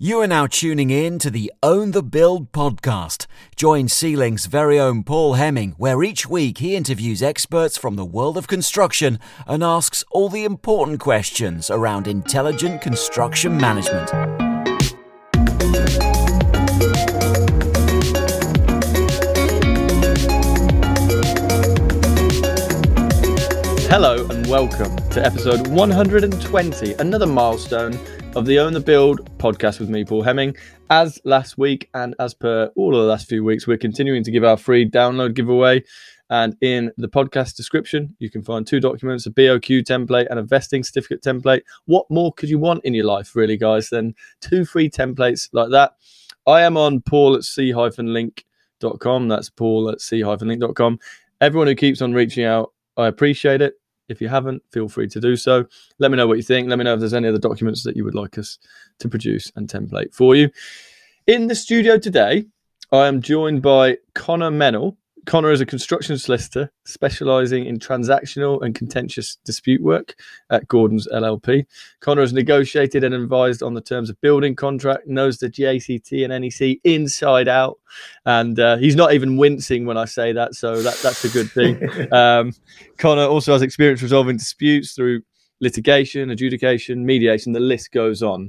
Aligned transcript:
You 0.00 0.20
are 0.20 0.28
now 0.28 0.46
tuning 0.46 0.90
in 0.90 1.18
to 1.18 1.28
the 1.28 1.52
Own 1.60 1.90
the 1.90 2.04
Build 2.04 2.52
podcast. 2.52 3.26
Join 3.56 3.88
C-Link's 3.88 4.46
very 4.46 4.78
own 4.78 5.02
Paul 5.02 5.34
Hemming, 5.34 5.74
where 5.76 6.04
each 6.04 6.24
week 6.24 6.58
he 6.58 6.76
interviews 6.76 7.20
experts 7.20 7.76
from 7.76 7.96
the 7.96 8.04
world 8.04 8.38
of 8.38 8.46
construction 8.46 9.18
and 9.48 9.64
asks 9.64 10.04
all 10.12 10.28
the 10.28 10.44
important 10.44 11.00
questions 11.00 11.68
around 11.68 12.06
intelligent 12.06 12.80
construction 12.80 13.56
management. 13.56 14.08
Hello 23.90 24.28
and 24.28 24.46
welcome 24.46 24.96
to 25.10 25.26
episode 25.26 25.66
120, 25.66 26.92
another 27.00 27.26
milestone 27.26 27.98
of 28.36 28.46
the 28.46 28.58
Own 28.58 28.72
the 28.72 28.80
Build 28.80 29.36
podcast 29.38 29.80
with 29.80 29.88
me, 29.88 30.04
Paul 30.04 30.22
Hemming. 30.22 30.56
As 30.90 31.20
last 31.24 31.58
week 31.58 31.88
and 31.94 32.14
as 32.18 32.34
per 32.34 32.70
all 32.76 32.94
of 32.94 33.02
the 33.02 33.08
last 33.08 33.28
few 33.28 33.42
weeks, 33.42 33.66
we're 33.66 33.78
continuing 33.78 34.22
to 34.22 34.30
give 34.30 34.44
our 34.44 34.56
free 34.56 34.88
download 34.88 35.34
giveaway. 35.34 35.82
And 36.30 36.56
in 36.60 36.92
the 36.98 37.08
podcast 37.08 37.56
description, 37.56 38.14
you 38.18 38.30
can 38.30 38.42
find 38.42 38.66
two 38.66 38.80
documents 38.80 39.26
a 39.26 39.30
BOQ 39.30 39.82
template 39.82 40.26
and 40.28 40.38
a 40.38 40.42
vesting 40.42 40.84
certificate 40.84 41.22
template. 41.22 41.62
What 41.86 42.06
more 42.10 42.32
could 42.32 42.50
you 42.50 42.58
want 42.58 42.84
in 42.84 42.94
your 42.94 43.06
life, 43.06 43.34
really, 43.34 43.56
guys, 43.56 43.88
than 43.88 44.14
two 44.40 44.64
free 44.64 44.90
templates 44.90 45.48
like 45.52 45.70
that? 45.70 45.94
I 46.46 46.62
am 46.62 46.76
on 46.76 47.00
paul 47.00 47.34
at 47.34 47.44
c-link.com. 47.44 49.28
That's 49.28 49.50
paul 49.50 49.90
at 49.90 50.00
c-link.com. 50.00 50.98
Everyone 51.40 51.66
who 51.66 51.74
keeps 51.74 52.02
on 52.02 52.12
reaching 52.12 52.44
out, 52.44 52.72
I 52.96 53.06
appreciate 53.06 53.62
it. 53.62 53.77
If 54.08 54.20
you 54.20 54.28
haven't, 54.28 54.62
feel 54.72 54.88
free 54.88 55.08
to 55.08 55.20
do 55.20 55.36
so. 55.36 55.66
Let 55.98 56.10
me 56.10 56.16
know 56.16 56.26
what 56.26 56.38
you 56.38 56.42
think. 56.42 56.68
Let 56.68 56.78
me 56.78 56.84
know 56.84 56.94
if 56.94 57.00
there's 57.00 57.14
any 57.14 57.28
other 57.28 57.38
documents 57.38 57.82
that 57.84 57.96
you 57.96 58.04
would 58.04 58.14
like 58.14 58.38
us 58.38 58.58
to 59.00 59.08
produce 59.08 59.52
and 59.54 59.68
template 59.68 60.14
for 60.14 60.34
you. 60.34 60.50
In 61.26 61.46
the 61.46 61.54
studio 61.54 61.98
today, 61.98 62.46
I 62.90 63.06
am 63.06 63.20
joined 63.20 63.60
by 63.60 63.98
Connor 64.14 64.50
Mennell. 64.50 64.96
Connor 65.28 65.52
is 65.52 65.60
a 65.60 65.66
construction 65.66 66.16
solicitor 66.16 66.72
specializing 66.86 67.66
in 67.66 67.78
transactional 67.78 68.62
and 68.62 68.74
contentious 68.74 69.36
dispute 69.44 69.82
work 69.82 70.14
at 70.48 70.66
Gordons 70.68 71.06
LLP. 71.12 71.66
Connor 72.00 72.22
has 72.22 72.32
negotiated 72.32 73.04
and 73.04 73.14
advised 73.14 73.62
on 73.62 73.74
the 73.74 73.82
terms 73.82 74.08
of 74.08 74.18
building 74.22 74.56
contract, 74.56 75.06
knows 75.06 75.36
the 75.36 75.50
JCT 75.50 76.24
and 76.24 76.42
NEC 76.42 76.78
inside 76.82 77.46
out, 77.46 77.78
and 78.24 78.58
uh, 78.58 78.78
he's 78.78 78.96
not 78.96 79.12
even 79.12 79.36
wincing 79.36 79.84
when 79.84 79.98
I 79.98 80.06
say 80.06 80.32
that, 80.32 80.54
so 80.54 80.80
that, 80.80 80.98
that's 81.02 81.22
a 81.22 81.28
good 81.28 81.50
thing. 81.50 82.10
um, 82.12 82.54
Connor 82.96 83.26
also 83.26 83.52
has 83.52 83.60
experience 83.60 84.00
resolving 84.00 84.38
disputes 84.38 84.94
through 84.94 85.20
litigation, 85.60 86.30
adjudication, 86.30 87.04
mediation, 87.04 87.52
the 87.52 87.60
list 87.60 87.92
goes 87.92 88.22
on. 88.22 88.48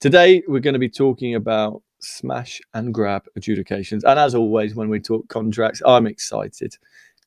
Today, 0.00 0.42
we're 0.48 0.58
going 0.58 0.74
to 0.74 0.80
be 0.80 0.90
talking 0.90 1.36
about 1.36 1.82
smash 2.00 2.60
and 2.74 2.92
grab 2.92 3.26
adjudications. 3.36 4.04
And 4.04 4.18
as 4.18 4.34
always, 4.34 4.74
when 4.74 4.88
we 4.88 5.00
talk 5.00 5.28
contracts, 5.28 5.82
I'm 5.86 6.06
excited. 6.06 6.76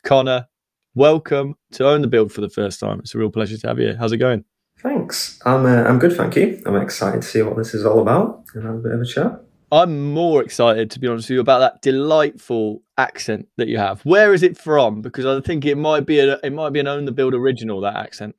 Connor, 0.04 0.48
welcome 0.96 1.56
to 1.72 1.88
Own 1.88 2.02
the 2.02 2.08
Build 2.08 2.32
for 2.32 2.42
the 2.42 2.50
first 2.50 2.80
time. 2.80 3.00
It's 3.00 3.16
a 3.16 3.18
real 3.18 3.30
pleasure 3.30 3.58
to 3.58 3.68
have 3.68 3.80
you. 3.80 3.96
How's 3.98 4.12
it 4.12 4.18
going? 4.18 4.46
Thanks. 4.82 5.40
I'm 5.46 5.66
uh, 5.66 5.84
I'm 5.84 6.00
good, 6.00 6.16
thank 6.16 6.36
you. 6.36 6.62
I'm 6.66 6.78
excited 6.78 7.22
to 7.22 7.28
see 7.28 7.42
what 7.42 7.58
this 7.58 7.74
is 7.74 7.86
all 7.86 8.02
about 8.02 8.46
and 8.54 8.66
have 8.66 8.76
a 8.76 8.80
bit 8.80 8.94
of 8.94 9.02
a 9.02 9.06
chat. 9.06 9.42
I'm 9.72 10.14
more 10.14 10.42
excited, 10.42 10.90
to 10.92 11.00
be 11.00 11.08
honest 11.08 11.30
with 11.30 11.36
you, 11.36 11.42
about 11.42 11.60
that 11.60 11.82
delightful 11.82 12.82
accent 12.98 13.48
that 13.58 13.68
you 13.68 13.78
have. 13.78 14.02
Where 14.02 14.34
is 14.34 14.42
it 14.42 14.58
from? 14.58 15.02
Because 15.02 15.26
I 15.26 15.42
think 15.42 15.66
it 15.66 15.76
might 15.76 16.06
be 16.06 16.20
a 16.20 16.40
it 16.44 16.54
might 16.54 16.72
be 16.72 16.80
an 16.80 16.88
Own 16.88 17.06
the 17.06 17.12
Build 17.12 17.34
original. 17.34 17.82
That 17.82 17.98
accent. 17.98 18.36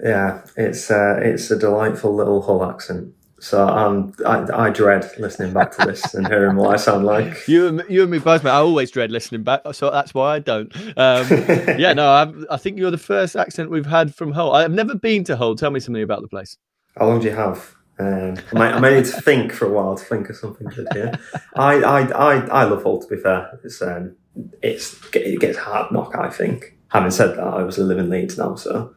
Yeah, 0.00 0.44
it's 0.56 0.90
uh, 0.90 1.20
it's 1.22 1.50
a 1.50 1.58
delightful 1.58 2.14
little 2.14 2.42
Hull 2.42 2.68
accent. 2.68 3.14
So 3.40 3.66
um, 3.66 4.12
I, 4.26 4.46
I 4.52 4.70
dread 4.70 5.08
listening 5.18 5.52
back 5.52 5.76
to 5.76 5.86
this 5.86 6.14
and 6.14 6.26
hearing 6.26 6.56
what 6.56 6.74
I 6.74 6.76
sound 6.76 7.04
like. 7.04 7.36
You 7.48 7.68
and 7.68 7.84
you 7.88 8.02
and 8.02 8.10
me 8.10 8.18
both, 8.18 8.44
mate. 8.44 8.50
I 8.50 8.56
always 8.56 8.90
dread 8.90 9.10
listening 9.10 9.42
back, 9.42 9.62
so 9.72 9.90
that's 9.90 10.12
why 10.12 10.34
I 10.34 10.38
don't. 10.38 10.74
Um, 10.96 11.26
yeah, 11.78 11.92
no, 11.92 12.12
I'm, 12.12 12.46
i 12.50 12.56
think 12.56 12.78
you're 12.78 12.90
the 12.90 12.98
first 12.98 13.36
accent 13.36 13.70
we've 13.70 13.86
had 13.86 14.14
from 14.14 14.32
Hull. 14.32 14.52
I've 14.52 14.72
never 14.72 14.94
been 14.94 15.24
to 15.24 15.36
Hull. 15.36 15.54
Tell 15.54 15.70
me 15.70 15.80
something 15.80 16.02
about 16.02 16.22
the 16.22 16.28
place. 16.28 16.56
How 16.96 17.06
long 17.06 17.20
do 17.20 17.26
you 17.26 17.34
have? 17.34 17.74
Um, 17.98 18.36
I, 18.52 18.58
might, 18.58 18.74
I 18.74 18.80
may 18.80 18.96
need 18.96 19.06
to 19.06 19.20
think 19.20 19.52
for 19.52 19.66
a 19.66 19.70
while 19.70 19.96
to 19.96 20.04
think 20.04 20.28
of 20.28 20.36
something 20.36 20.68
good 20.68 20.88
here. 20.92 21.18
I, 21.56 21.76
I, 21.82 22.00
I, 22.10 22.34
I 22.46 22.64
love 22.64 22.82
Hull. 22.82 23.00
To 23.00 23.08
be 23.08 23.16
fair, 23.20 23.58
it's 23.64 23.80
um, 23.80 24.16
it's 24.62 24.96
it 25.14 25.40
gets 25.40 25.58
hard 25.58 25.92
knock. 25.92 26.14
I 26.16 26.30
think. 26.30 26.74
Having 26.88 27.10
said 27.10 27.36
that, 27.36 27.44
I 27.44 27.62
was 27.62 27.76
a 27.76 27.84
living 27.84 28.08
Leeds 28.08 28.38
now, 28.38 28.54
so 28.54 28.94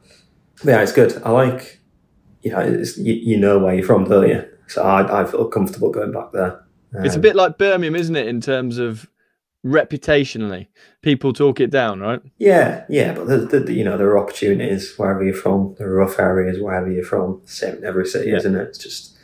yeah, 0.64 0.82
it's 0.82 0.94
good. 0.94 1.22
I 1.24 1.32
like 1.32 1.81
you 2.42 2.52
know, 2.52 2.62
you, 2.98 3.14
you, 3.14 3.38
know 3.38 3.60
where 3.60 3.76
you're 3.76 3.86
from, 3.86 4.06
don't 4.06 4.28
you? 4.28 4.48
So 4.68 4.84
I, 4.84 5.22
I 5.22 5.26
feel 5.26 5.48
comfortable 5.48 5.92
going 5.92 6.12
back 6.12 6.32
there. 6.32 6.64
Um, 6.96 7.06
it's 7.06 7.16
a 7.16 7.20
bit 7.20 7.36
like 7.36 7.58
Birmingham, 7.58 7.96
isn't 7.96 8.16
it, 8.16 8.28
in 8.28 8.42
terms 8.42 8.78
of 8.78 9.10
reputationally? 9.66 10.68
People 11.02 11.34
talk 11.34 11.60
it 11.60 11.70
down, 11.70 12.00
right? 12.00 12.22
Yeah, 12.38 12.86
yeah, 12.90 13.14
but 13.14 13.28
the, 13.28 13.60
the, 13.60 13.74
you 13.74 13.84
know 13.84 13.98
there 13.98 14.10
are 14.10 14.20
opportunities 14.20 14.96
wherever 14.98 15.24
you're 15.24 15.34
from. 15.34 15.76
There 15.78 15.88
are 15.90 15.96
rough 15.96 16.20
areas 16.20 16.60
wherever 16.60 16.92
you're 16.92 17.04
from. 17.04 17.42
Same 17.46 17.76
in 17.78 17.86
every 17.86 18.06
city, 18.06 18.32
yeah. 18.32 18.38
isn't 18.38 18.56
it? 18.56 18.70
It's 18.70 18.78
just 18.78 19.18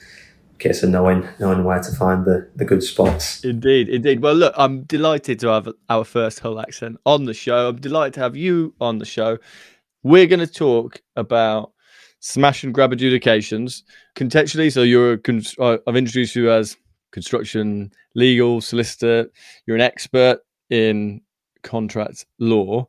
a 0.53 0.57
case 0.57 0.83
of 0.83 0.89
knowing 0.89 1.27
knowing 1.39 1.63
where 1.63 1.81
to 1.81 1.91
find 1.91 2.25
the, 2.25 2.49
the 2.55 2.65
good 2.65 2.83
spots. 2.83 3.43
Indeed, 3.43 3.89
indeed. 3.89 4.21
Well, 4.21 4.35
look, 4.35 4.53
I'm 4.57 4.83
delighted 4.83 5.39
to 5.41 5.47
have 5.47 5.69
our 5.89 6.03
first 6.03 6.39
Hull 6.39 6.59
accent 6.59 6.97
on 7.05 7.25
the 7.25 7.33
show. 7.33 7.69
I'm 7.69 7.81
delighted 7.81 8.13
to 8.15 8.19
have 8.21 8.35
you 8.35 8.73
on 8.79 8.99
the 8.99 9.05
show. 9.05 9.37
We're 10.03 10.27
going 10.27 10.39
to 10.39 10.47
talk 10.47 11.01
about 11.15 11.73
smash 12.19 12.63
and 12.63 12.73
grab 12.73 12.91
adjudications 12.91 13.83
contextually. 14.15 14.71
So 14.71 14.83
you're 14.83 15.13
a, 15.13 15.61
uh, 15.61 15.77
I've 15.87 15.95
introduced 15.95 16.35
you 16.35 16.51
as 16.51 16.77
construction 17.11 17.91
legal 18.15 18.61
solicitor. 18.61 19.29
You're 19.65 19.77
an 19.77 19.81
expert 19.81 20.39
in 20.69 21.21
contract 21.63 22.25
law. 22.39 22.87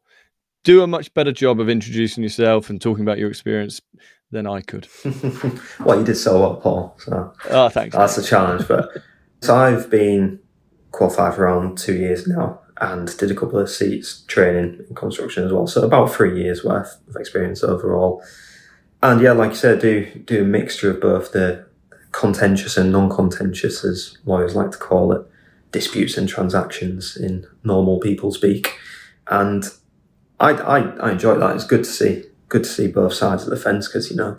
Do 0.64 0.82
a 0.82 0.86
much 0.86 1.12
better 1.14 1.32
job 1.32 1.60
of 1.60 1.68
introducing 1.68 2.22
yourself 2.22 2.68
and 2.68 2.80
talking 2.80 3.04
about 3.04 3.18
your 3.18 3.28
experience 3.28 3.80
than 4.30 4.46
I 4.46 4.60
could. 4.60 4.88
well, 5.80 5.98
you 5.98 6.04
did 6.04 6.16
so 6.16 6.40
well, 6.40 6.56
Paul. 6.56 6.94
So 6.98 7.32
oh, 7.50 7.68
thanks. 7.68 7.96
That's 7.96 8.18
a 8.18 8.22
challenge. 8.22 8.68
But 8.68 8.90
so 9.40 9.56
I've 9.56 9.88
been 9.88 10.38
qualified 10.90 11.34
for 11.34 11.44
around 11.44 11.78
two 11.78 11.94
years 11.94 12.26
now 12.26 12.60
and 12.80 13.16
did 13.18 13.30
a 13.30 13.34
couple 13.34 13.58
of 13.58 13.70
seats 13.70 14.22
training 14.26 14.84
in 14.88 14.94
construction 14.94 15.44
as 15.44 15.52
well. 15.52 15.66
So 15.66 15.82
about 15.82 16.12
three 16.12 16.40
years 16.40 16.64
worth 16.64 17.00
of 17.08 17.16
experience 17.16 17.62
overall. 17.62 18.22
And 19.02 19.20
yeah, 19.20 19.32
like 19.32 19.50
you 19.50 19.56
said, 19.56 19.80
do 19.80 20.06
do 20.24 20.42
a 20.42 20.46
mixture 20.46 20.90
of 20.90 21.00
both 21.00 21.32
the 21.32 21.66
contentious 22.12 22.76
and 22.76 22.90
non-contentious, 22.90 23.84
as 23.84 24.18
lawyers 24.24 24.56
like 24.56 24.72
to 24.72 24.78
call 24.78 25.12
it, 25.12 25.24
disputes 25.72 26.16
and 26.16 26.28
transactions 26.28 27.16
in 27.16 27.46
normal 27.62 28.00
people 28.00 28.32
speak. 28.32 28.76
And 29.28 29.64
I, 30.40 30.50
I, 30.50 30.78
I 30.98 31.12
enjoy 31.12 31.38
that. 31.38 31.54
It's 31.54 31.64
good 31.64 31.84
to 31.84 31.90
see 31.90 32.24
good 32.48 32.64
to 32.64 32.70
see 32.70 32.88
both 32.88 33.12
sides 33.12 33.44
of 33.44 33.50
the 33.50 33.56
fence 33.56 33.86
because 33.88 34.10
you 34.10 34.16
know 34.16 34.38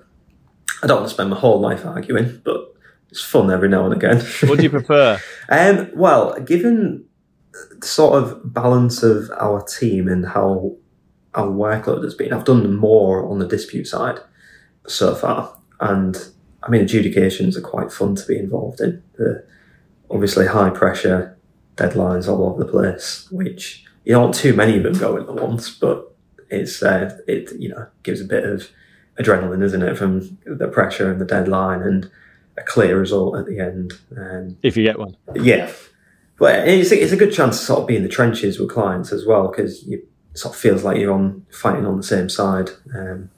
I 0.81 0.87
don't 0.87 0.97
want 0.97 1.09
to 1.09 1.13
spend 1.13 1.29
my 1.29 1.37
whole 1.37 1.59
life 1.59 1.85
arguing, 1.85 2.41
but 2.43 2.73
it's 3.09 3.23
fun 3.23 3.51
every 3.51 3.69
now 3.69 3.85
and 3.85 3.93
again. 3.93 4.25
What 4.47 4.57
do 4.57 4.63
you 4.63 4.69
prefer? 4.69 5.21
um, 5.49 5.89
well, 5.95 6.39
given 6.41 7.05
the 7.79 7.85
sort 7.85 8.21
of 8.21 8.53
balance 8.53 9.03
of 9.03 9.29
our 9.39 9.61
team 9.63 10.07
and 10.07 10.25
how 10.25 10.75
our 11.33 11.47
workload 11.47 12.03
has 12.03 12.13
been, 12.13 12.33
I've 12.33 12.45
done 12.45 12.75
more 12.75 13.29
on 13.29 13.39
the 13.39 13.47
dispute 13.47 13.85
side 13.85 14.19
so 14.87 15.15
far. 15.15 15.55
And 15.79 16.17
I 16.63 16.69
mean, 16.69 16.81
adjudications 16.81 17.57
are 17.57 17.61
quite 17.61 17.91
fun 17.91 18.15
to 18.15 18.25
be 18.27 18.37
involved 18.37 18.81
in. 18.81 19.01
The 19.17 19.45
obviously 20.09 20.47
high 20.47 20.69
pressure 20.69 21.37
deadlines 21.75 22.27
all 22.27 22.45
over 22.45 22.63
the 22.63 22.69
place, 22.69 23.27
which 23.31 23.85
you 24.03 24.13
don't 24.13 24.33
too 24.33 24.53
many 24.53 24.77
of 24.77 24.83
them 24.83 24.97
going 24.97 25.23
at 25.23 25.35
once, 25.35 25.69
but 25.69 26.13
it's 26.49 26.81
uh, 26.83 27.17
it 27.27 27.51
you 27.59 27.69
know 27.69 27.87
gives 28.03 28.21
a 28.21 28.25
bit 28.25 28.43
of 28.43 28.69
adrenaline, 29.19 29.63
isn't 29.63 29.83
it, 29.83 29.97
from 29.97 30.37
the 30.45 30.67
pressure 30.67 31.11
and 31.11 31.21
the 31.21 31.25
deadline 31.25 31.81
and 31.81 32.09
a 32.57 32.63
clear 32.63 32.99
result 32.99 33.37
at 33.37 33.45
the 33.45 33.59
end. 33.59 33.93
Um, 34.17 34.57
if 34.63 34.75
you 34.75 34.83
get 34.83 34.99
one, 34.99 35.15
yeah. 35.35 35.71
But 36.37 36.67
it's 36.69 36.91
a, 36.91 37.01
it's 37.01 37.11
a 37.11 37.17
good 37.17 37.33
chance 37.33 37.59
to 37.59 37.65
sort 37.65 37.81
of 37.81 37.87
be 37.87 37.97
in 37.97 38.03
the 38.03 38.09
trenches 38.09 38.59
with 38.59 38.69
clients 38.69 39.11
as 39.11 39.25
well 39.25 39.49
because 39.49 39.83
you 39.83 40.01
sort 40.35 40.55
of 40.55 40.59
feels 40.59 40.83
like 40.83 40.97
you're 40.97 41.13
on 41.13 41.45
fighting 41.51 41.85
on 41.85 41.97
the 41.97 42.03
same 42.03 42.29
side, 42.29 42.69
um, 42.95 43.29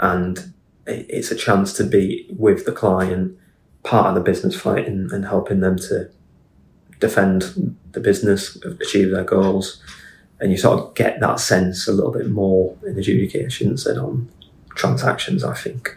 and 0.00 0.52
it's 0.86 1.30
a 1.30 1.36
chance 1.36 1.72
to 1.74 1.84
be 1.84 2.26
with 2.36 2.64
the 2.64 2.72
client, 2.72 3.36
part 3.82 4.08
of 4.08 4.14
the 4.14 4.20
business 4.20 4.58
fight, 4.58 4.86
and, 4.86 5.10
and 5.12 5.24
helping 5.24 5.60
them 5.60 5.76
to 5.76 6.10
defend 7.00 7.76
the 7.92 8.00
business, 8.00 8.56
achieve 8.64 9.10
their 9.10 9.24
goals, 9.24 9.82
and 10.40 10.50
you 10.50 10.58
sort 10.58 10.80
of 10.80 10.94
get 10.94 11.20
that 11.20 11.40
sense 11.40 11.88
a 11.88 11.92
little 11.92 12.12
bit 12.12 12.28
more 12.28 12.76
in 12.86 12.98
adjudications 12.98 13.84
than 13.84 13.98
on 13.98 14.28
transactions. 14.74 15.44
I 15.44 15.54
think. 15.54 15.96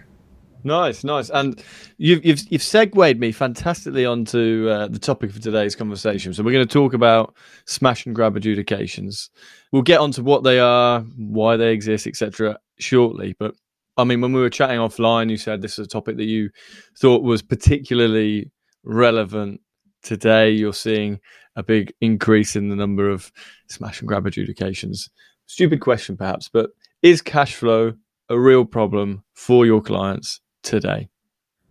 Nice, 0.63 1.05
nice, 1.05 1.29
and 1.29 1.63
you've 1.97 2.25
you've 2.25 2.41
you've 2.51 2.63
segued 2.63 3.19
me 3.19 3.31
fantastically 3.31 4.05
onto 4.05 4.67
uh, 4.69 4.87
the 4.87 4.99
topic 4.99 5.31
for 5.31 5.39
today's 5.39 5.75
conversation. 5.75 6.33
So 6.33 6.43
we're 6.43 6.51
going 6.51 6.67
to 6.67 6.73
talk 6.73 6.93
about 6.93 7.35
smash 7.65 8.05
and 8.05 8.13
grab 8.13 8.35
adjudications. 8.35 9.29
We'll 9.71 9.83
get 9.83 10.01
onto 10.01 10.21
what 10.21 10.43
they 10.43 10.59
are, 10.59 11.01
why 11.17 11.55
they 11.55 11.71
exist, 11.71 12.07
etc. 12.07 12.59
Shortly, 12.77 13.35
but 13.39 13.55
I 13.99 14.05
mean, 14.05 14.21
when 14.21 14.31
we 14.31 14.39
were 14.39 14.49
chatting 14.49 14.79
offline, 14.79 15.29
you 15.29 15.35
said 15.35 15.61
this 15.61 15.77
is 15.77 15.85
a 15.85 15.89
topic 15.89 16.15
that 16.17 16.23
you 16.23 16.51
thought 16.97 17.21
was 17.21 17.41
particularly 17.41 18.49
relevant 18.83 19.59
today? 20.03 20.51
You're 20.51 20.73
seeing 20.73 21.19
a 21.57 21.63
big 21.63 21.93
increase 21.99 22.55
in 22.55 22.69
the 22.69 22.77
number 22.77 23.09
of 23.09 23.29
smash 23.67 23.99
and 23.99 24.07
grab 24.07 24.25
adjudications. 24.25 25.09
Stupid 25.47 25.81
question, 25.81 26.15
perhaps, 26.15 26.47
but 26.47 26.69
is 27.01 27.21
cash 27.21 27.55
flow 27.55 27.93
a 28.29 28.39
real 28.39 28.63
problem 28.63 29.23
for 29.33 29.65
your 29.65 29.81
clients 29.81 30.39
today? 30.63 31.09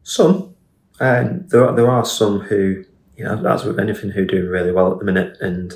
Some, 0.03 0.55
and 1.01 1.49
there 1.49 1.67
are, 1.67 1.75
there 1.75 1.91
are 1.91 2.05
some 2.05 2.41
who, 2.41 2.85
you 3.17 3.25
know, 3.25 3.43
as 3.47 3.65
with 3.65 3.81
anything, 3.81 4.11
who 4.11 4.23
are 4.23 4.27
doing 4.27 4.49
really 4.49 4.73
well 4.73 4.93
at 4.93 4.99
the 4.99 5.05
minute 5.07 5.39
and 5.41 5.73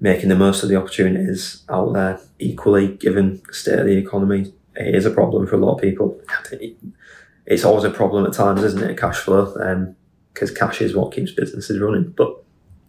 making 0.00 0.30
the 0.30 0.36
most 0.36 0.64
of 0.64 0.68
the 0.68 0.76
opportunities 0.76 1.62
out 1.68 1.92
there. 1.92 2.18
Equally, 2.40 2.96
given 2.96 3.40
the 3.46 3.52
state 3.52 3.78
of 3.78 3.86
the 3.86 3.98
economy, 3.98 4.52
it 4.80 4.94
is 4.94 5.06
a 5.06 5.10
problem 5.10 5.46
for 5.46 5.56
a 5.56 5.58
lot 5.58 5.74
of 5.74 5.80
people. 5.80 6.20
It's 7.46 7.64
always 7.64 7.84
a 7.84 7.90
problem 7.90 8.26
at 8.26 8.32
times, 8.32 8.62
isn't 8.62 8.82
it? 8.82 8.98
Cash 8.98 9.18
flow, 9.18 9.46
because 10.32 10.50
um, 10.50 10.56
cash 10.56 10.80
is 10.80 10.94
what 10.94 11.12
keeps 11.12 11.32
businesses 11.32 11.80
running. 11.80 12.12
But 12.16 12.42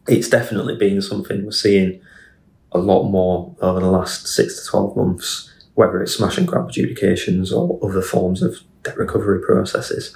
it's 0.08 0.30
definitely 0.30 0.76
been 0.76 1.02
something 1.02 1.46
we're 1.46 1.52
seeing 1.52 2.02
a 2.72 2.80
lot 2.80 3.04
more 3.04 3.56
over 3.62 3.80
the 3.80 3.92
last 3.92 4.28
six 4.28 4.64
to 4.64 4.70
twelve 4.70 4.96
months. 4.96 5.48
Whether 5.74 6.02
it's 6.04 6.16
smash 6.16 6.38
and 6.38 6.48
grab 6.48 6.68
adjudications 6.68 7.52
or 7.52 7.80
other 7.82 8.02
forms 8.02 8.44
of 8.44 8.58
debt 8.84 8.98
recovery 8.98 9.42
processes, 9.42 10.16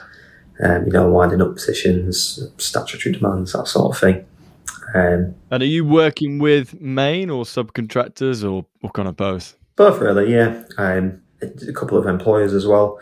um, 0.62 0.86
you 0.86 0.92
know, 0.92 1.10
winding 1.10 1.42
up 1.42 1.56
petitions, 1.56 2.39
statutory 2.57 3.16
demands, 3.16 3.54
that 3.54 3.68
sort 3.68 3.95
of 3.95 4.00
thing. 4.00 4.25
Um, 4.94 5.36
and 5.51 5.63
are 5.63 5.66
you 5.66 5.86
working 5.86 6.39
with 6.39 6.80
main 6.80 7.30
or 7.30 7.45
subcontractors 7.45 8.44
or, 8.44 8.66
or 8.83 8.89
kind 8.92 9.07
of 9.07 9.16
both? 9.16 9.57
Both, 9.75 10.00
really, 10.00 10.31
yeah. 10.31 10.63
Um, 10.77 11.22
a 11.68 11.74
couple 11.74 11.97
of 11.97 12.06
employers 12.06 12.53
as 12.53 12.65
well. 12.65 13.00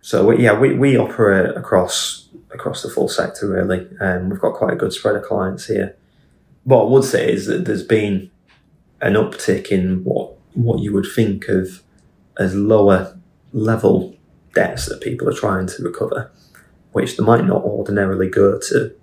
So 0.00 0.26
we, 0.26 0.42
yeah, 0.42 0.58
we, 0.58 0.74
we 0.74 0.96
operate 0.96 1.56
across 1.56 2.28
across 2.50 2.82
the 2.82 2.90
full 2.90 3.08
sector 3.08 3.48
really, 3.48 3.88
and 4.00 4.24
um, 4.24 4.30
we've 4.30 4.40
got 4.40 4.54
quite 4.54 4.72
a 4.72 4.76
good 4.76 4.92
spread 4.92 5.16
of 5.16 5.24
clients 5.24 5.66
here. 5.66 5.96
What 6.62 6.82
I 6.82 6.88
would 6.88 7.04
say 7.04 7.32
is 7.32 7.46
that 7.46 7.64
there's 7.64 7.82
been 7.82 8.30
an 9.00 9.14
uptick 9.14 9.68
in 9.68 10.04
what 10.04 10.36
what 10.54 10.80
you 10.80 10.92
would 10.92 11.06
think 11.14 11.48
of 11.48 11.82
as 12.38 12.54
lower 12.54 13.18
level 13.52 14.16
debts 14.54 14.86
that 14.86 15.00
people 15.00 15.28
are 15.28 15.34
trying 15.34 15.66
to 15.66 15.82
recover, 15.82 16.30
which 16.92 17.16
they 17.16 17.24
might 17.24 17.44
not 17.44 17.62
ordinarily 17.62 18.28
go 18.28 18.58
to 18.58 18.94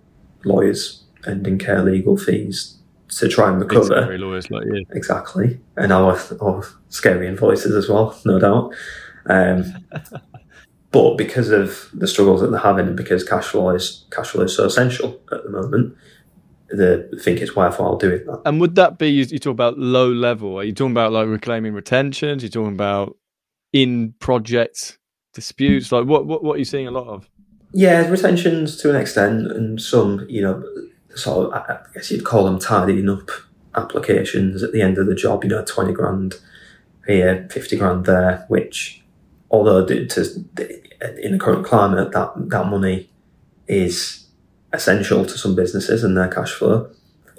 lawyers 0.46 1.04
and 1.26 1.46
incur 1.46 1.84
legal 1.84 2.18
fees 2.18 2.81
to 3.18 3.28
try 3.28 3.50
and 3.50 3.60
recover. 3.60 3.86
Scary 3.86 4.18
lawyers 4.18 4.50
like 4.50 4.66
you. 4.66 4.86
Exactly. 4.92 5.60
And 5.78 5.92
our, 5.92 6.18
our 6.42 6.64
scary 6.90 7.28
invoices 7.28 7.76
as 7.76 7.90
well, 7.90 8.18
no 8.26 8.40
doubt. 8.40 8.74
Um, 9.28 9.64
but 10.92 11.18
because 11.18 11.50
of 11.50 11.90
the 11.94 12.08
struggles 12.08 12.42
that 12.42 12.52
they're 12.52 12.60
having 12.60 12.88
and 12.88 12.98
because 12.98 13.24
cash 13.24 13.46
flow 13.46 13.70
is 13.72 14.06
cash 14.12 14.30
flow 14.30 14.44
is 14.44 14.56
so 14.56 14.66
essential 14.66 15.22
at 15.32 15.44
the 15.44 15.50
moment, 15.50 15.96
they 16.74 17.04
think 17.22 17.42
it's 17.42 17.56
worthwhile 17.56 17.98
doing 17.98 18.26
that. 18.26 18.42
And 18.46 18.62
would 18.62 18.76
that 18.76 18.98
be 18.98 19.10
you, 19.10 19.26
you 19.26 19.40
talk 19.40 19.52
about 19.52 19.78
low 19.78 20.10
level? 20.10 20.60
Are 20.60 20.64
you 20.64 20.74
talking 20.74 20.92
about 20.92 21.12
like 21.12 21.28
reclaiming 21.28 21.74
retentions? 21.74 22.44
Are 22.44 22.46
you 22.46 22.52
talking 22.52 22.74
about 22.74 23.18
in 23.74 24.14
project 24.20 24.98
disputes? 25.34 25.92
Like 25.92 26.06
what, 26.06 26.26
what 26.26 26.44
what 26.44 26.56
are 26.56 26.60
you 26.60 26.66
seeing 26.66 26.88
a 26.88 26.92
lot 26.92 27.08
of? 27.08 27.30
Yeah, 27.74 28.08
retentions 28.08 28.78
to 28.82 28.90
an 28.90 28.96
extent, 28.98 29.52
and 29.52 29.82
some 29.82 30.26
you 30.30 30.42
know 30.42 30.64
sort 31.16 31.48
of, 31.48 31.54
I 31.54 31.80
guess 31.94 32.12
you'd 32.12 32.26
call 32.26 32.46
them 32.46 32.60
tidying 32.60 33.10
up 33.10 33.30
applications 33.76 34.64
at 34.64 34.74
the 34.74 34.82
end 34.82 34.98
of 34.98 35.08
the 35.08 35.16
job, 35.16 35.44
you 35.44 35.50
know, 35.50 35.64
20 35.64 35.94
grand 35.94 36.36
here, 37.08 37.48
50 37.52 37.78
grand 37.78 38.06
there, 38.06 38.46
which, 38.48 39.04
although 39.50 39.86
to, 39.86 40.02
in 41.22 41.32
the 41.34 41.40
current 41.40 41.66
climate, 41.66 42.12
that, 42.12 42.34
that 42.50 42.68
money 42.68 43.10
is 43.68 44.28
essential 44.74 45.26
to 45.26 45.38
some 45.38 45.56
businesses 45.56 46.04
and 46.04 46.16
their 46.16 46.28
cash 46.28 46.54
flow. 46.54 46.90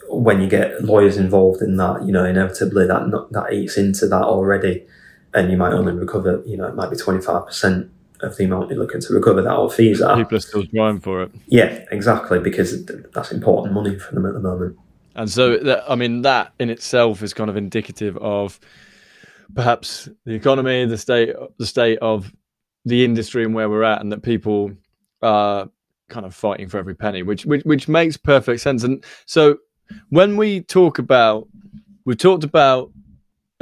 When 0.09 0.41
you 0.41 0.49
get 0.49 0.85
lawyers 0.85 1.17
involved 1.17 1.63
in 1.63 1.77
that, 1.77 2.05
you 2.05 2.13
know, 2.13 2.25
inevitably 2.25 2.87
that, 2.87 3.29
that 3.31 3.53
eats 3.53 3.77
into 3.77 4.07
that 4.09 4.23
already. 4.23 4.87
And 5.35 5.51
you 5.51 5.57
might 5.57 5.73
only 5.73 5.93
recover, 5.93 6.43
you 6.45 6.59
know, 6.59 6.67
it 6.67 6.75
might 6.75 6.91
be 6.91 6.97
25% 6.97 7.89
of 8.23 8.37
the 8.37 8.45
amount 8.45 8.71
you're 8.71 8.79
looking 8.79 9.01
to 9.01 9.13
recover 9.13 9.43
that 9.43 9.51
our 9.51 9.71
fees 9.71 10.01
are. 10.01 10.17
People 10.17 10.39
are 10.39 10.41
still 10.41 10.67
trying 10.67 11.01
for 11.01 11.23
it. 11.23 11.33
Yeah, 11.47 11.85
exactly, 11.91 12.39
because 12.39 12.87
that's 13.13 13.33
important 13.33 13.75
money 13.75 13.99
for 13.99 14.15
them 14.15 14.27
at 14.27 14.35
the 14.35 14.41
moment. 14.41 14.77
And 15.15 15.31
so, 15.31 15.59
that, 15.59 15.85
I 15.89 15.95
mean, 15.95 16.23
that 16.23 16.53
in 16.59 16.71
itself 16.71 17.23
is 17.23 17.35
kind 17.35 17.51
of 17.51 17.57
indicative 17.57 18.17
of 18.19 18.59
perhaps 19.55 20.09
the 20.25 20.33
economy, 20.33 20.87
the 20.87 20.97
state, 20.97 21.35
the 21.59 21.67
state 21.67 21.99
of 21.99 22.33
the 22.85 23.05
industry, 23.05 23.45
and 23.45 23.55
where 23.55 23.69
we're 23.69 23.83
at, 23.83 24.01
and 24.01 24.11
that 24.13 24.23
people 24.23 24.73
are 25.21 25.69
kind 26.09 26.27
of 26.27 26.35
fighting 26.35 26.69
for 26.69 26.79
every 26.79 26.95
penny, 26.95 27.23
which 27.23 27.45
which, 27.45 27.65
which 27.65 27.89
makes 27.89 28.17
perfect 28.17 28.61
sense. 28.61 28.85
And 28.85 29.05
so, 29.27 29.59
when 30.09 30.37
we 30.37 30.63
talk 30.63 30.99
about, 30.99 31.49
we 32.07 32.15
talked 32.15 32.45
about 32.45 32.91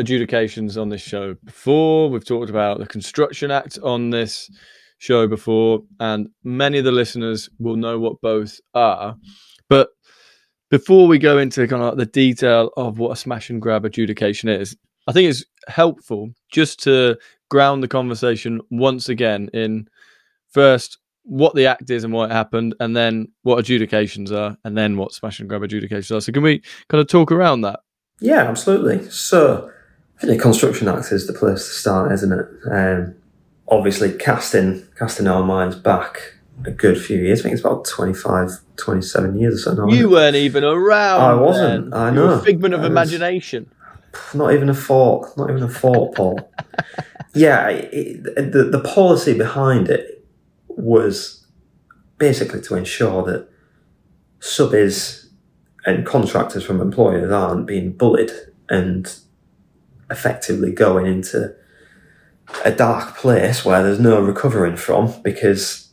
adjudications 0.00 0.76
on 0.76 0.88
this 0.88 1.00
show 1.02 1.34
before. 1.44 2.10
We've 2.10 2.24
talked 2.24 2.50
about 2.50 2.78
the 2.78 2.86
Construction 2.86 3.50
Act 3.50 3.78
on 3.82 4.10
this 4.10 4.50
show 4.98 5.28
before, 5.28 5.82
and 6.00 6.28
many 6.42 6.78
of 6.78 6.84
the 6.84 6.92
listeners 6.92 7.48
will 7.58 7.76
know 7.76 7.98
what 7.98 8.20
both 8.20 8.60
are. 8.74 9.16
But 9.68 9.90
before 10.70 11.06
we 11.06 11.18
go 11.18 11.38
into 11.38 11.66
kind 11.68 11.82
of 11.82 11.96
the 11.96 12.06
detail 12.06 12.70
of 12.76 12.98
what 12.98 13.12
a 13.12 13.16
smash 13.16 13.50
and 13.50 13.62
grab 13.62 13.84
adjudication 13.84 14.48
is, 14.48 14.76
I 15.06 15.12
think 15.12 15.30
it's 15.30 15.44
helpful 15.68 16.30
just 16.50 16.82
to 16.84 17.16
ground 17.48 17.82
the 17.82 17.88
conversation 17.88 18.60
once 18.70 19.08
again 19.08 19.50
in 19.52 19.88
first 20.48 20.98
what 21.24 21.54
the 21.54 21.66
act 21.66 21.90
is 21.90 22.04
and 22.04 22.12
why 22.12 22.24
it 22.26 22.32
happened, 22.32 22.74
and 22.80 22.96
then 22.96 23.28
what 23.42 23.58
adjudications 23.58 24.32
are, 24.32 24.56
and 24.64 24.76
then 24.76 24.96
what 24.96 25.12
smash 25.12 25.38
and 25.38 25.48
grab 25.48 25.62
adjudications 25.62 26.10
are. 26.10 26.20
So, 26.20 26.32
can 26.32 26.42
we 26.42 26.62
kind 26.88 27.00
of 27.00 27.06
talk 27.06 27.30
around 27.30 27.60
that? 27.60 27.80
Yeah, 28.20 28.48
absolutely. 28.48 29.08
So, 29.10 29.70
the 30.22 30.38
Construction 30.38 30.88
Act 30.88 31.12
is 31.12 31.26
the 31.26 31.32
place 31.32 31.66
to 31.66 31.72
start, 31.72 32.12
isn't 32.12 32.32
it? 32.32 32.46
Um, 32.70 33.14
obviously, 33.68 34.12
casting 34.12 34.86
casting 34.98 35.26
our 35.26 35.42
minds 35.42 35.76
back 35.76 36.34
a 36.64 36.70
good 36.70 37.00
few 37.00 37.18
years. 37.18 37.40
I 37.40 37.42
think 37.44 37.54
it's 37.54 37.64
about 37.64 37.86
25, 37.86 38.50
27 38.76 39.38
years 39.38 39.66
or 39.66 39.76
so. 39.76 39.88
You 39.90 40.10
weren't 40.10 40.36
even 40.36 40.64
around. 40.64 41.20
I 41.20 41.34
wasn't. 41.34 41.90
Then. 41.90 42.00
I 42.00 42.10
know. 42.10 42.30
a 42.30 42.42
figment 42.42 42.74
of 42.74 42.84
imagination. 42.84 43.70
Not 44.34 44.52
even 44.52 44.68
a 44.68 44.74
thought. 44.74 45.36
Not 45.36 45.50
even 45.50 45.62
a 45.62 45.68
thought, 45.68 46.14
Paul. 46.16 46.50
yeah, 47.34 47.68
it, 47.68 48.52
the 48.52 48.64
the 48.64 48.80
policy 48.80 49.36
behind 49.36 49.88
it 49.88 50.26
was 50.68 51.46
basically 52.18 52.60
to 52.60 52.74
ensure 52.76 53.22
that 53.24 53.48
subbies 54.40 55.28
and 55.86 56.04
contractors 56.04 56.64
from 56.64 56.80
employers 56.80 57.32
aren't 57.32 57.66
being 57.66 57.92
bullied 57.92 58.30
and 58.68 59.18
effectively 60.10 60.72
going 60.72 61.06
into 61.06 61.54
a 62.64 62.72
dark 62.72 63.16
place 63.16 63.64
where 63.64 63.82
there's 63.82 64.00
no 64.00 64.20
recovering 64.20 64.76
from 64.76 65.12
because 65.22 65.92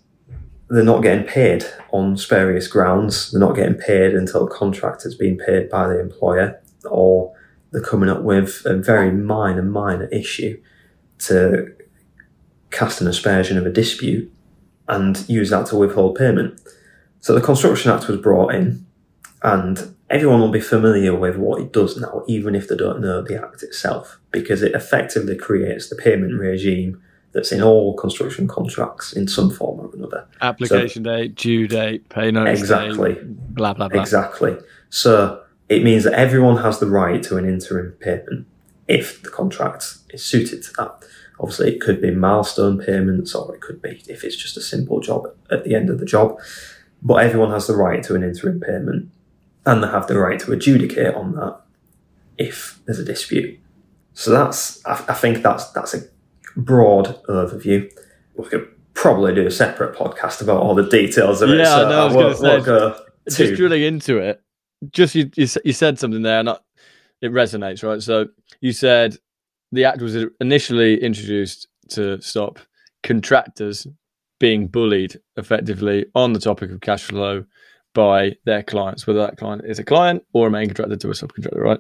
they're 0.70 0.84
not 0.84 1.04
getting 1.04 1.26
paid 1.26 1.66
on 1.92 2.18
spurious 2.18 2.68
grounds. 2.68 3.32
They're 3.32 3.40
not 3.40 3.56
getting 3.56 3.76
paid 3.76 4.14
until 4.14 4.46
the 4.46 4.54
contract 4.54 5.04
has 5.04 5.16
been 5.16 5.38
paid 5.38 5.70
by 5.70 5.88
the 5.88 6.00
employer, 6.00 6.62
or 6.90 7.34
they're 7.72 7.82
coming 7.82 8.10
up 8.10 8.22
with 8.24 8.64
a 8.66 8.76
very 8.76 9.12
minor, 9.12 9.62
minor 9.62 10.08
issue 10.08 10.62
to 11.20 11.74
cast 12.72 13.02
an 13.02 13.08
aspersion 13.08 13.58
of 13.58 13.66
a 13.66 13.72
dispute 13.72 14.32
and 14.88 15.28
use 15.30 15.50
that 15.52 15.68
to 15.68 15.76
withhold 15.76 16.16
payment. 16.18 16.60
So 17.20 17.34
the 17.34 17.42
Construction 17.42 17.92
Act 17.92 18.08
was 18.08 18.20
brought 18.20 18.54
in, 18.54 18.86
and 19.44 19.96
everyone 20.10 20.40
will 20.40 20.52
be 20.52 20.62
familiar 20.62 21.16
with 21.16 21.36
what 21.36 21.62
it 21.62 21.74
does 21.74 21.98
now, 21.98 22.24
even 22.28 22.56
if 22.56 22.68
they 22.68 22.76
don't 22.76 23.02
know 23.02 23.22
the 23.22 23.42
Act 23.42 23.64
itself, 23.64 24.20
because 24.32 24.62
it 24.62 24.74
effectively 24.74 25.36
creates 25.36 25.90
the 25.90 25.96
payment 25.96 26.34
mm. 26.34 26.40
regime 26.40 27.02
that's 27.34 27.52
in 27.52 27.62
all 27.62 27.94
construction 27.96 28.48
contracts 28.48 29.14
in 29.14 29.28
some 29.28 29.50
form 29.50 29.80
or 29.80 29.92
another. 29.94 30.26
Application 30.42 31.04
so, 31.04 31.12
date, 31.12 31.36
due 31.36 31.68
date, 31.68 32.08
pay 32.10 32.32
notice 32.32 32.60
exactly, 32.60 33.16
date, 33.16 33.56
blah 33.56 33.74
blah 33.74 33.90
blah. 33.90 34.02
Exactly. 34.02 34.58
So 34.90 35.44
it 35.70 35.84
means 35.84 36.06
that 36.06 36.14
everyone 36.14 36.58
has 36.58 36.80
the 36.80 36.88
right 36.88 37.22
to 37.24 37.38
an 37.38 37.46
interim 37.46 37.92
payment 38.00 38.48
if 38.88 39.22
the 39.22 39.30
contract 39.30 39.98
is 40.10 40.24
suited 40.24 40.64
to 40.64 40.72
that. 40.78 41.04
Obviously, 41.40 41.76
it 41.76 41.82
could 41.82 42.02
be 42.02 42.10
milestone 42.10 42.80
payments, 42.80 43.36
or 43.36 43.54
it 43.54 43.62
could 43.62 43.82
be 43.82 44.02
if 44.08 44.24
it's 44.24 44.36
just 44.36 44.58
a 44.58 44.62
simple 44.62 45.00
job 45.02 45.28
at 45.52 45.64
the 45.64 45.76
end 45.76 45.90
of 45.90 46.00
the 46.00 46.06
job. 46.06 46.40
But 47.04 47.16
everyone 47.16 47.52
has 47.52 47.68
the 47.68 47.76
right 47.76 48.02
to 48.04 48.16
an 48.16 48.24
interim 48.24 48.60
payment 48.60 49.12
and 49.68 49.84
they 49.84 49.88
have 49.88 50.08
the 50.08 50.18
right 50.18 50.40
to 50.40 50.54
adjudicate 50.54 51.14
on 51.14 51.34
that 51.34 51.60
if 52.38 52.80
there's 52.86 53.00
a 53.00 53.06
dispute. 53.06 53.60
So 54.14 54.32
that's, 54.32 54.84
I, 54.86 54.94
I 55.10 55.14
think 55.14 55.44
that's 55.44 55.70
that's 55.72 55.94
a 55.94 56.02
broad 56.56 57.22
overview. 57.26 57.92
We 58.36 58.46
could 58.46 58.68
probably 58.94 59.36
do 59.36 59.46
a 59.46 59.52
separate 59.52 59.96
podcast 59.96 60.42
about 60.42 60.62
all 60.62 60.74
the 60.74 60.88
details 60.88 61.42
of 61.42 61.50
it. 61.50 61.60
Yeah, 61.60 61.66
so 61.66 61.90
I. 61.90 61.94
I 61.94 62.06
was 62.06 62.40
going 62.40 62.64
to 62.64 63.04
say, 63.28 63.46
just 63.46 63.58
drilling 63.58 63.84
into 63.84 64.18
it. 64.18 64.42
Just 64.92 65.14
you, 65.16 65.30
you, 65.36 65.48
you 65.66 65.74
said 65.74 66.00
something 66.00 66.22
there, 66.22 66.40
and 66.40 66.50
it 67.22 67.32
resonates, 67.32 67.84
right? 67.84 68.02
So 68.02 68.28
you 68.62 68.72
said 68.72 69.18
the 69.72 69.86
act 69.86 70.02
was 70.02 70.16
initially 70.40 71.04
introduced 71.04 71.68
to 71.90 72.22
stop 72.22 72.60
contractors 73.04 73.86
being 74.40 74.68
bullied 74.68 75.20
effectively 75.36 76.06
on 76.16 76.34
the 76.34 76.40
topic 76.40 76.72
of 76.72 76.80
cash 76.80 77.04
flow 77.04 77.44
by 77.98 78.38
their 78.46 78.62
clients, 78.62 79.08
whether 79.08 79.20
that 79.22 79.38
client 79.38 79.64
is 79.66 79.80
a 79.80 79.84
client 79.84 80.24
or 80.32 80.46
a 80.46 80.52
main 80.52 80.68
contractor 80.68 80.96
to 80.96 81.10
a 81.10 81.14
subcontractor, 81.14 81.58
right? 81.58 81.80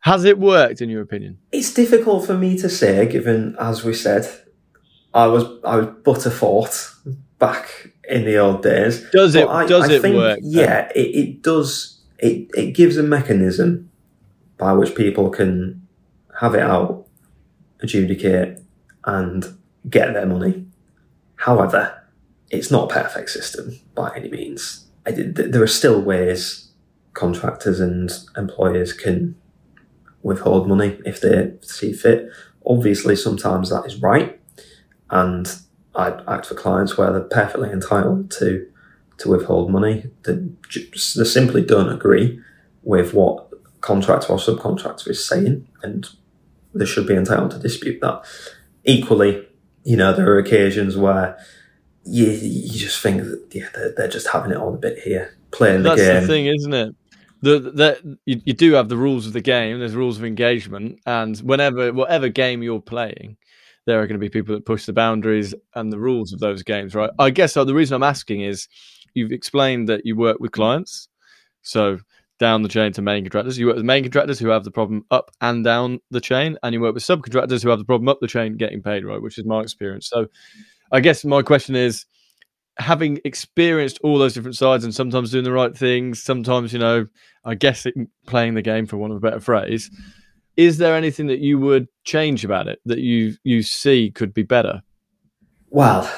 Has 0.00 0.24
it 0.24 0.38
worked 0.38 0.80
in 0.80 0.88
your 0.88 1.02
opinion? 1.02 1.36
It's 1.52 1.72
difficult 1.74 2.26
for 2.26 2.36
me 2.36 2.56
to 2.58 2.68
say, 2.70 3.06
given 3.06 3.54
as 3.60 3.84
we 3.84 3.92
said, 3.92 4.26
I 5.12 5.26
was 5.26 5.44
I 5.62 5.76
was 5.76 5.86
butterfort 6.02 6.74
back 7.38 7.90
in 8.08 8.24
the 8.24 8.38
old 8.38 8.62
days. 8.62 9.04
Does 9.10 9.34
it? 9.34 9.46
I, 9.46 9.66
does 9.66 9.90
I 9.90 9.94
it 9.94 10.02
think, 10.02 10.16
work? 10.16 10.38
Yeah, 10.42 10.90
it, 10.94 11.14
it 11.14 11.42
does. 11.42 12.00
It 12.18 12.48
it 12.54 12.72
gives 12.72 12.96
a 12.96 13.02
mechanism 13.02 13.90
by 14.56 14.72
which 14.72 14.94
people 14.94 15.28
can 15.28 15.86
have 16.40 16.54
it 16.54 16.62
out, 16.62 17.06
adjudicate, 17.80 18.60
and 19.04 19.44
get 19.90 20.14
their 20.14 20.26
money. 20.26 20.64
However, 21.36 22.02
it's 22.48 22.70
not 22.70 22.90
a 22.90 22.94
perfect 22.94 23.28
system 23.28 23.78
by 23.94 24.16
any 24.16 24.30
means. 24.30 24.83
I, 25.06 25.12
there 25.12 25.62
are 25.62 25.66
still 25.66 26.00
ways 26.00 26.70
contractors 27.12 27.80
and 27.80 28.10
employers 28.36 28.92
can 28.92 29.36
withhold 30.22 30.68
money 30.68 30.98
if 31.04 31.20
they 31.20 31.52
see 31.60 31.92
fit. 31.92 32.28
Obviously, 32.66 33.14
sometimes 33.14 33.70
that 33.70 33.84
is 33.86 34.00
right, 34.00 34.40
and 35.10 35.54
I 35.94 36.20
act 36.26 36.46
for 36.46 36.54
clients 36.54 36.96
where 36.96 37.12
they're 37.12 37.20
perfectly 37.22 37.70
entitled 37.70 38.30
to 38.32 38.66
to 39.18 39.28
withhold 39.28 39.70
money. 39.70 40.10
They, 40.24 40.34
they 40.34 41.24
simply 41.24 41.62
don't 41.62 41.92
agree 41.92 42.40
with 42.82 43.14
what 43.14 43.48
contractor 43.80 44.32
or 44.32 44.38
subcontractor 44.38 45.08
is 45.08 45.24
saying, 45.24 45.68
and 45.82 46.08
they 46.74 46.86
should 46.86 47.06
be 47.06 47.14
entitled 47.14 47.52
to 47.52 47.58
dispute 47.58 48.00
that. 48.00 48.24
Equally, 48.84 49.46
you 49.84 49.96
know, 49.96 50.12
there 50.12 50.30
are 50.32 50.38
occasions 50.38 50.96
where 50.96 51.38
you 52.04 52.26
you 52.26 52.78
just 52.78 53.00
think 53.00 53.22
that 53.22 53.46
yeah, 53.52 53.68
they're, 53.74 53.94
they're 53.96 54.08
just 54.08 54.28
having 54.28 54.52
it 54.52 54.56
on 54.56 54.74
a 54.74 54.78
bit 54.78 54.98
here, 54.98 55.36
playing 55.50 55.82
That's 55.82 56.00
the 56.00 56.06
game. 56.06 56.14
That's 56.14 56.26
the 56.26 56.32
thing, 56.32 56.46
isn't 56.46 56.74
it? 56.74 56.96
The, 57.42 57.58
the 57.58 58.18
you, 58.24 58.40
you 58.44 58.52
do 58.54 58.72
have 58.72 58.88
the 58.88 58.96
rules 58.96 59.26
of 59.26 59.32
the 59.32 59.40
game. 59.40 59.78
There's 59.78 59.94
rules 59.94 60.18
of 60.18 60.24
engagement, 60.24 61.00
and 61.06 61.36
whenever 61.38 61.92
whatever 61.92 62.28
game 62.28 62.62
you're 62.62 62.80
playing, 62.80 63.36
there 63.86 64.00
are 64.00 64.06
going 64.06 64.18
to 64.18 64.24
be 64.24 64.30
people 64.30 64.54
that 64.54 64.66
push 64.66 64.86
the 64.86 64.92
boundaries 64.92 65.54
and 65.74 65.92
the 65.92 65.98
rules 65.98 66.32
of 66.32 66.40
those 66.40 66.62
games, 66.62 66.94
right? 66.94 67.10
I 67.18 67.30
guess 67.30 67.52
so 67.52 67.64
the 67.64 67.74
reason 67.74 67.96
I'm 67.96 68.02
asking 68.02 68.42
is 68.42 68.68
you've 69.14 69.32
explained 69.32 69.88
that 69.88 70.06
you 70.06 70.16
work 70.16 70.38
with 70.40 70.52
clients, 70.52 71.08
so 71.62 71.98
down 72.40 72.62
the 72.62 72.68
chain 72.68 72.92
to 72.92 73.02
main 73.02 73.24
contractors. 73.24 73.58
You 73.58 73.66
work 73.66 73.76
with 73.76 73.84
main 73.84 74.02
contractors 74.02 74.38
who 74.38 74.48
have 74.48 74.64
the 74.64 74.70
problem 74.70 75.04
up 75.10 75.30
and 75.40 75.64
down 75.64 76.00
the 76.10 76.20
chain, 76.20 76.58
and 76.62 76.72
you 76.74 76.80
work 76.80 76.94
with 76.94 77.04
subcontractors 77.04 77.62
who 77.62 77.70
have 77.70 77.78
the 77.78 77.84
problem 77.84 78.08
up 78.08 78.18
the 78.20 78.26
chain 78.26 78.56
getting 78.56 78.82
paid, 78.82 79.04
right? 79.04 79.20
Which 79.20 79.38
is 79.38 79.44
my 79.44 79.60
experience. 79.60 80.08
So 80.08 80.26
I 80.92 81.00
guess 81.00 81.24
my 81.24 81.42
question 81.42 81.74
is 81.74 82.06
having 82.78 83.20
experienced 83.24 83.98
all 84.02 84.18
those 84.18 84.34
different 84.34 84.56
sides 84.56 84.84
and 84.84 84.94
sometimes 84.94 85.30
doing 85.30 85.44
the 85.44 85.52
right 85.52 85.76
things, 85.76 86.22
sometimes, 86.22 86.72
you 86.72 86.78
know, 86.78 87.06
I 87.44 87.54
guess 87.54 87.86
it, 87.86 87.94
playing 88.26 88.54
the 88.54 88.62
game 88.62 88.86
for 88.86 88.96
want 88.96 89.12
of 89.12 89.18
a 89.18 89.20
better 89.20 89.40
phrase, 89.40 89.90
is 90.56 90.78
there 90.78 90.94
anything 90.94 91.26
that 91.28 91.40
you 91.40 91.58
would 91.58 91.88
change 92.04 92.44
about 92.44 92.68
it 92.68 92.80
that 92.86 92.98
you 92.98 93.34
you 93.42 93.62
see 93.62 94.10
could 94.10 94.32
be 94.32 94.42
better? 94.42 94.82
Well, 95.70 96.10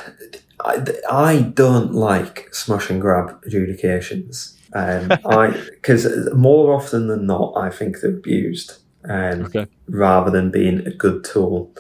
I, 0.61 0.85
I 1.11 1.41
don't 1.43 1.95
like 1.95 2.53
smash 2.53 2.91
and 2.91 3.01
grab 3.01 3.43
adjudications. 3.47 4.59
Um, 4.75 5.13
I 5.25 5.51
because 5.71 6.07
more 6.35 6.75
often 6.75 7.09
than 7.09 7.27
not, 7.27 7.55
I 7.57 7.71
think 7.71 8.01
they're 8.01 8.11
abused. 8.11 8.79
Um, 9.09 9.47
okay. 9.47 9.67
Rather 9.89 10.31
than 10.31 10.51
being 10.51 10.87
a 10.87 10.91
good 10.91 11.25
tool, 11.25 11.75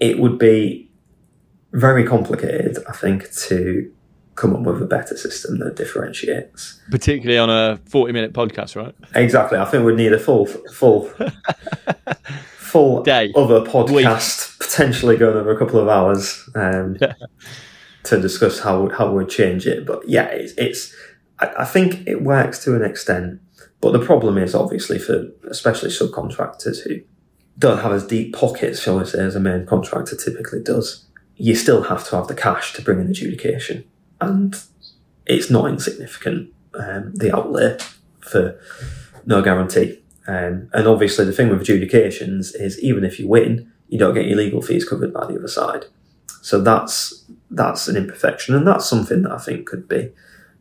it 0.00 0.18
would 0.18 0.38
be 0.38 0.89
very 1.72 2.04
complicated, 2.04 2.78
I 2.88 2.92
think, 2.92 3.32
to 3.48 3.92
come 4.34 4.56
up 4.56 4.62
with 4.62 4.82
a 4.82 4.86
better 4.86 5.16
system 5.16 5.58
that 5.58 5.76
differentiates. 5.76 6.80
Particularly 6.90 7.38
on 7.38 7.50
a 7.50 7.78
forty-minute 7.86 8.32
podcast, 8.32 8.76
right? 8.76 8.94
Exactly. 9.14 9.58
I 9.58 9.64
think 9.66 9.84
we'd 9.84 9.96
need 9.96 10.12
a 10.12 10.18
full, 10.18 10.46
full, 10.46 11.04
full 12.56 13.02
day 13.02 13.32
other 13.36 13.60
podcast, 13.60 14.58
Week. 14.58 14.68
potentially 14.68 15.16
going 15.16 15.36
over 15.36 15.50
a 15.50 15.58
couple 15.58 15.78
of 15.78 15.88
hours 15.88 16.48
um, 16.54 16.96
to 18.04 18.20
discuss 18.20 18.60
how 18.60 18.88
how 18.88 19.12
we'd 19.12 19.28
change 19.28 19.66
it. 19.66 19.86
But 19.86 20.08
yeah, 20.08 20.26
it's, 20.26 20.54
it's 20.56 20.94
I, 21.38 21.52
I 21.60 21.64
think 21.64 22.06
it 22.06 22.22
works 22.22 22.62
to 22.64 22.74
an 22.74 22.82
extent. 22.82 23.40
But 23.80 23.92
the 23.92 24.04
problem 24.04 24.36
is 24.36 24.54
obviously 24.54 24.98
for 24.98 25.28
especially 25.48 25.90
subcontractors 25.90 26.82
who 26.86 27.00
don't 27.58 27.78
have 27.80 27.92
as 27.92 28.06
deep 28.06 28.34
pockets, 28.34 28.80
shall 28.82 28.98
we 28.98 29.04
say, 29.04 29.20
as 29.20 29.36
a 29.36 29.40
main 29.40 29.66
contractor 29.66 30.16
typically 30.16 30.62
does 30.62 31.06
you 31.40 31.54
still 31.54 31.84
have 31.84 32.06
to 32.06 32.16
have 32.16 32.28
the 32.28 32.34
cash 32.34 32.74
to 32.74 32.82
bring 32.82 33.00
an 33.00 33.08
adjudication, 33.08 33.84
and 34.20 34.62
it's 35.24 35.50
not 35.50 35.70
insignificant 35.70 36.52
um, 36.74 37.14
the 37.14 37.34
outlay 37.34 37.78
for 38.20 38.60
no 39.24 39.40
guarantee. 39.40 40.02
Um, 40.26 40.68
and 40.74 40.86
obviously, 40.86 41.24
the 41.24 41.32
thing 41.32 41.48
with 41.48 41.62
adjudications 41.62 42.54
is 42.54 42.78
even 42.80 43.04
if 43.04 43.18
you 43.18 43.26
win, 43.26 43.72
you 43.88 43.98
don't 43.98 44.14
get 44.14 44.26
your 44.26 44.36
legal 44.36 44.60
fees 44.60 44.86
covered 44.86 45.14
by 45.14 45.26
the 45.26 45.38
other 45.38 45.48
side. 45.48 45.86
So 46.42 46.60
that's 46.60 47.24
that's 47.50 47.88
an 47.88 47.96
imperfection, 47.96 48.54
and 48.54 48.66
that's 48.66 48.86
something 48.86 49.22
that 49.22 49.32
I 49.32 49.38
think 49.38 49.66
could 49.66 49.88
be 49.88 50.12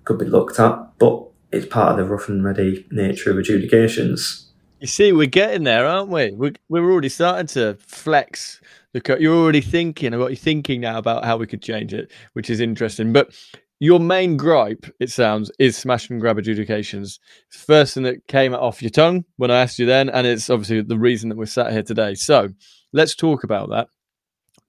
could 0.05 0.17
be 0.17 0.25
looked 0.25 0.61
at. 0.61 0.97
But 0.97 1.25
it's 1.51 1.65
part 1.65 1.91
of 1.91 1.97
the 1.97 2.05
rough 2.05 2.29
and 2.29 2.41
ready 2.41 2.87
nature 2.89 3.31
of 3.31 3.37
adjudications. 3.37 4.48
You 4.79 4.87
see, 4.87 5.11
we're 5.11 5.27
getting 5.27 5.63
there, 5.63 5.85
aren't 5.85 6.09
we? 6.09 6.31
We're, 6.31 6.53
we're 6.69 6.89
already 6.89 7.09
starting 7.09 7.47
to 7.47 7.77
flex 7.81 8.61
the 8.93 9.17
you're 9.19 9.35
already 9.35 9.61
thinking 9.61 10.13
about 10.13 10.29
you're 10.29 10.37
thinking 10.37 10.81
now 10.81 10.97
about 10.97 11.25
how 11.25 11.35
we 11.35 11.47
could 11.47 11.61
change 11.61 11.93
it, 11.93 12.11
which 12.33 12.49
is 12.49 12.61
interesting. 12.61 13.11
But 13.11 13.35
your 13.81 13.99
main 13.99 14.37
gripe, 14.37 14.85
it 14.99 15.09
sounds, 15.09 15.51
is 15.59 15.77
smash 15.77 16.09
and 16.09 16.21
grab 16.21 16.37
adjudications. 16.37 17.19
First 17.49 17.93
thing 17.93 18.03
that 18.03 18.25
came 18.27 18.53
off 18.53 18.81
your 18.81 18.89
tongue 18.89 19.25
when 19.35 19.51
I 19.51 19.61
asked 19.61 19.79
you 19.79 19.85
then, 19.85 20.09
and 20.09 20.25
it's 20.25 20.49
obviously 20.49 20.81
the 20.81 20.97
reason 20.97 21.27
that 21.29 21.37
we're 21.37 21.45
sat 21.45 21.73
here 21.73 21.83
today. 21.83 22.15
So 22.15 22.49
let's 22.93 23.15
talk 23.15 23.43
about 23.43 23.69
that. 23.69 23.89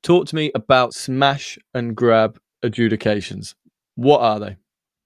Talk 0.02 0.26
to 0.26 0.34
me 0.34 0.50
about 0.54 0.92
smash 0.92 1.56
and 1.72 1.96
grab 1.96 2.38
adjudications. 2.62 3.54
What 3.94 4.20
are 4.20 4.40
they? 4.40 4.56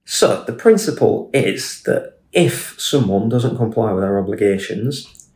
So 0.06 0.44
the 0.44 0.52
principle 0.52 1.30
is 1.34 1.82
that 1.82 2.13
if 2.35 2.79
someone 2.81 3.29
doesn't 3.29 3.57
comply 3.57 3.93
with 3.93 4.03
their 4.03 4.19
obligations, 4.19 5.29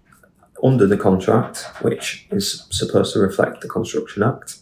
under 0.63 0.87
the 0.87 0.97
contract, 0.97 1.65
which 1.83 2.27
is 2.31 2.67
supposed 2.71 3.13
to 3.13 3.21
reflect 3.21 3.61
the 3.61 3.69
Construction 3.69 4.23
Act, 4.23 4.59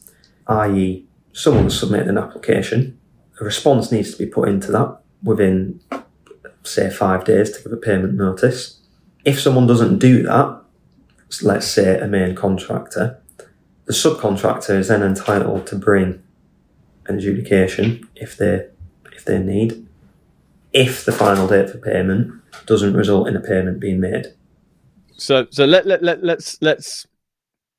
i.e., 0.46 1.06
someone 1.32 1.70
submitted 1.70 2.08
an 2.08 2.18
application, 2.18 2.98
a 3.40 3.44
response 3.44 3.90
needs 3.90 4.12
to 4.12 4.18
be 4.18 4.30
put 4.30 4.48
into 4.48 4.70
that 4.72 4.98
within, 5.22 5.80
say, 6.62 6.90
five 6.90 7.24
days 7.24 7.50
to 7.50 7.62
give 7.62 7.72
a 7.72 7.76
payment 7.76 8.14
notice. 8.14 8.80
If 9.24 9.40
someone 9.40 9.66
doesn't 9.66 9.98
do 9.98 10.22
that, 10.22 10.62
let's 11.42 11.66
say 11.66 11.98
a 11.98 12.06
main 12.06 12.34
contractor, 12.34 13.20
the 13.86 13.92
subcontractor 13.92 14.78
is 14.78 14.88
then 14.88 15.02
entitled 15.02 15.66
to 15.68 15.76
bring 15.76 16.22
an 17.06 17.16
adjudication 17.16 18.08
if 18.14 18.36
they 18.36 18.68
if 19.12 19.24
they 19.24 19.38
need, 19.38 19.85
if 20.76 21.06
the 21.06 21.12
final 21.12 21.48
date 21.48 21.70
for 21.70 21.78
payment 21.78 22.30
doesn't 22.66 22.94
result 22.94 23.28
in 23.28 23.34
a 23.34 23.40
payment 23.40 23.80
being 23.80 23.98
made. 23.98 24.26
So 25.16 25.46
so 25.50 25.64
let 25.64 25.86
let, 25.86 26.02
let 26.02 26.22
let's 26.22 26.60
let's 26.60 27.06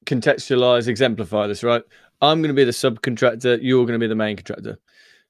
contextualize, 0.05 0.87
exemplify 0.87 1.45
this, 1.45 1.63
right? 1.63 1.83
I'm 2.21 2.41
going 2.41 2.49
to 2.49 2.55
be 2.55 2.63
the 2.63 2.71
subcontractor, 2.71 3.59
you're 3.61 3.85
going 3.85 3.99
to 3.99 4.03
be 4.03 4.07
the 4.07 4.15
main 4.15 4.35
contractor. 4.35 4.79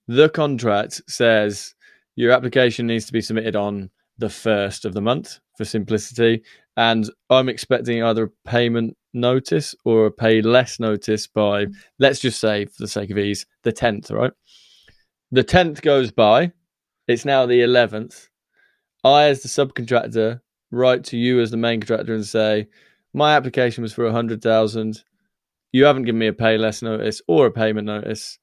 The 0.08 0.30
contract 0.30 1.02
says 1.10 1.76
your 2.16 2.32
application 2.32 2.88
needs 2.88 3.06
to 3.08 3.14
be 3.14 3.22
submitted 3.22 3.58
on 3.58 3.90
the 4.18 4.30
first 4.30 4.86
of 4.86 4.94
the 4.94 5.02
month 5.02 5.40
for 5.58 5.66
simplicity, 5.66 6.44
and 6.78 7.10
I'm 7.30 7.50
expecting 7.50 8.02
either 8.02 8.26
a 8.26 8.50
payment 8.50 8.96
notice 9.14 9.76
or 9.84 10.06
a 10.06 10.12
pay 10.12 10.42
less 10.42 10.80
notice 10.80 11.28
by, 11.28 11.66
let's 12.00 12.20
just 12.20 12.40
say, 12.40 12.66
for 12.66 12.84
the 12.84 12.88
sake 12.88 13.10
of 13.10 13.18
ease, 13.18 13.46
the 13.64 13.74
10th, 13.74 14.12
right? 14.12 14.32
The 15.32 15.44
10th 15.44 15.82
goes 15.82 16.12
by, 16.12 16.52
it's 17.08 17.26
now 17.26 17.46
the 17.46 17.62
11th. 17.62 18.28
I, 19.04 19.26
as 19.26 19.42
the 19.42 19.48
subcontractor, 19.50 20.42
write 20.72 21.04
to 21.06 21.18
you 21.18 21.40
as 21.40 21.52
the 21.52 21.58
main 21.58 21.80
contractor 21.80 22.14
and 22.14 22.26
say, 22.26 22.68
my 23.14 23.36
application 23.36 23.82
was 23.82 23.94
for 23.94 24.06
a 24.06 24.12
hundred 24.12 24.42
thousand. 24.42 25.04
You 25.72 25.86
haven't 25.86 26.04
given 26.04 26.20
me 26.20 26.28
a 26.28 26.34
pay 26.34 26.58
less 26.58 26.82
notice 26.82 27.22
or 27.28 27.48
a 27.48 27.52
payment 27.52 27.88
notice. 27.88 28.38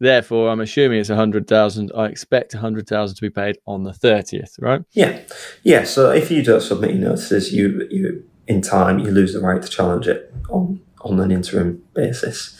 Therefore, 0.00 0.50
I'm 0.50 0.60
assuming 0.60 0.98
it's 0.98 1.10
a 1.10 1.16
hundred 1.16 1.46
thousand. 1.46 1.92
I 1.96 2.06
expect 2.06 2.54
a 2.54 2.58
hundred 2.58 2.88
thousand 2.88 3.16
to 3.16 3.22
be 3.22 3.30
paid 3.30 3.58
on 3.66 3.84
the 3.84 3.92
thirtieth, 3.92 4.56
right? 4.58 4.82
Yeah, 4.90 5.20
yeah. 5.62 5.84
So 5.84 6.10
if 6.10 6.30
you 6.30 6.42
don't 6.42 6.60
submit 6.60 6.94
your 6.94 7.10
notices, 7.10 7.52
you 7.52 7.86
you 7.90 8.24
in 8.48 8.60
time 8.60 8.98
you 8.98 9.12
lose 9.12 9.34
the 9.34 9.40
right 9.40 9.62
to 9.62 9.68
challenge 9.68 10.08
it 10.08 10.34
on 10.48 10.80
on 11.02 11.20
an 11.20 11.30
interim 11.30 11.84
basis. 11.94 12.58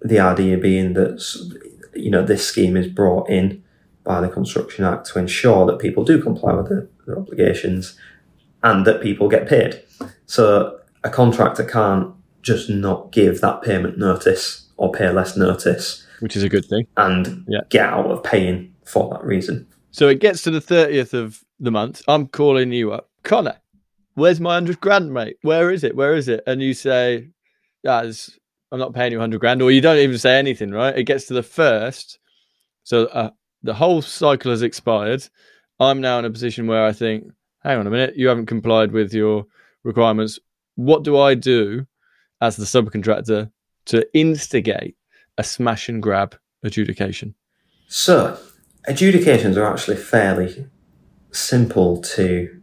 The 0.00 0.20
idea 0.20 0.58
being 0.58 0.92
that 0.92 1.20
you 1.94 2.10
know 2.10 2.22
this 2.22 2.46
scheme 2.46 2.76
is 2.76 2.86
brought 2.86 3.28
in 3.28 3.63
by 4.04 4.20
the 4.20 4.28
Construction 4.28 4.84
Act 4.84 5.06
to 5.06 5.18
ensure 5.18 5.66
that 5.66 5.78
people 5.78 6.04
do 6.04 6.22
comply 6.22 6.52
with 6.52 6.68
their, 6.68 6.88
their 7.06 7.18
obligations 7.18 7.98
and 8.62 8.86
that 8.86 9.02
people 9.02 9.28
get 9.28 9.48
paid. 9.48 9.82
So 10.26 10.78
a 11.02 11.10
contractor 11.10 11.64
can't 11.64 12.14
just 12.42 12.68
not 12.68 13.10
give 13.12 13.40
that 13.40 13.62
payment 13.62 13.98
notice 13.98 14.68
or 14.76 14.92
pay 14.92 15.10
less 15.10 15.36
notice, 15.36 16.06
which 16.20 16.36
is 16.36 16.42
a 16.42 16.48
good 16.48 16.64
thing, 16.64 16.86
and 16.96 17.44
yeah. 17.48 17.60
get 17.70 17.88
out 17.88 18.06
of 18.06 18.22
paying 18.22 18.74
for 18.84 19.10
that 19.10 19.24
reason. 19.24 19.66
So 19.90 20.08
it 20.08 20.20
gets 20.20 20.42
to 20.42 20.50
the 20.50 20.60
30th 20.60 21.14
of 21.14 21.42
the 21.60 21.70
month. 21.70 22.02
I'm 22.08 22.26
calling 22.26 22.72
you 22.72 22.92
up. 22.92 23.10
Connor, 23.22 23.56
where's 24.14 24.40
my 24.40 24.54
100 24.54 24.80
grand, 24.80 25.12
mate? 25.12 25.36
Where 25.42 25.70
is 25.70 25.84
it? 25.84 25.96
Where 25.96 26.14
is 26.14 26.28
it? 26.28 26.42
And 26.46 26.60
you 26.60 26.74
say, 26.74 27.28
I'm 28.74 28.80
not 28.80 28.94
paying 28.94 29.12
you 29.12 29.18
100 29.18 29.38
grand. 29.38 29.62
Or 29.62 29.70
you 29.70 29.80
don't 29.80 29.98
even 29.98 30.18
say 30.18 30.38
anything, 30.38 30.70
right? 30.70 30.96
It 30.96 31.04
gets 31.04 31.26
to 31.26 31.34
the 31.34 31.42
first. 31.42 32.18
So 32.82 33.06
uh, 33.06 33.30
the 33.64 33.74
whole 33.74 34.02
cycle 34.02 34.50
has 34.50 34.62
expired. 34.62 35.26
I'm 35.80 36.00
now 36.00 36.18
in 36.20 36.24
a 36.24 36.30
position 36.30 36.66
where 36.66 36.84
I 36.84 36.92
think, 36.92 37.24
hang 37.64 37.78
on 37.78 37.86
a 37.86 37.90
minute, 37.90 38.16
you 38.16 38.28
haven't 38.28 38.46
complied 38.46 38.92
with 38.92 39.12
your 39.12 39.46
requirements. 39.82 40.38
What 40.76 41.02
do 41.02 41.18
I 41.18 41.34
do 41.34 41.86
as 42.40 42.56
the 42.56 42.64
subcontractor 42.64 43.50
to 43.86 44.16
instigate 44.16 44.96
a 45.38 45.42
smash 45.42 45.88
and 45.88 46.02
grab 46.02 46.36
adjudication? 46.62 47.34
So, 47.88 48.38
adjudications 48.86 49.56
are 49.56 49.72
actually 49.72 49.96
fairly 49.96 50.68
simple 51.32 52.00
to 52.02 52.60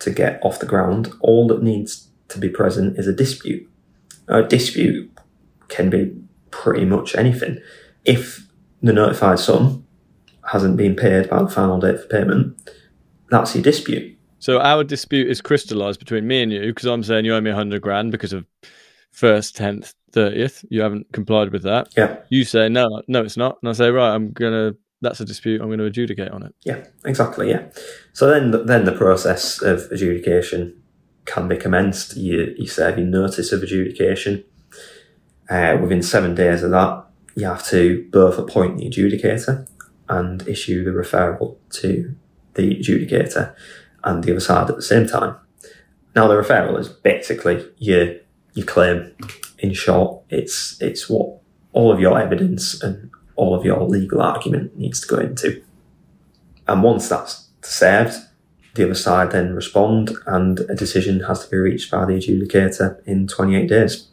to 0.00 0.10
get 0.10 0.42
off 0.42 0.58
the 0.58 0.66
ground. 0.66 1.12
All 1.20 1.46
that 1.48 1.62
needs 1.62 2.08
to 2.28 2.38
be 2.38 2.48
present 2.48 2.98
is 2.98 3.06
a 3.06 3.12
dispute. 3.12 3.70
A 4.28 4.42
dispute 4.42 5.12
can 5.68 5.90
be 5.90 6.16
pretty 6.50 6.86
much 6.86 7.14
anything. 7.14 7.58
If 8.06 8.46
the 8.82 8.94
notified 8.94 9.38
sum 9.38 9.84
hasn't 10.50 10.76
been 10.76 10.96
paid 10.96 11.30
by 11.30 11.40
the 11.40 11.48
final 11.48 11.78
date 11.78 12.00
for 12.00 12.08
payment, 12.08 12.70
that's 13.30 13.54
your 13.54 13.62
dispute. 13.62 14.18
So 14.40 14.58
our 14.58 14.82
dispute 14.82 15.28
is 15.28 15.40
crystallized 15.40 16.00
between 16.00 16.26
me 16.26 16.42
and 16.42 16.52
you 16.52 16.60
because 16.62 16.86
I'm 16.86 17.04
saying 17.04 17.24
you 17.24 17.34
owe 17.34 17.40
me 17.40 17.50
100 17.50 17.80
grand 17.80 18.10
because 18.10 18.32
of 18.32 18.44
first, 19.12 19.56
10th, 19.56 19.94
30th. 20.12 20.64
You 20.68 20.80
haven't 20.80 21.12
complied 21.12 21.52
with 21.52 21.62
that. 21.62 21.92
Yeah. 21.96 22.16
You 22.30 22.44
say, 22.44 22.68
no, 22.68 23.02
no, 23.06 23.22
it's 23.22 23.36
not. 23.36 23.58
And 23.62 23.68
I 23.68 23.72
say, 23.72 23.90
right, 23.90 24.12
I'm 24.12 24.32
going 24.32 24.52
to, 24.52 24.76
that's 25.00 25.20
a 25.20 25.24
dispute. 25.24 25.60
I'm 25.60 25.68
going 25.68 25.78
to 25.78 25.84
adjudicate 25.84 26.30
on 26.30 26.42
it. 26.42 26.52
Yeah, 26.64 26.84
exactly. 27.04 27.50
Yeah. 27.50 27.66
So 28.12 28.26
then, 28.26 28.66
then 28.66 28.86
the 28.86 28.92
process 28.92 29.62
of 29.62 29.82
adjudication 29.92 30.82
can 31.26 31.46
be 31.46 31.56
commenced. 31.56 32.16
You, 32.16 32.54
you 32.58 32.66
serve 32.66 32.98
your 32.98 33.06
notice 33.06 33.52
of 33.52 33.62
adjudication. 33.62 34.42
Uh, 35.48 35.78
within 35.80 36.02
seven 36.02 36.34
days 36.34 36.64
of 36.64 36.72
that, 36.72 37.04
you 37.36 37.46
have 37.46 37.64
to 37.68 38.08
both 38.10 38.36
appoint 38.36 38.78
the 38.78 38.90
adjudicator 38.90 39.68
and 40.10 40.46
issue 40.46 40.84
the 40.84 40.90
referral 40.90 41.56
to 41.70 42.14
the 42.54 42.74
adjudicator 42.74 43.54
and 44.04 44.24
the 44.24 44.32
other 44.32 44.40
side 44.40 44.68
at 44.68 44.76
the 44.76 44.82
same 44.82 45.06
time. 45.06 45.36
Now, 46.14 46.26
the 46.26 46.34
referral 46.34 46.78
is 46.78 46.88
basically 46.88 47.64
your 47.78 48.16
your 48.52 48.66
claim. 48.66 49.14
In 49.60 49.72
short, 49.72 50.22
it's 50.28 50.80
it's 50.82 51.08
what 51.08 51.38
all 51.72 51.92
of 51.92 52.00
your 52.00 52.20
evidence 52.20 52.82
and 52.82 53.10
all 53.36 53.54
of 53.54 53.64
your 53.64 53.80
legal 53.82 54.20
argument 54.20 54.76
needs 54.76 55.00
to 55.00 55.06
go 55.06 55.20
into. 55.20 55.62
And 56.66 56.82
once 56.82 57.08
that's 57.08 57.48
served, 57.62 58.16
the 58.74 58.84
other 58.84 58.94
side 58.94 59.30
then 59.30 59.54
respond, 59.54 60.16
and 60.26 60.60
a 60.60 60.74
decision 60.74 61.20
has 61.20 61.44
to 61.44 61.50
be 61.50 61.56
reached 61.56 61.90
by 61.90 62.04
the 62.04 62.14
adjudicator 62.14 63.00
in 63.06 63.26
28 63.26 63.68
days. 63.68 64.09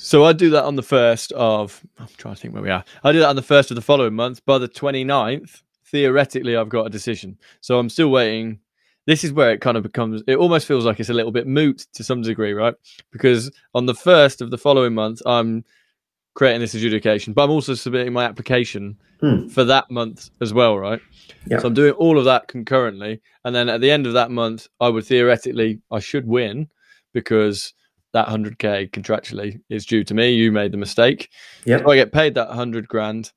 So 0.00 0.24
I 0.24 0.32
do 0.32 0.50
that 0.50 0.64
on 0.64 0.76
the 0.76 0.82
first 0.82 1.32
of, 1.32 1.84
I'm 1.98 2.06
trying 2.16 2.34
to 2.34 2.40
think 2.40 2.54
where 2.54 2.62
we 2.62 2.70
are. 2.70 2.84
I 3.02 3.12
do 3.12 3.18
that 3.18 3.28
on 3.28 3.36
the 3.36 3.42
first 3.42 3.70
of 3.70 3.74
the 3.74 3.82
following 3.82 4.14
month. 4.14 4.44
By 4.46 4.58
the 4.58 4.68
29th, 4.68 5.62
theoretically, 5.86 6.56
I've 6.56 6.68
got 6.68 6.86
a 6.86 6.90
decision. 6.90 7.36
So 7.60 7.78
I'm 7.78 7.90
still 7.90 8.10
waiting. 8.10 8.60
This 9.06 9.24
is 9.24 9.32
where 9.32 9.50
it 9.50 9.60
kind 9.60 9.76
of 9.76 9.82
becomes, 9.82 10.22
it 10.28 10.36
almost 10.36 10.66
feels 10.66 10.84
like 10.84 11.00
it's 11.00 11.08
a 11.08 11.14
little 11.14 11.32
bit 11.32 11.46
moot 11.46 11.86
to 11.94 12.04
some 12.04 12.22
degree, 12.22 12.52
right? 12.52 12.74
Because 13.10 13.50
on 13.74 13.86
the 13.86 13.94
first 13.94 14.40
of 14.40 14.50
the 14.50 14.58
following 14.58 14.94
month, 14.94 15.20
I'm 15.26 15.64
creating 16.34 16.60
this 16.60 16.74
adjudication, 16.74 17.32
but 17.32 17.44
I'm 17.44 17.50
also 17.50 17.74
submitting 17.74 18.12
my 18.12 18.24
application 18.24 18.96
Hmm. 19.20 19.48
for 19.48 19.64
that 19.64 19.90
month 19.90 20.30
as 20.40 20.54
well, 20.54 20.78
right? 20.78 21.00
Yeah. 21.48 21.58
So 21.58 21.66
I'm 21.66 21.74
doing 21.74 21.92
all 21.94 22.18
of 22.20 22.24
that 22.26 22.46
concurrently. 22.46 23.20
And 23.44 23.52
then 23.52 23.68
at 23.68 23.80
the 23.80 23.90
end 23.90 24.06
of 24.06 24.12
that 24.12 24.30
month, 24.30 24.68
I 24.78 24.88
would 24.90 25.04
theoretically, 25.06 25.80
I 25.90 25.98
should 25.98 26.24
win 26.24 26.68
because 27.12 27.74
that 28.12 28.26
100k 28.28 28.90
contractually 28.90 29.60
is 29.68 29.86
due 29.86 30.04
to 30.04 30.14
me. 30.14 30.30
You 30.30 30.52
made 30.52 30.72
the 30.72 30.78
mistake. 30.78 31.30
Yep. 31.66 31.82
So 31.82 31.90
I 31.90 31.96
get 31.96 32.12
paid 32.12 32.34
that 32.34 32.48
100 32.48 32.88
grand. 32.88 33.32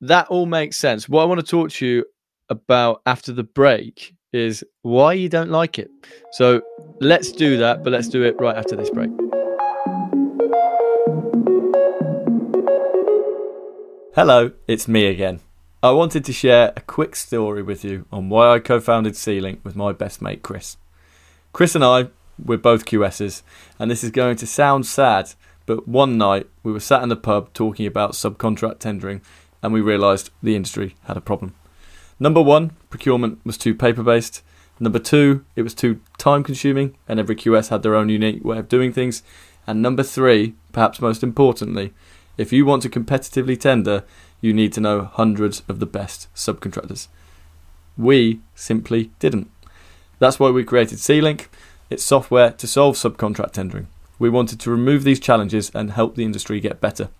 That 0.00 0.28
all 0.28 0.46
makes 0.46 0.78
sense. 0.78 1.08
What 1.08 1.22
I 1.22 1.26
want 1.26 1.40
to 1.40 1.46
talk 1.46 1.70
to 1.70 1.86
you 1.86 2.04
about 2.48 3.02
after 3.06 3.32
the 3.32 3.44
break 3.44 4.14
is 4.32 4.64
why 4.82 5.12
you 5.12 5.28
don't 5.28 5.50
like 5.50 5.78
it. 5.78 5.90
So 6.32 6.62
let's 7.00 7.30
do 7.32 7.58
that, 7.58 7.84
but 7.84 7.92
let's 7.92 8.08
do 8.08 8.22
it 8.24 8.34
right 8.40 8.56
after 8.56 8.76
this 8.76 8.90
break. 8.90 9.10
Hello, 14.14 14.52
it's 14.66 14.88
me 14.88 15.06
again. 15.06 15.40
I 15.82 15.90
wanted 15.90 16.24
to 16.26 16.32
share 16.32 16.72
a 16.76 16.80
quick 16.80 17.16
story 17.16 17.62
with 17.62 17.84
you 17.84 18.06
on 18.12 18.28
why 18.28 18.54
I 18.54 18.58
co 18.58 18.78
founded 18.78 19.16
C-Link 19.16 19.60
with 19.64 19.74
my 19.74 19.92
best 19.92 20.22
mate 20.22 20.42
Chris. 20.42 20.76
Chris 21.52 21.74
and 21.74 21.84
I, 21.84 22.08
we're 22.42 22.58
both 22.58 22.86
QSs, 22.86 23.42
and 23.78 23.90
this 23.90 24.04
is 24.04 24.10
going 24.10 24.36
to 24.36 24.46
sound 24.46 24.86
sad, 24.86 25.32
but 25.66 25.88
one 25.88 26.18
night 26.18 26.48
we 26.62 26.72
were 26.72 26.80
sat 26.80 27.02
in 27.02 27.08
the 27.08 27.16
pub 27.16 27.52
talking 27.52 27.86
about 27.86 28.12
subcontract 28.12 28.78
tendering 28.78 29.20
and 29.62 29.72
we 29.72 29.80
realised 29.80 30.30
the 30.42 30.56
industry 30.56 30.96
had 31.04 31.16
a 31.16 31.20
problem. 31.20 31.54
Number 32.18 32.42
one, 32.42 32.72
procurement 32.90 33.40
was 33.44 33.56
too 33.56 33.74
paper 33.74 34.02
based. 34.02 34.42
Number 34.80 34.98
two, 34.98 35.44
it 35.54 35.62
was 35.62 35.74
too 35.74 36.00
time 36.18 36.42
consuming 36.42 36.96
and 37.08 37.20
every 37.20 37.36
QS 37.36 37.68
had 37.68 37.82
their 37.82 37.94
own 37.94 38.08
unique 38.08 38.44
way 38.44 38.58
of 38.58 38.68
doing 38.68 38.92
things. 38.92 39.22
And 39.66 39.80
number 39.80 40.02
three, 40.02 40.54
perhaps 40.72 41.00
most 41.00 41.22
importantly, 41.22 41.94
if 42.36 42.52
you 42.52 42.66
want 42.66 42.82
to 42.82 42.88
competitively 42.88 43.58
tender, 43.58 44.04
you 44.40 44.52
need 44.52 44.72
to 44.72 44.80
know 44.80 45.04
hundreds 45.04 45.62
of 45.68 45.78
the 45.78 45.86
best 45.86 46.28
subcontractors. 46.34 47.06
We 47.96 48.40
simply 48.54 49.12
didn't. 49.20 49.50
That's 50.18 50.40
why 50.40 50.50
we 50.50 50.64
created 50.64 50.98
C-Link. 50.98 51.50
It's 51.92 52.02
software 52.02 52.50
to 52.52 52.66
solve 52.66 52.96
subcontract 52.96 53.52
tendering. 53.52 53.88
We 54.18 54.30
wanted 54.30 54.58
to 54.60 54.70
remove 54.70 55.04
these 55.04 55.20
challenges 55.20 55.70
and 55.74 55.90
help 55.90 56.14
the 56.14 56.24
industry 56.24 56.58
get 56.58 56.80
better. 56.80 57.10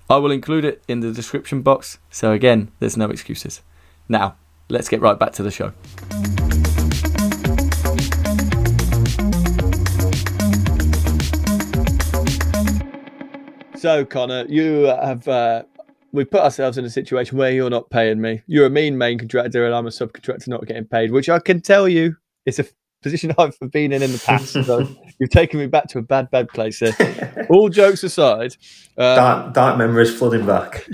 I 0.08 0.16
will 0.16 0.30
include 0.30 0.64
it 0.64 0.82
in 0.88 1.00
the 1.00 1.12
description 1.12 1.60
box. 1.60 1.98
So 2.08 2.32
again, 2.32 2.72
there's 2.78 2.96
no 2.96 3.10
excuses. 3.10 3.60
Now, 4.08 4.36
let's 4.70 4.88
get 4.88 5.02
right 5.02 5.18
back 5.18 5.32
to 5.32 5.42
the 5.42 5.50
show. 5.50 5.74
So, 13.78 14.04
Connor, 14.04 14.44
you 14.48 14.86
have 14.86 15.28
uh, 15.28 15.62
we've 16.10 16.28
put 16.28 16.40
ourselves 16.40 16.78
in 16.78 16.84
a 16.84 16.90
situation 16.90 17.38
where 17.38 17.52
you're 17.52 17.70
not 17.70 17.90
paying 17.90 18.20
me. 18.20 18.42
You're 18.48 18.66
a 18.66 18.70
mean 18.70 18.98
main 18.98 19.18
contractor, 19.18 19.64
and 19.64 19.72
I'm 19.72 19.86
a 19.86 19.90
subcontractor 19.90 20.48
not 20.48 20.66
getting 20.66 20.84
paid, 20.84 21.12
which 21.12 21.28
I 21.28 21.38
can 21.38 21.60
tell 21.60 21.88
you 21.88 22.16
is 22.44 22.58
a 22.58 22.64
position 23.04 23.32
I've 23.38 23.56
been 23.70 23.92
in 23.92 24.02
in 24.02 24.10
the 24.10 24.18
past. 24.18 24.52
so 24.52 24.80
you've 25.20 25.30
taken 25.30 25.60
me 25.60 25.66
back 25.66 25.86
to 25.90 25.98
a 25.98 26.02
bad, 26.02 26.28
bad 26.32 26.48
place 26.48 26.80
here. 26.80 27.46
All 27.50 27.68
jokes 27.68 28.02
aside, 28.02 28.56
uh, 28.96 29.14
dark, 29.14 29.54
dark 29.54 29.78
memories 29.78 30.12
flooding 30.12 30.44
back. 30.44 30.84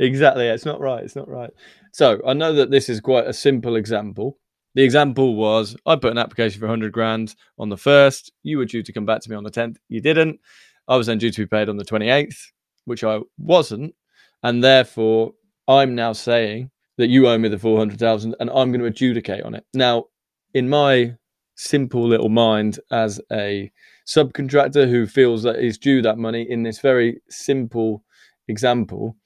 exactly. 0.00 0.48
It's 0.48 0.64
not 0.64 0.80
right. 0.80 1.04
It's 1.04 1.14
not 1.14 1.28
right. 1.28 1.50
So 1.92 2.20
I 2.26 2.32
know 2.32 2.52
that 2.54 2.72
this 2.72 2.88
is 2.88 3.00
quite 3.00 3.28
a 3.28 3.32
simple 3.32 3.76
example. 3.76 4.38
The 4.74 4.82
example 4.82 5.36
was 5.36 5.76
I 5.86 5.94
put 5.94 6.10
an 6.10 6.18
application 6.18 6.58
for 6.58 6.66
100 6.66 6.90
grand 6.92 7.36
on 7.60 7.68
the 7.68 7.78
first. 7.78 8.32
You 8.42 8.58
were 8.58 8.64
due 8.64 8.82
to 8.82 8.92
come 8.92 9.06
back 9.06 9.20
to 9.20 9.30
me 9.30 9.36
on 9.36 9.44
the 9.44 9.52
10th. 9.52 9.76
You 9.88 10.00
didn't. 10.00 10.40
I 10.88 10.96
was 10.96 11.06
then 11.06 11.18
due 11.18 11.30
to 11.30 11.42
be 11.42 11.46
paid 11.46 11.68
on 11.68 11.76
the 11.76 11.84
28th, 11.84 12.36
which 12.84 13.04
I 13.04 13.20
wasn't. 13.38 13.94
And 14.42 14.62
therefore, 14.62 15.32
I'm 15.68 15.94
now 15.94 16.12
saying 16.12 16.70
that 16.98 17.08
you 17.08 17.28
owe 17.28 17.38
me 17.38 17.48
the 17.48 17.58
400,000 17.58 18.36
and 18.38 18.50
I'm 18.50 18.70
going 18.70 18.80
to 18.80 18.86
adjudicate 18.86 19.42
on 19.42 19.54
it. 19.54 19.64
Now, 19.74 20.04
in 20.54 20.68
my 20.68 21.16
simple 21.56 22.06
little 22.06 22.28
mind 22.28 22.78
as 22.90 23.20
a 23.32 23.70
subcontractor 24.06 24.88
who 24.88 25.06
feels 25.06 25.42
that 25.42 25.58
he's 25.58 25.78
due 25.78 26.02
that 26.02 26.18
money 26.18 26.46
in 26.48 26.62
this 26.62 26.80
very 26.80 27.20
simple 27.28 28.04
example, 28.48 29.16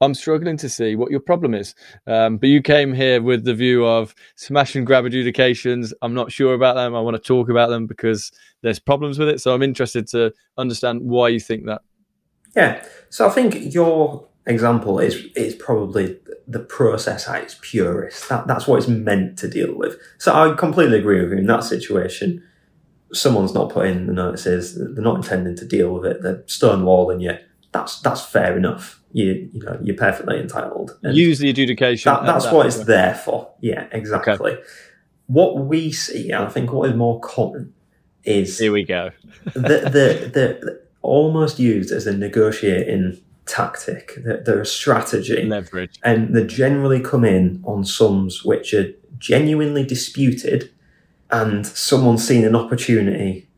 I'm 0.00 0.14
struggling 0.14 0.56
to 0.58 0.68
see 0.68 0.96
what 0.96 1.10
your 1.10 1.20
problem 1.20 1.54
is. 1.54 1.74
Um, 2.06 2.38
but 2.38 2.48
you 2.48 2.62
came 2.62 2.94
here 2.94 3.20
with 3.20 3.44
the 3.44 3.54
view 3.54 3.84
of 3.86 4.14
smash 4.34 4.74
and 4.74 4.86
grab 4.86 5.04
adjudications. 5.04 5.92
I'm 6.00 6.14
not 6.14 6.32
sure 6.32 6.54
about 6.54 6.76
them. 6.76 6.94
I 6.94 7.00
want 7.00 7.16
to 7.16 7.22
talk 7.22 7.50
about 7.50 7.68
them 7.68 7.86
because 7.86 8.32
there's 8.62 8.78
problems 8.78 9.18
with 9.18 9.28
it. 9.28 9.40
So 9.40 9.54
I'm 9.54 9.62
interested 9.62 10.06
to 10.08 10.32
understand 10.56 11.02
why 11.02 11.28
you 11.28 11.40
think 11.40 11.66
that. 11.66 11.82
Yeah. 12.56 12.84
So 13.10 13.26
I 13.26 13.30
think 13.30 13.74
your 13.74 14.26
example 14.46 14.98
is 14.98 15.26
is 15.36 15.54
probably 15.54 16.18
the 16.48 16.60
process 16.60 17.28
at 17.28 17.42
its 17.42 17.56
purest. 17.60 18.28
That 18.28 18.46
that's 18.46 18.66
what 18.66 18.78
it's 18.78 18.88
meant 18.88 19.38
to 19.38 19.48
deal 19.48 19.74
with. 19.74 19.96
So 20.18 20.32
I 20.32 20.54
completely 20.54 20.98
agree 20.98 21.20
with 21.20 21.32
you 21.32 21.38
in 21.38 21.46
that 21.46 21.64
situation. 21.64 22.42
Someone's 23.12 23.54
not 23.54 23.70
putting 23.70 24.06
the 24.06 24.12
notices. 24.12 24.76
They're 24.76 25.04
not 25.04 25.16
intending 25.16 25.56
to 25.56 25.66
deal 25.66 25.92
with 25.92 26.06
it. 26.06 26.22
They're 26.22 26.42
stonewalling 26.44 27.22
you. 27.22 27.36
That's 27.72 28.00
that's 28.00 28.24
fair 28.24 28.56
enough. 28.56 28.99
You 29.12 29.50
you 29.52 29.60
know 29.62 29.78
you're 29.82 29.96
perfectly 29.96 30.38
entitled. 30.38 30.98
And 31.02 31.16
use 31.16 31.38
the 31.38 31.50
adjudication. 31.50 32.12
That, 32.12 32.24
that's 32.24 32.46
that 32.46 32.54
what 32.54 32.66
it's 32.66 32.84
there 32.84 33.14
for. 33.14 33.50
Yeah, 33.60 33.86
exactly. 33.92 34.52
Okay. 34.52 34.62
What 35.26 35.58
we 35.58 35.92
see, 35.92 36.30
and 36.30 36.44
I 36.44 36.48
think 36.48 36.72
what 36.72 36.90
is 36.90 36.96
more 36.96 37.20
common, 37.20 37.72
is 38.24 38.58
here 38.58 38.72
we 38.72 38.84
go. 38.84 39.10
the, 39.44 39.60
the, 39.60 40.30
the 40.32 40.82
almost 41.02 41.58
used 41.58 41.92
as 41.92 42.06
a 42.06 42.16
negotiating 42.16 43.20
tactic. 43.46 44.14
They're, 44.24 44.42
they're 44.42 44.60
a 44.60 44.66
strategy, 44.66 45.42
leverage, 45.44 45.98
and 46.02 46.34
they 46.34 46.46
generally 46.46 47.00
come 47.00 47.24
in 47.24 47.62
on 47.64 47.84
sums 47.84 48.44
which 48.44 48.74
are 48.74 48.92
genuinely 49.18 49.84
disputed, 49.84 50.70
and 51.30 51.66
someone's 51.66 52.26
seen 52.26 52.44
an 52.44 52.56
opportunity, 52.56 53.48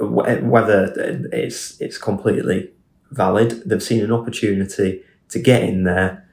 whether 0.00 0.92
it's 1.32 1.80
it's 1.80 1.98
completely 1.98 2.70
valid. 3.12 3.62
They've 3.64 3.82
seen 3.82 4.02
an 4.02 4.12
opportunity 4.12 5.02
to 5.28 5.38
get 5.38 5.62
in 5.62 5.84
there 5.84 6.28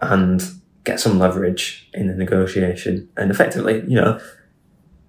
and 0.00 0.42
get 0.84 0.98
some 0.98 1.18
leverage 1.18 1.88
in 1.94 2.08
the 2.08 2.14
negotiation, 2.14 3.08
and 3.16 3.30
effectively, 3.30 3.84
you 3.86 3.94
know, 3.94 4.20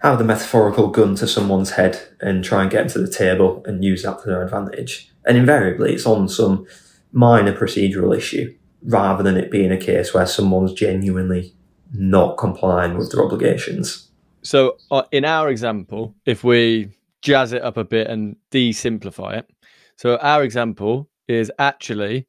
have 0.03 0.17
the 0.17 0.23
metaphorical 0.23 0.89
gun 0.89 1.15
to 1.15 1.25
someone's 1.25 1.71
head 1.71 1.99
and 2.19 2.43
try 2.43 2.61
and 2.61 2.69
get 2.69 2.79
them 2.79 2.89
to 2.89 2.99
the 2.99 3.11
table 3.11 3.63
and 3.65 3.83
use 3.83 4.03
that 4.03 4.21
to 4.21 4.27
their 4.27 4.43
advantage. 4.43 5.11
And 5.25 5.37
invariably, 5.37 5.93
it's 5.93 6.05
on 6.05 6.27
some 6.27 6.67
minor 7.11 7.53
procedural 7.53 8.15
issue 8.15 8.53
rather 8.83 9.23
than 9.23 9.37
it 9.37 9.49
being 9.49 9.71
a 9.71 9.77
case 9.77 10.13
where 10.13 10.25
someone's 10.25 10.73
genuinely 10.73 11.55
not 11.93 12.37
complying 12.37 12.97
with 12.97 13.11
their 13.11 13.23
obligations. 13.23 14.09
So, 14.41 14.77
uh, 14.91 15.03
in 15.11 15.23
our 15.23 15.49
example, 15.49 16.13
if 16.25 16.43
we 16.43 16.89
jazz 17.21 17.53
it 17.53 17.61
up 17.61 17.77
a 17.77 17.85
bit 17.85 18.07
and 18.07 18.35
de-simplify 18.51 19.37
it, 19.37 19.49
so 19.95 20.17
our 20.17 20.43
example 20.43 21.09
is 21.27 21.51
actually 21.59 22.27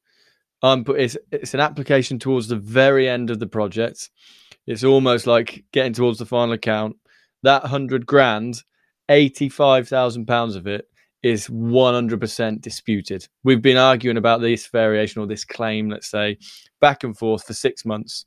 um, 0.62 0.84
it's 0.88 1.16
it's 1.30 1.54
an 1.54 1.60
application 1.60 2.18
towards 2.18 2.48
the 2.48 2.56
very 2.56 3.08
end 3.08 3.30
of 3.30 3.38
the 3.38 3.46
project. 3.46 4.10
It's 4.66 4.84
almost 4.84 5.26
like 5.26 5.64
getting 5.72 5.92
towards 5.92 6.18
the 6.18 6.26
final 6.26 6.54
account. 6.54 6.96
That 7.42 7.64
hundred 7.64 8.06
grand, 8.06 8.62
eighty-five 9.10 9.88
thousand 9.88 10.26
pounds 10.26 10.56
of 10.56 10.66
it 10.66 10.86
is 11.24 11.48
100% 11.48 12.60
disputed. 12.60 13.26
We've 13.44 13.62
been 13.62 13.78
arguing 13.78 14.18
about 14.18 14.42
this 14.42 14.66
variation 14.66 15.22
or 15.22 15.26
this 15.26 15.44
claim, 15.44 15.88
let's 15.88 16.10
say, 16.10 16.36
back 16.82 17.02
and 17.02 17.16
forth 17.16 17.46
for 17.46 17.54
six 17.54 17.86
months. 17.86 18.26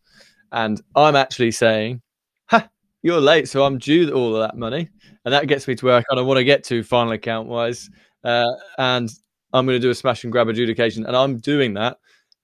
And 0.51 0.81
I'm 0.95 1.15
actually 1.15 1.51
saying, 1.51 2.01
ha, 2.47 2.67
you're 3.03 3.21
late, 3.21 3.49
so 3.49 3.63
I'm 3.63 3.77
due 3.77 4.11
all 4.11 4.35
of 4.35 4.41
that 4.41 4.57
money. 4.57 4.89
And 5.25 5.33
that 5.33 5.45
gets 5.45 5.67
me 5.67 5.75
to 5.75 5.85
where 5.85 5.95
I 5.95 6.01
kind 6.01 6.19
of 6.19 6.25
want 6.25 6.39
to 6.39 6.43
get 6.43 6.63
to 6.65 6.81
final 6.81 7.13
account 7.13 7.47
wise. 7.47 7.87
Uh, 8.23 8.47
and 8.79 9.11
I'm 9.53 9.65
going 9.65 9.77
to 9.77 9.81
do 9.81 9.89
a 9.89 9.95
smash 9.95 10.23
and 10.23 10.31
grab 10.31 10.47
adjudication. 10.47 11.05
And 11.05 11.15
I'm 11.15 11.37
doing 11.37 11.73
that 11.75 11.97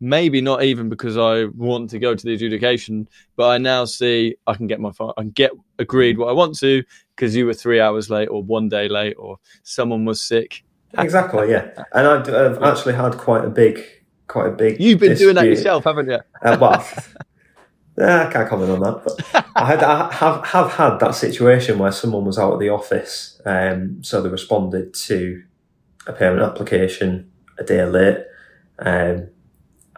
maybe 0.03 0.41
not 0.41 0.63
even 0.63 0.89
because 0.89 1.17
I 1.17 1.45
want 1.55 1.89
to 1.91 1.99
go 1.99 2.13
to 2.13 2.25
the 2.25 2.33
adjudication, 2.33 3.07
but 3.37 3.49
I 3.49 3.57
now 3.57 3.85
see 3.85 4.35
I 4.45 4.53
can 4.53 4.67
get 4.67 4.81
my 4.81 4.91
I 4.99 5.21
can 5.21 5.31
get 5.31 5.51
agreed 5.79 6.17
what 6.17 6.27
I 6.27 6.33
want 6.33 6.57
to 6.59 6.83
because 7.15 7.33
you 7.35 7.45
were 7.45 7.53
three 7.53 7.79
hours 7.79 8.09
late 8.09 8.27
or 8.27 8.43
one 8.43 8.67
day 8.67 8.89
late 8.89 9.15
or 9.17 9.37
someone 9.63 10.03
was 10.03 10.21
sick. 10.21 10.63
Exactly, 10.97 11.49
yeah. 11.49 11.69
And 11.93 12.07
I've 12.07 12.61
actually 12.61 12.93
had 12.93 13.17
quite 13.17 13.45
a 13.45 13.49
big, 13.49 13.81
quite 14.27 14.47
a 14.47 14.51
big. 14.51 14.79
You've 14.79 14.99
been 14.99 15.11
dispute. 15.11 15.25
doing 15.27 15.35
that 15.35 15.45
yourself, 15.47 15.85
haven't 15.85 16.09
you? 16.09 16.19
Uh, 16.41 16.57
well, 16.59 16.87
yeah, 17.97 18.27
I 18.27 18.31
can't 18.31 18.49
comment 18.49 18.71
on 18.71 18.79
that, 18.81 19.03
but 19.03 19.45
I, 19.55 19.65
had, 19.65 19.83
I 19.83 20.13
have 20.13 20.45
have 20.45 20.71
had 20.73 20.97
that 20.99 21.15
situation 21.15 21.79
where 21.79 21.91
someone 21.93 22.25
was 22.25 22.37
out 22.37 22.51
of 22.51 22.59
the 22.59 22.69
office, 22.69 23.41
um, 23.45 24.03
so 24.03 24.21
they 24.21 24.29
responded 24.29 24.93
to 24.93 25.43
a 26.07 26.13
payment 26.13 26.41
application 26.41 27.31
a 27.57 27.63
day 27.63 27.83
late. 27.85 28.25
Um, 28.79 29.29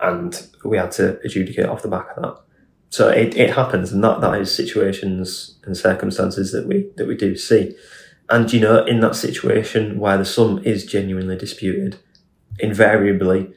and 0.01 0.47
we 0.63 0.77
had 0.77 0.91
to 0.93 1.19
adjudicate 1.23 1.65
off 1.65 1.81
the 1.81 1.87
back 1.87 2.07
of 2.15 2.23
that. 2.23 2.41
So 2.89 3.09
it, 3.09 3.35
it 3.35 3.51
happens, 3.51 3.91
and 3.91 4.03
that, 4.03 4.21
that 4.21 4.39
is 4.39 4.53
situations 4.53 5.57
and 5.65 5.75
circumstances 5.75 6.51
that 6.51 6.67
we 6.67 6.89
that 6.97 7.07
we 7.07 7.15
do 7.15 7.35
see. 7.35 7.75
And 8.29 8.51
you 8.51 8.59
know, 8.59 8.85
in 8.85 9.01
that 9.01 9.15
situation 9.15 9.99
where 9.99 10.17
the 10.17 10.25
sum 10.25 10.61
is 10.63 10.85
genuinely 10.85 11.37
disputed, 11.37 11.97
invariably 12.59 13.53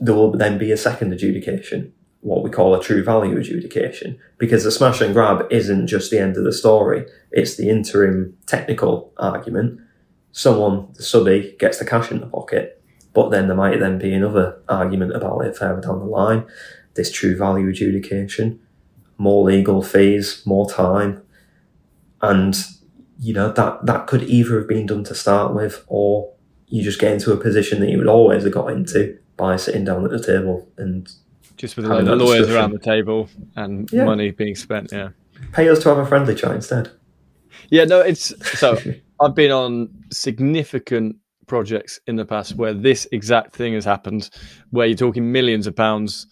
there 0.00 0.14
will 0.14 0.32
then 0.32 0.58
be 0.58 0.70
a 0.70 0.76
second 0.76 1.12
adjudication, 1.12 1.92
what 2.20 2.42
we 2.42 2.50
call 2.50 2.74
a 2.74 2.82
true 2.82 3.02
value 3.02 3.36
adjudication, 3.36 4.18
because 4.38 4.64
the 4.64 4.70
smash 4.70 5.00
and 5.00 5.12
grab 5.12 5.46
isn't 5.50 5.88
just 5.88 6.10
the 6.10 6.20
end 6.20 6.36
of 6.36 6.44
the 6.44 6.52
story; 6.52 7.04
it's 7.30 7.56
the 7.56 7.68
interim 7.68 8.36
technical 8.46 9.12
argument. 9.18 9.80
Someone, 10.32 10.92
the 10.94 11.02
subby, 11.02 11.56
gets 11.58 11.78
the 11.78 11.84
cash 11.84 12.10
in 12.10 12.20
the 12.20 12.26
pocket, 12.26 12.82
but 13.12 13.30
then 13.30 13.48
there 13.48 13.56
might 13.56 13.80
then 13.80 13.98
be 13.98 14.12
another 14.12 14.62
argument 14.68 15.14
about 15.14 15.40
it 15.40 15.56
further 15.56 15.80
down 15.80 15.98
the 15.98 16.04
line. 16.04 16.46
This 16.94 17.10
true 17.10 17.36
value 17.36 17.68
adjudication, 17.68 18.60
more 19.16 19.44
legal 19.44 19.82
fees, 19.82 20.42
more 20.46 20.68
time, 20.70 21.22
and 22.22 22.56
you 23.18 23.32
know 23.32 23.52
that 23.52 23.86
that 23.86 24.06
could 24.06 24.22
either 24.24 24.58
have 24.58 24.68
been 24.68 24.86
done 24.86 25.04
to 25.04 25.14
start 25.14 25.54
with, 25.54 25.84
or 25.88 26.32
you 26.66 26.82
just 26.82 27.00
get 27.00 27.12
into 27.12 27.32
a 27.32 27.36
position 27.36 27.80
that 27.80 27.90
you 27.90 27.98
would 27.98 28.06
always 28.06 28.44
have 28.44 28.52
got 28.52 28.70
into 28.70 29.18
by 29.36 29.56
sitting 29.56 29.84
down 29.84 30.04
at 30.04 30.10
the 30.10 30.22
table 30.22 30.68
and 30.76 31.10
just 31.56 31.76
with 31.76 31.86
the 31.86 32.16
lawyers 32.16 32.48
around 32.48 32.72
the 32.72 32.78
table 32.78 33.28
and 33.56 33.90
yeah. 33.92 34.04
money 34.04 34.30
being 34.30 34.54
spent. 34.54 34.92
Yeah, 34.92 35.10
pay 35.52 35.68
us 35.68 35.82
to 35.82 35.88
have 35.88 35.98
a 35.98 36.06
friendly 36.06 36.34
chat 36.34 36.52
instead. 36.52 36.90
Yeah, 37.70 37.84
no, 37.84 38.00
it's 38.00 38.32
so 38.58 38.78
I've 39.20 39.34
been 39.34 39.50
on 39.50 39.88
significant 40.12 41.16
projects 41.46 41.98
in 42.06 42.16
the 42.16 42.24
past 42.24 42.54
where 42.54 42.74
this 42.74 43.08
exact 43.10 43.54
thing 43.54 43.74
has 43.74 43.84
happened, 43.84 44.30
where 44.70 44.86
you're 44.86 44.96
talking 44.96 45.32
millions 45.32 45.66
of 45.66 45.74
pounds, 45.74 46.26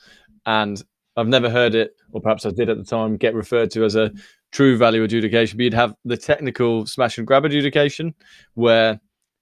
and 0.44 0.80
I've 1.16 1.26
never 1.26 1.50
heard 1.50 1.74
it, 1.74 1.96
or 2.12 2.20
perhaps 2.20 2.46
I 2.46 2.50
did 2.50 2.68
at 2.68 2.76
the 2.76 2.84
time, 2.84 3.16
get 3.16 3.34
referred 3.34 3.70
to 3.72 3.84
as 3.84 3.96
a 3.96 4.12
true 4.52 4.76
value 4.76 5.02
adjudication. 5.02 5.56
But 5.56 5.64
you'd 5.64 5.74
have 5.74 5.94
the 6.04 6.16
technical 6.16 6.86
smash 6.86 7.18
and 7.18 7.26
grab 7.26 7.44
adjudication, 7.44 8.14
where 8.54 9.00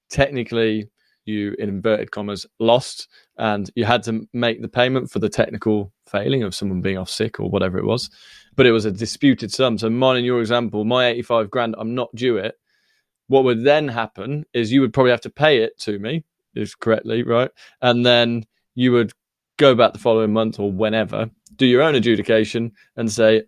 technically 0.08 0.88
you, 1.26 1.54
in 1.58 1.68
inverted 1.68 2.12
commas, 2.12 2.46
lost, 2.60 3.08
and 3.38 3.70
you 3.74 3.84
had 3.84 4.02
to 4.04 4.26
make 4.32 4.62
the 4.62 4.68
payment 4.68 5.10
for 5.10 5.18
the 5.18 5.28
technical 5.28 5.92
failing 6.06 6.42
of 6.44 6.54
someone 6.54 6.80
being 6.80 6.98
off 6.98 7.10
sick 7.10 7.40
or 7.40 7.50
whatever 7.50 7.76
it 7.78 7.84
was. 7.84 8.08
But 8.56 8.66
it 8.66 8.72
was 8.72 8.84
a 8.84 8.92
disputed 8.92 9.52
sum. 9.52 9.76
So 9.76 9.90
mine, 9.90 10.18
in 10.18 10.24
your 10.24 10.40
example, 10.40 10.84
my 10.84 11.08
85 11.08 11.50
grand, 11.50 11.74
I'm 11.78 11.94
not 11.94 12.14
due 12.14 12.36
it 12.38 12.54
what 13.28 13.44
would 13.44 13.64
then 13.64 13.88
happen 13.88 14.44
is 14.52 14.72
you 14.72 14.80
would 14.80 14.92
probably 14.92 15.10
have 15.10 15.20
to 15.22 15.30
pay 15.30 15.58
it 15.58 15.78
to 15.80 15.98
me, 15.98 16.24
is 16.54 16.74
correctly, 16.74 17.22
right? 17.22 17.50
And 17.80 18.04
then 18.04 18.44
you 18.74 18.92
would 18.92 19.12
go 19.56 19.74
back 19.74 19.92
the 19.92 19.98
following 19.98 20.32
month 20.32 20.58
or 20.58 20.70
whenever, 20.70 21.30
do 21.56 21.66
your 21.66 21.82
own 21.82 21.94
adjudication 21.94 22.72
and 22.96 23.10
say, 23.10 23.44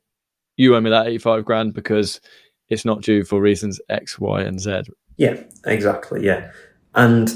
you 0.57 0.75
owe 0.75 0.81
me 0.81 0.91
that 0.91 1.07
85 1.07 1.45
grand 1.45 1.75
because 1.75 2.21
it's 2.69 2.85
not 2.85 3.03
due 3.03 3.25
for 3.25 3.41
reasons 3.41 3.81
X, 3.89 4.19
Y, 4.19 4.43
and 4.43 4.61
Z. 4.61 4.83
Yeah, 5.17 5.43
exactly. 5.67 6.25
Yeah. 6.25 6.51
And 6.95 7.31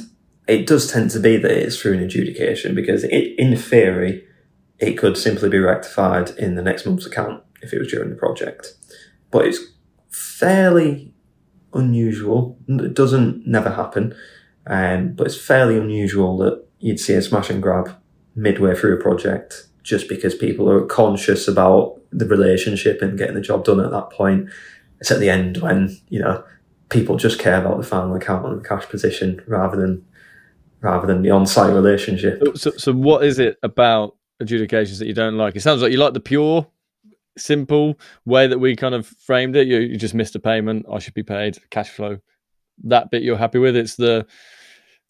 it 0.49 0.67
does 0.67 0.91
tend 0.91 1.11
to 1.11 1.21
be 1.21 1.37
that 1.37 1.51
it's 1.51 1.79
through 1.79 1.95
an 1.95 2.03
adjudication 2.03 2.75
because 2.75 3.05
it, 3.05 3.35
in 3.39 3.57
theory, 3.57 4.25
it 4.79 4.95
could 4.95 5.17
simply 5.17 5.49
be 5.49 5.59
rectified 5.59 6.31
in 6.31 6.55
the 6.55 6.63
next 6.63 6.87
month's 6.87 7.07
account 7.07 7.43
if 7.63 7.73
it 7.73 7.79
was 7.79 7.89
during 7.89 8.11
the 8.11 8.17
project. 8.17 8.75
But 9.31 9.47
it's 9.47 9.61
fairly 10.11 11.15
unusual. 11.73 12.59
It 12.69 12.95
doesn't 12.95 13.47
never 13.47 13.71
happen, 13.71 14.15
um, 14.67 15.13
but 15.13 15.27
it's 15.27 15.41
fairly 15.41 15.77
unusual 15.77 16.37
that 16.39 16.65
you'd 16.79 17.01
see 17.01 17.15
a 17.15 17.23
smash 17.23 17.51
and 17.51 17.63
grab 17.63 17.97
midway 18.35 18.75
through 18.75 18.95
a 18.95 19.03
project 19.03 19.67
just 19.83 20.09
because 20.09 20.35
people 20.35 20.71
are 20.71 20.85
conscious 20.87 21.49
about 21.49 22.01
the 22.11 22.27
relationship 22.27 23.03
and 23.03 23.19
getting 23.19 23.35
the 23.35 23.41
job 23.41 23.65
done 23.65 23.81
at 23.81 23.91
that 23.91 24.11
point. 24.11 24.49
It's 25.01 25.11
at 25.11 25.21
the 25.21 25.31
end 25.31 25.59
when 25.59 25.97
you 26.09 26.21
know 26.21 26.45
people 26.91 27.17
just 27.17 27.39
care 27.39 27.59
about 27.59 27.79
the 27.79 27.87
final 27.87 28.15
account 28.15 28.47
and 28.47 28.63
the 28.63 28.69
cash 28.69 28.87
position 28.89 29.41
rather 29.47 29.77
than 29.81 30.05
rather 30.81 31.07
than 31.07 31.23
the 31.23 31.31
on-site 31.31 31.73
relationship. 31.73 32.43
So, 32.57 32.71
so 32.71 32.93
what 32.93 33.25
is 33.25 33.39
it 33.39 33.59
about 33.63 34.17
adjudications 34.41 34.99
that 34.99 35.07
you 35.07 35.15
don't 35.15 35.37
like? 35.37 35.55
It 35.55 35.61
sounds 35.61 35.83
like 35.83 35.93
you 35.93 35.99
like 35.99 36.15
the 36.15 36.21
pure 36.21 36.67
simple 37.39 37.99
way 38.25 38.47
that 38.47 38.59
we 38.59 38.77
kind 38.77 38.95
of 38.95 39.07
framed 39.07 39.57
it. 39.57 39.67
You, 39.67 39.79
you 39.79 39.97
just 39.97 40.15
missed 40.15 40.35
a 40.35 40.41
payment. 40.41 40.87
I 40.91 40.99
should 40.99 41.15
be 41.15 41.23
paid. 41.23 41.59
Cash 41.71 41.91
flow. 41.91 42.19
That 42.85 43.11
bit 43.11 43.23
you're 43.23 43.37
happy 43.37 43.59
with. 43.59 43.77
It's 43.77 43.97
the 43.97 44.27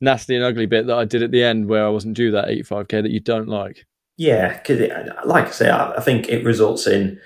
nasty 0.00 0.35
and 0.35 0.44
ugly 0.44 0.66
bit 0.66 0.87
that 0.87 0.96
I 0.96 1.04
did 1.04 1.22
at 1.22 1.30
the 1.30 1.42
end 1.42 1.68
where 1.68 1.85
I 1.85 1.88
wasn't 1.88 2.16
due 2.16 2.30
that 2.33 2.48
85k 2.48 3.02
that 3.02 3.11
you 3.11 3.20
don't 3.20 3.48
like. 3.48 3.87
Yeah, 4.16 4.59
because 4.59 4.90
like 5.24 5.46
I 5.46 5.50
say, 5.50 5.70
I, 5.70 5.92
I, 5.96 6.00
think 6.00 6.28
it 6.28 6.44
results 6.44 6.87
in 6.87 7.18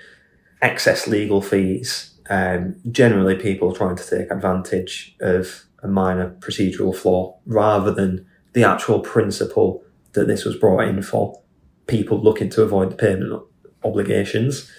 excess 0.61 1.07
legal 1.07 1.41
fees. 1.41 2.11
Um, 2.29 2.75
generally, 2.91 3.35
people 3.35 3.73
trying 3.73 3.97
to 3.97 4.09
take 4.09 4.31
advantage 4.31 5.15
of 5.19 5.65
a 5.83 5.87
minor 5.87 6.35
procedural 6.39 6.95
flaw 6.95 7.37
rather 7.45 7.91
than 7.91 8.25
the 8.53 8.63
actual 8.63 8.99
principle 8.99 9.83
that 10.13 10.27
this 10.27 10.45
was 10.45 10.55
brought 10.55 10.87
in 10.87 11.01
for. 11.01 11.41
People 11.87 12.21
looking 12.21 12.49
to 12.51 12.63
avoid 12.63 12.91
the 12.91 12.95
payment 12.95 13.43
obligations 13.83 14.71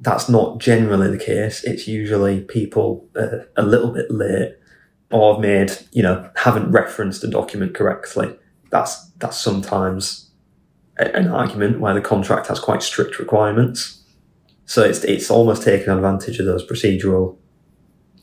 that's 0.00 0.28
not 0.28 0.58
generally 0.58 1.10
the 1.10 1.22
case. 1.22 1.64
It's 1.64 1.88
usually 1.88 2.42
people 2.42 3.08
uh, 3.16 3.44
a 3.56 3.62
little 3.62 3.92
bit 3.92 4.10
late 4.10 4.54
or 5.10 5.34
have 5.34 5.42
made, 5.42 5.72
you 5.92 6.02
know, 6.02 6.30
haven't 6.36 6.70
referenced 6.70 7.24
a 7.24 7.28
document 7.28 7.74
correctly. 7.74 8.36
That's 8.70 9.10
that's 9.18 9.38
sometimes 9.38 10.30
an 10.98 11.28
argument 11.28 11.80
where 11.80 11.94
the 11.94 12.00
contract 12.00 12.48
has 12.48 12.60
quite 12.60 12.82
strict 12.82 13.18
requirements. 13.18 14.02
So 14.66 14.82
it's 14.82 15.02
it's 15.04 15.30
almost 15.30 15.62
taking 15.62 15.88
advantage 15.88 16.38
of 16.38 16.46
those 16.46 16.66
procedural 16.66 17.36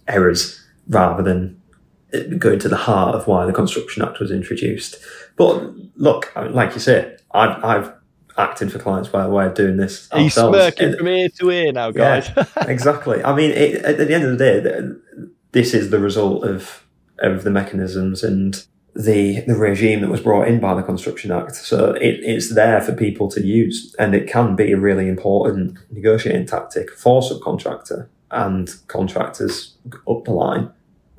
errors 0.08 0.62
rather 0.88 1.24
than 1.24 1.62
going 2.38 2.60
to 2.60 2.70
the 2.70 2.78
heart 2.78 3.16
of 3.16 3.28
why 3.28 3.46
the 3.46 3.54
Construction 3.54 4.04
Act 4.04 4.20
was 4.20 4.32
introduced. 4.32 4.98
But 5.36 5.74
look, 5.96 6.32
like 6.36 6.74
you 6.74 6.80
say, 6.80 7.18
I've, 7.32 7.64
I've 7.64 7.94
acted 8.38 8.72
for 8.72 8.80
clients 8.80 9.10
by 9.10 9.28
way 9.28 9.46
of 9.46 9.54
doing 9.54 9.78
this. 9.78 10.10
He's 10.14 10.34
smirking 10.34 10.96
from 10.98 11.08
ear 11.08 11.30
to 11.40 11.52
ear 11.52 11.72
now, 11.72 11.92
guys. 11.92 12.30
Yeah, 12.36 12.46
exactly. 12.68 13.24
I 13.24 13.36
mean, 13.36 13.52
it, 13.52 13.76
at 13.86 13.98
the 13.98 14.14
end 14.14 14.24
of 14.26 14.38
the 14.38 14.38
day, 14.38 15.30
this 15.52 15.74
is 15.74 15.90
the 15.90 16.00
result 16.00 16.44
of 16.44 16.86
of 17.20 17.44
the 17.44 17.52
mechanisms 17.52 18.24
and 18.24 18.66
the 18.94 19.42
the 19.42 19.56
regime 19.56 20.02
that 20.02 20.10
was 20.10 20.22
brought 20.22 20.48
in 20.48 20.60
by 20.60 20.74
the 20.74 20.84
Construction 20.84 21.32
Act. 21.32 21.56
So 21.56 21.92
it, 21.94 22.20
it's 22.22 22.54
there 22.54 22.82
for 22.82 22.94
people 22.94 23.30
to 23.32 23.44
use, 23.44 23.96
and 24.00 24.16
it 24.16 24.28
can 24.28 24.56
be 24.56 24.72
a 24.72 24.78
really 24.78 25.08
important 25.08 25.78
negotiating 25.92 26.46
tactic 26.46 26.92
for 26.92 27.22
subcontractor 27.22 28.08
and 28.32 28.74
contractors 28.88 29.76
up 30.08 30.26
the 30.26 30.32
line, 30.32 30.72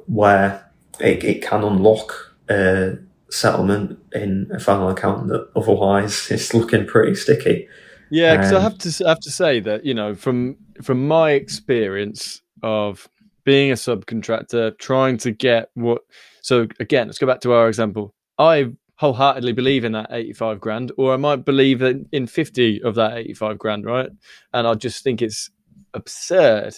where 0.06 0.70
it, 1.00 1.24
it 1.24 1.42
can 1.42 1.62
unlock 1.62 2.34
a 2.48 2.98
settlement 3.30 3.98
in 4.12 4.48
a 4.52 4.58
final 4.58 4.88
account 4.88 5.28
that 5.28 5.48
otherwise 5.56 6.30
is 6.30 6.54
looking 6.54 6.86
pretty 6.86 7.14
sticky. 7.14 7.68
Yeah, 8.10 8.36
because 8.36 8.52
um, 8.52 8.58
I 8.58 8.60
have 8.62 8.78
to 8.78 9.04
I 9.04 9.08
have 9.10 9.20
to 9.20 9.30
say 9.30 9.60
that 9.60 9.84
you 9.84 9.94
know 9.94 10.14
from 10.14 10.56
from 10.82 11.06
my 11.08 11.32
experience 11.32 12.42
of 12.62 13.08
being 13.44 13.70
a 13.70 13.74
subcontractor, 13.74 14.78
trying 14.78 15.16
to 15.18 15.30
get 15.30 15.70
what. 15.74 16.02
So 16.42 16.66
again, 16.78 17.08
let's 17.08 17.18
go 17.18 17.26
back 17.26 17.40
to 17.40 17.52
our 17.52 17.68
example. 17.68 18.14
I 18.38 18.72
wholeheartedly 18.96 19.52
believe 19.52 19.84
in 19.84 19.92
that 19.92 20.08
85 20.10 20.60
grand, 20.60 20.92
or 20.96 21.12
I 21.12 21.16
might 21.16 21.44
believe 21.44 21.82
in, 21.82 22.08
in 22.12 22.26
50 22.26 22.82
of 22.82 22.94
that 22.94 23.16
85 23.16 23.58
grand, 23.58 23.84
right? 23.84 24.08
And 24.52 24.66
I 24.66 24.74
just 24.74 25.04
think 25.04 25.20
it's 25.20 25.50
absurd 25.94 26.74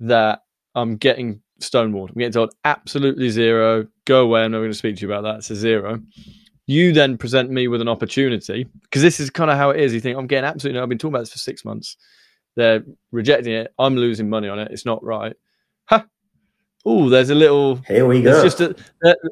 that 0.00 0.42
I'm 0.74 0.96
getting 0.96 1.42
stonewalled. 1.60 2.10
I'm 2.10 2.18
getting 2.18 2.32
told 2.32 2.54
absolutely 2.64 3.30
zero, 3.30 3.86
go 4.04 4.22
away. 4.22 4.42
I'm 4.42 4.52
not 4.52 4.58
going 4.58 4.70
to 4.70 4.76
speak 4.76 4.96
to 4.96 5.02
you 5.02 5.12
about 5.12 5.22
that. 5.22 5.36
It's 5.38 5.50
a 5.50 5.56
zero. 5.56 6.00
You 6.66 6.92
then 6.92 7.18
present 7.18 7.50
me 7.50 7.68
with 7.68 7.80
an 7.80 7.88
opportunity 7.88 8.66
because 8.82 9.02
this 9.02 9.18
is 9.20 9.30
kind 9.30 9.50
of 9.50 9.56
how 9.56 9.70
it 9.70 9.80
is. 9.80 9.92
You 9.92 10.00
think 10.00 10.16
I'm 10.18 10.26
getting 10.26 10.44
absolutely 10.44 10.78
no. 10.78 10.82
I've 10.82 10.88
been 10.88 10.98
talking 10.98 11.14
about 11.14 11.20
this 11.20 11.32
for 11.32 11.38
six 11.38 11.64
months. 11.64 11.96
They're 12.56 12.82
rejecting 13.12 13.54
it. 13.54 13.72
I'm 13.78 13.96
losing 13.96 14.28
money 14.28 14.48
on 14.48 14.58
it. 14.58 14.70
It's 14.70 14.84
not 14.84 15.02
right. 15.02 15.34
Ha! 15.86 16.06
Oh, 16.84 17.08
there's 17.08 17.30
a 17.30 17.34
little. 17.34 17.76
Here 17.88 18.06
we 18.06 18.22
go. 18.22 18.42
Just 18.42 18.60
a, 18.60 18.74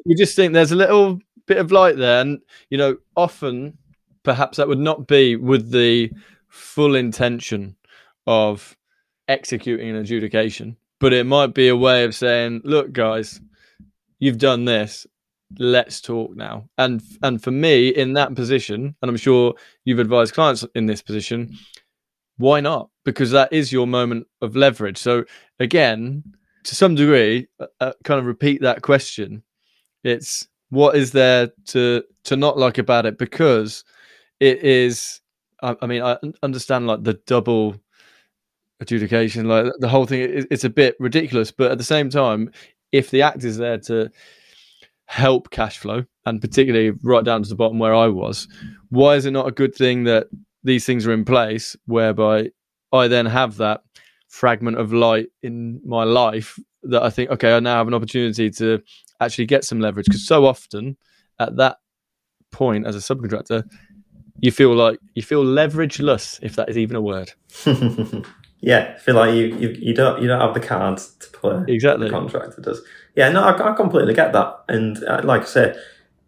you 0.05 0.15
just 0.17 0.35
think 0.35 0.53
there's 0.53 0.71
a 0.71 0.75
little 0.75 1.19
bit 1.45 1.57
of 1.57 1.71
light 1.71 1.97
there, 1.97 2.21
and 2.21 2.39
you 2.69 2.77
know, 2.77 2.97
often 3.15 3.77
perhaps 4.23 4.57
that 4.57 4.67
would 4.67 4.79
not 4.79 5.07
be 5.07 5.35
with 5.35 5.71
the 5.71 6.11
full 6.49 6.95
intention 6.95 7.75
of 8.27 8.75
executing 9.27 9.89
an 9.89 9.95
adjudication, 9.95 10.75
but 10.99 11.13
it 11.13 11.25
might 11.25 11.53
be 11.53 11.67
a 11.67 11.75
way 11.75 12.03
of 12.03 12.15
saying, 12.15 12.61
"Look, 12.63 12.91
guys, 12.91 13.39
you've 14.19 14.37
done 14.37 14.65
this. 14.65 15.07
Let's 15.57 16.01
talk 16.01 16.35
now." 16.35 16.69
And 16.77 17.01
and 17.23 17.41
for 17.41 17.51
me, 17.51 17.89
in 17.89 18.13
that 18.13 18.35
position, 18.35 18.95
and 19.01 19.09
I'm 19.09 19.17
sure 19.17 19.53
you've 19.85 19.99
advised 19.99 20.33
clients 20.33 20.65
in 20.75 20.85
this 20.85 21.01
position, 21.01 21.55
why 22.37 22.61
not? 22.61 22.89
Because 23.05 23.31
that 23.31 23.51
is 23.51 23.71
your 23.71 23.87
moment 23.87 24.27
of 24.41 24.55
leverage. 24.55 24.97
So 24.97 25.25
again, 25.59 26.23
to 26.63 26.75
some 26.75 26.95
degree, 26.95 27.47
uh, 27.59 27.67
uh 27.79 27.93
kind 28.03 28.19
of 28.19 28.25
repeat 28.25 28.61
that 28.61 28.81
question. 28.81 29.43
It's 30.03 30.47
what 30.69 30.95
is 30.95 31.11
there 31.11 31.49
to 31.67 32.03
to 32.25 32.35
not 32.35 32.57
like 32.57 32.77
about 32.77 33.05
it? 33.05 33.17
Because 33.17 33.83
it 34.39 34.63
is. 34.63 35.21
I, 35.61 35.75
I 35.81 35.87
mean, 35.87 36.01
I 36.01 36.17
understand 36.41 36.87
like 36.87 37.03
the 37.03 37.19
double 37.25 37.75
adjudication, 38.79 39.47
like 39.47 39.71
the 39.79 39.89
whole 39.89 40.05
thing. 40.05 40.45
It's 40.49 40.63
a 40.63 40.69
bit 40.69 40.95
ridiculous, 40.99 41.51
but 41.51 41.71
at 41.71 41.77
the 41.77 41.83
same 41.83 42.09
time, 42.09 42.51
if 42.91 43.11
the 43.11 43.21
act 43.21 43.43
is 43.43 43.57
there 43.57 43.77
to 43.79 44.09
help 45.05 45.49
cash 45.49 45.77
flow, 45.77 46.05
and 46.25 46.41
particularly 46.41 46.91
right 47.03 47.25
down 47.25 47.43
to 47.43 47.49
the 47.49 47.55
bottom 47.55 47.79
where 47.79 47.95
I 47.95 48.07
was, 48.07 48.47
why 48.89 49.15
is 49.15 49.25
it 49.25 49.31
not 49.31 49.47
a 49.47 49.51
good 49.51 49.75
thing 49.75 50.03
that 50.03 50.27
these 50.63 50.85
things 50.85 51.07
are 51.07 51.13
in 51.13 51.25
place 51.25 51.75
whereby 51.85 52.49
I 52.91 53.07
then 53.07 53.25
have 53.25 53.57
that 53.57 53.81
fragment 54.27 54.77
of 54.77 54.93
light 54.93 55.27
in 55.41 55.81
my 55.83 56.03
life 56.03 56.59
that 56.83 57.01
I 57.01 57.09
think, 57.09 57.31
okay, 57.31 57.55
I 57.55 57.59
now 57.59 57.77
have 57.77 57.87
an 57.87 57.93
opportunity 57.93 58.49
to 58.51 58.81
actually 59.19 59.47
get 59.47 59.63
some 59.63 59.79
leverage 59.79 60.05
because 60.05 60.25
so 60.25 60.45
often 60.45 60.97
at 61.39 61.55
that 61.57 61.77
point 62.51 62.85
as 62.85 62.95
a 62.95 62.99
subcontractor, 62.99 63.63
you 64.41 64.51
feel 64.51 64.73
like 64.73 64.99
you 65.15 65.21
feel 65.21 65.43
leverageless, 65.43 66.39
if 66.41 66.55
that 66.55 66.69
is 66.69 66.77
even 66.77 66.95
a 66.95 67.01
word. 67.01 67.33
yeah, 68.61 68.97
feel 68.97 69.15
like 69.15 69.33
you, 69.33 69.55
you 69.57 69.69
you 69.69 69.93
don't 69.93 70.21
you 70.21 70.27
don't 70.27 70.41
have 70.41 70.53
the 70.53 70.59
cards 70.59 71.13
to 71.19 71.29
play. 71.29 71.63
Exactly, 71.67 72.07
the 72.07 72.11
contractor 72.11 72.61
does. 72.61 72.81
Yeah, 73.15 73.29
no, 73.29 73.41
I, 73.41 73.71
I 73.71 73.75
completely 73.75 74.13
get 74.13 74.33
that, 74.33 74.63
and 74.67 75.01
uh, 75.03 75.21
like 75.23 75.43
I 75.43 75.45
said, 75.45 75.81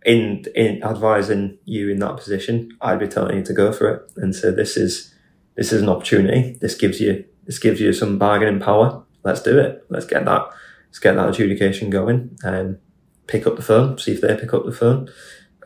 in 0.05 0.45
in 0.55 0.81
advising 0.83 1.57
you 1.65 1.89
in 1.89 1.99
that 1.99 2.17
position, 2.17 2.77
I'd 2.81 2.99
be 2.99 3.07
telling 3.07 3.37
you 3.37 3.43
to 3.43 3.53
go 3.53 3.73
for 3.73 3.89
it 3.89 4.11
and 4.17 4.33
say 4.33 4.51
this 4.51 4.77
is 4.77 5.13
this 5.55 5.73
is 5.73 5.81
an 5.81 5.89
opportunity. 5.89 6.57
This 6.61 6.75
gives 6.75 7.01
you 7.01 7.25
this 7.45 7.59
gives 7.59 7.81
you 7.81 7.91
some 7.91 8.17
bargaining 8.17 8.61
power. 8.61 9.03
Let's 9.23 9.41
do 9.41 9.59
it. 9.59 9.85
Let's 9.89 10.05
get 10.05 10.23
that 10.25 10.49
let's 10.87 10.99
get 10.99 11.15
that 11.15 11.29
adjudication 11.29 11.89
going 11.89 12.37
and 12.43 12.79
pick 13.27 13.45
up 13.45 13.57
the 13.57 13.61
phone, 13.61 13.97
see 13.97 14.13
if 14.13 14.21
they 14.21 14.35
pick 14.35 14.53
up 14.53 14.65
the 14.65 14.71
phone, 14.71 15.09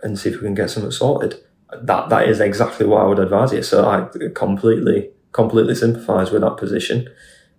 and 0.01 0.17
see 0.17 0.29
if 0.29 0.35
we 0.35 0.41
can 0.41 0.55
get 0.55 0.71
something 0.71 0.91
sorted. 0.91 1.35
That 1.81 2.09
that 2.09 2.27
is 2.27 2.39
exactly 2.39 2.87
what 2.87 3.01
I 3.03 3.05
would 3.05 3.19
advise 3.19 3.53
you. 3.53 3.61
So 3.61 3.87
I 3.87 4.09
completely 4.33 5.11
completely 5.35 5.75
sympathise 5.75 6.31
with 6.31 6.41
that 6.41 6.57
position, 6.57 7.07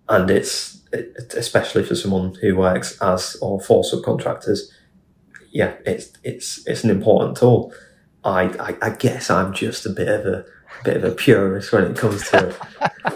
and 0.09 0.29
it's 0.29 0.81
it, 0.91 1.33
especially 1.35 1.83
for 1.83 1.95
someone 1.95 2.35
who 2.41 2.55
works 2.57 2.97
as 3.01 3.37
or 3.41 3.61
for 3.61 3.83
subcontractors 3.83 4.71
yeah, 5.57 5.73
it's 5.85 6.11
it's 6.23 6.67
it's 6.67 6.83
an 6.83 6.91
important 6.91 7.37
tool. 7.37 7.73
I, 8.23 8.43
I, 8.59 8.77
I 8.81 8.89
guess 8.91 9.31
I'm 9.31 9.53
just 9.53 9.85
a 9.85 9.89
bit 9.89 10.07
of 10.07 10.25
a 10.25 10.45
bit 10.83 10.97
of 10.97 11.03
a 11.03 11.11
purist 11.11 11.71
when 11.71 11.83
it 11.85 11.97
comes 11.97 12.29
to 12.29 12.49
it. 12.49 12.57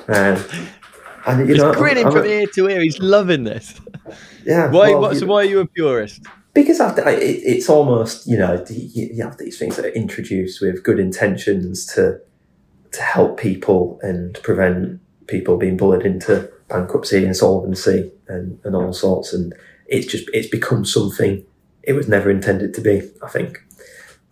Um, 0.08 0.44
and 1.28 1.48
you 1.48 1.54
He's 1.54 1.58
know, 1.58 1.74
grinning 1.74 2.06
I'm, 2.06 2.12
from 2.12 2.24
I'm, 2.24 2.28
ear 2.28 2.48
to 2.48 2.68
ear. 2.68 2.82
He's 2.82 3.00
loving 3.00 3.44
this. 3.44 3.80
Yeah. 4.44 4.72
Why? 4.72 4.90
Well, 4.90 5.02
what, 5.02 5.18
so 5.18 5.28
why 5.28 5.42
are 5.42 5.46
you 5.46 5.60
a 5.60 5.68
purist? 5.68 6.26
Because 6.54 6.82
after, 6.82 7.08
it, 7.08 7.22
it's 7.22 7.70
almost 7.70 8.28
you 8.28 8.38
know 8.38 8.66
you 8.70 9.24
have 9.24 9.38
these 9.38 9.60
things 9.60 9.76
that 9.76 9.86
are 9.86 9.90
introduced 9.90 10.60
with 10.62 10.84
good 10.84 11.00
intentions 11.00 11.86
to 11.94 12.20
to 12.92 13.02
help 13.02 13.40
people 13.40 14.00
and 14.02 14.38
prevent 14.44 15.00
people 15.28 15.58
being 15.58 15.78
bullied 15.78 16.06
into 16.06 16.52
bankruptcy, 16.68 17.26
insolvency, 17.26 18.12
and 18.28 18.60
and 18.64 18.76
all 18.76 18.94
sorts. 18.94 19.34
And 19.34 19.54
it's 19.88 20.08
just 20.08 20.30
it's 20.34 20.48
become 20.48 20.86
something 20.86 21.46
it 21.84 21.94
was 21.94 22.08
never 22.08 22.30
intended 22.30 22.74
to 22.76 22.82
be, 22.82 23.10
I 23.24 23.30
think, 23.30 23.60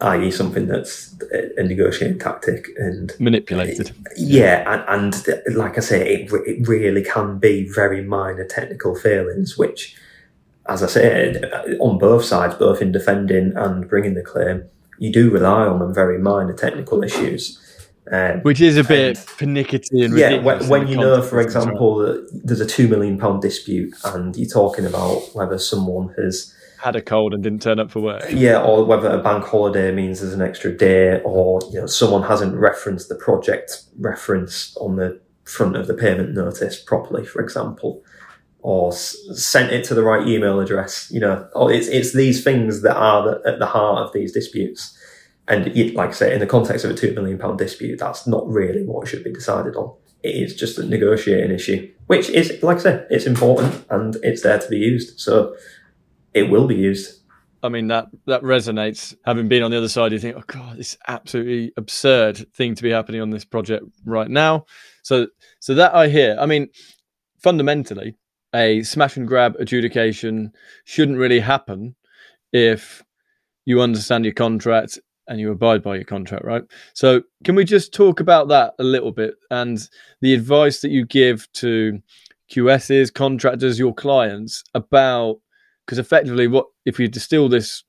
i.e., 0.02 0.32
something 0.32 0.68
that's 0.68 1.16
a 1.58 1.64
negotiating 1.64 2.20
tactic 2.20 2.68
and 2.78 3.12
manipulated. 3.20 3.92
Yeah, 4.16 4.84
and, 4.88 5.14
and 5.26 5.56
like 5.56 5.78
I 5.78 5.82
say, 5.82 6.14
it, 6.14 6.32
it 6.46 6.68
really 6.68 7.04
can 7.04 7.40
be 7.40 7.68
very 7.68 8.02
minor 8.04 8.46
technical 8.46 8.96
failings, 8.96 9.58
which, 9.58 9.96
as 10.68 10.84
I 10.84 10.88
said, 10.88 11.52
on 11.80 11.98
both 11.98 12.24
sides, 12.24 12.56
both 12.56 12.82
in 12.82 12.92
defending 12.92 13.54
and 13.56 13.90
bringing 13.90 14.14
the 14.14 14.22
claim, 14.22 14.66
you 15.00 15.12
do 15.12 15.32
rely 15.32 15.66
on 15.66 15.80
them 15.80 15.94
very 15.94 16.20
minor 16.20 16.54
technical 16.54 17.04
issues. 17.04 17.60
Um, 18.12 18.40
Which 18.42 18.60
is 18.60 18.76
a 18.76 18.84
bit 18.84 19.24
pernickety 19.38 20.04
and 20.04 20.18
yeah. 20.18 20.40
When, 20.42 20.68
when 20.68 20.88
you 20.88 20.98
know, 20.98 21.22
for 21.22 21.40
example, 21.40 21.98
that 21.98 22.28
there's 22.44 22.60
a 22.60 22.66
two 22.66 22.88
million 22.88 23.20
pound 23.20 23.42
dispute, 23.42 23.94
and 24.04 24.36
you're 24.36 24.50
talking 24.50 24.86
about 24.86 25.22
whether 25.34 25.60
someone 25.60 26.14
has 26.18 26.54
had 26.82 26.96
a 26.96 27.02
cold 27.02 27.34
and 27.34 27.44
didn't 27.44 27.62
turn 27.62 27.80
up 27.80 27.92
for 27.92 28.00
work. 28.00 28.24
Yeah, 28.32 28.62
or 28.62 28.84
whether 28.86 29.10
a 29.10 29.22
bank 29.22 29.44
holiday 29.46 29.92
means 29.92 30.22
there's 30.22 30.34
an 30.34 30.42
extra 30.42 30.76
day, 30.76 31.22
or 31.24 31.60
you 31.72 31.82
know 31.82 31.86
someone 31.86 32.24
hasn't 32.24 32.56
referenced 32.56 33.10
the 33.10 33.16
project 33.16 33.84
reference 34.00 34.76
on 34.78 34.96
the 34.96 35.20
front 35.44 35.76
of 35.76 35.88
the 35.88 35.94
payment 35.94 36.34
notice 36.34 36.80
properly, 36.82 37.26
for 37.26 37.42
example, 37.42 38.04
or 38.60 38.92
s- 38.92 39.18
sent 39.34 39.72
it 39.72 39.84
to 39.86 39.94
the 39.94 40.04
right 40.04 40.28
email 40.28 40.60
address. 40.60 41.10
You 41.12 41.20
know, 41.20 41.48
or 41.54 41.72
it's 41.72 41.88
it's 41.88 42.14
these 42.14 42.44
things 42.44 42.82
that 42.82 42.96
are 42.96 43.24
the, 43.24 43.50
at 43.52 43.60
the 43.60 43.68
heart 43.68 44.00
of 44.00 44.14
these 44.14 44.32
disputes. 44.32 44.96
And 45.50 45.76
like 45.96 46.10
I 46.10 46.14
say, 46.14 46.34
in 46.34 46.40
the 46.40 46.46
context 46.46 46.86
of 46.86 46.92
a 46.92 46.94
two 46.94 47.14
million 47.14 47.40
pound 47.40 47.58
dispute, 47.58 47.98
that's 48.00 48.28
not 48.28 48.48
really 48.48 48.86
what 48.86 49.08
should 49.08 49.24
be 49.24 49.34
decided 49.34 49.76
on. 49.76 49.96
It 50.22 50.36
is 50.36 50.56
just 50.56 50.78
a 50.78 50.86
negotiating 50.86 51.52
issue, 51.52 51.92
which 52.08 52.30
is, 52.30 52.62
like 52.62 52.78
I 52.78 52.82
say, 52.82 53.06
it's 53.10 53.26
important 53.26 53.84
and 53.90 54.16
it's 54.22 54.44
there 54.44 54.60
to 54.60 54.70
be 54.70 54.78
used. 54.78 55.20
So 55.20 55.56
it 56.34 56.44
will 56.44 56.68
be 56.68 56.76
used. 56.76 57.16
I 57.64 57.70
mean 57.70 57.88
that 57.88 58.08
that 58.28 58.44
resonates. 58.44 59.16
Having 59.26 59.50
been 59.50 59.64
on 59.64 59.72
the 59.72 59.78
other 59.78 59.90
side, 59.90 60.12
you 60.12 60.20
think, 60.20 60.38
"Oh 60.38 60.44
God, 60.46 60.78
this 60.78 60.98
absolutely 61.08 61.74
absurd 61.76 62.54
thing 62.54 62.76
to 62.76 62.84
be 62.84 62.92
happening 62.92 63.20
on 63.20 63.32
this 63.32 63.44
project 63.44 63.84
right 64.06 64.30
now." 64.30 64.66
So, 65.04 65.28
so 65.60 65.74
that 65.74 65.94
I 65.94 66.08
hear. 66.10 66.38
I 66.40 66.46
mean, 66.46 66.70
fundamentally, 67.40 68.16
a 68.54 68.84
smash 68.84 69.18
and 69.18 69.28
grab 69.28 69.56
adjudication 69.60 70.52
shouldn't 70.86 71.18
really 71.18 71.40
happen 71.40 71.96
if 72.54 73.04
you 73.66 73.82
understand 73.82 74.26
your 74.26 74.34
contract 74.34 75.00
and 75.30 75.40
you 75.40 75.52
abide 75.52 75.82
by 75.82 75.96
your 75.96 76.04
contract, 76.04 76.44
right? 76.44 76.64
So, 76.94 77.22
can 77.46 77.56
we 77.56 77.64
just 77.64 77.94
talk 77.94 78.20
about 78.20 78.50
that 78.50 78.74
a 78.80 78.84
little 78.84 79.12
bit 79.12 79.36
and 79.50 79.80
the 80.22 80.34
advice 80.34 80.82
that 80.82 80.92
you 80.92 81.06
give 81.06 81.50
to 81.54 82.02
QSs, 82.52 83.14
contractors, 83.14 83.80
your 83.80 83.94
clients 83.94 84.64
about 84.74 85.38
because 85.90 85.98
effectively, 85.98 86.48
what 86.48 86.68
if 86.86 87.00
you 87.00 87.08
distill 87.08 87.50
this 87.50 87.84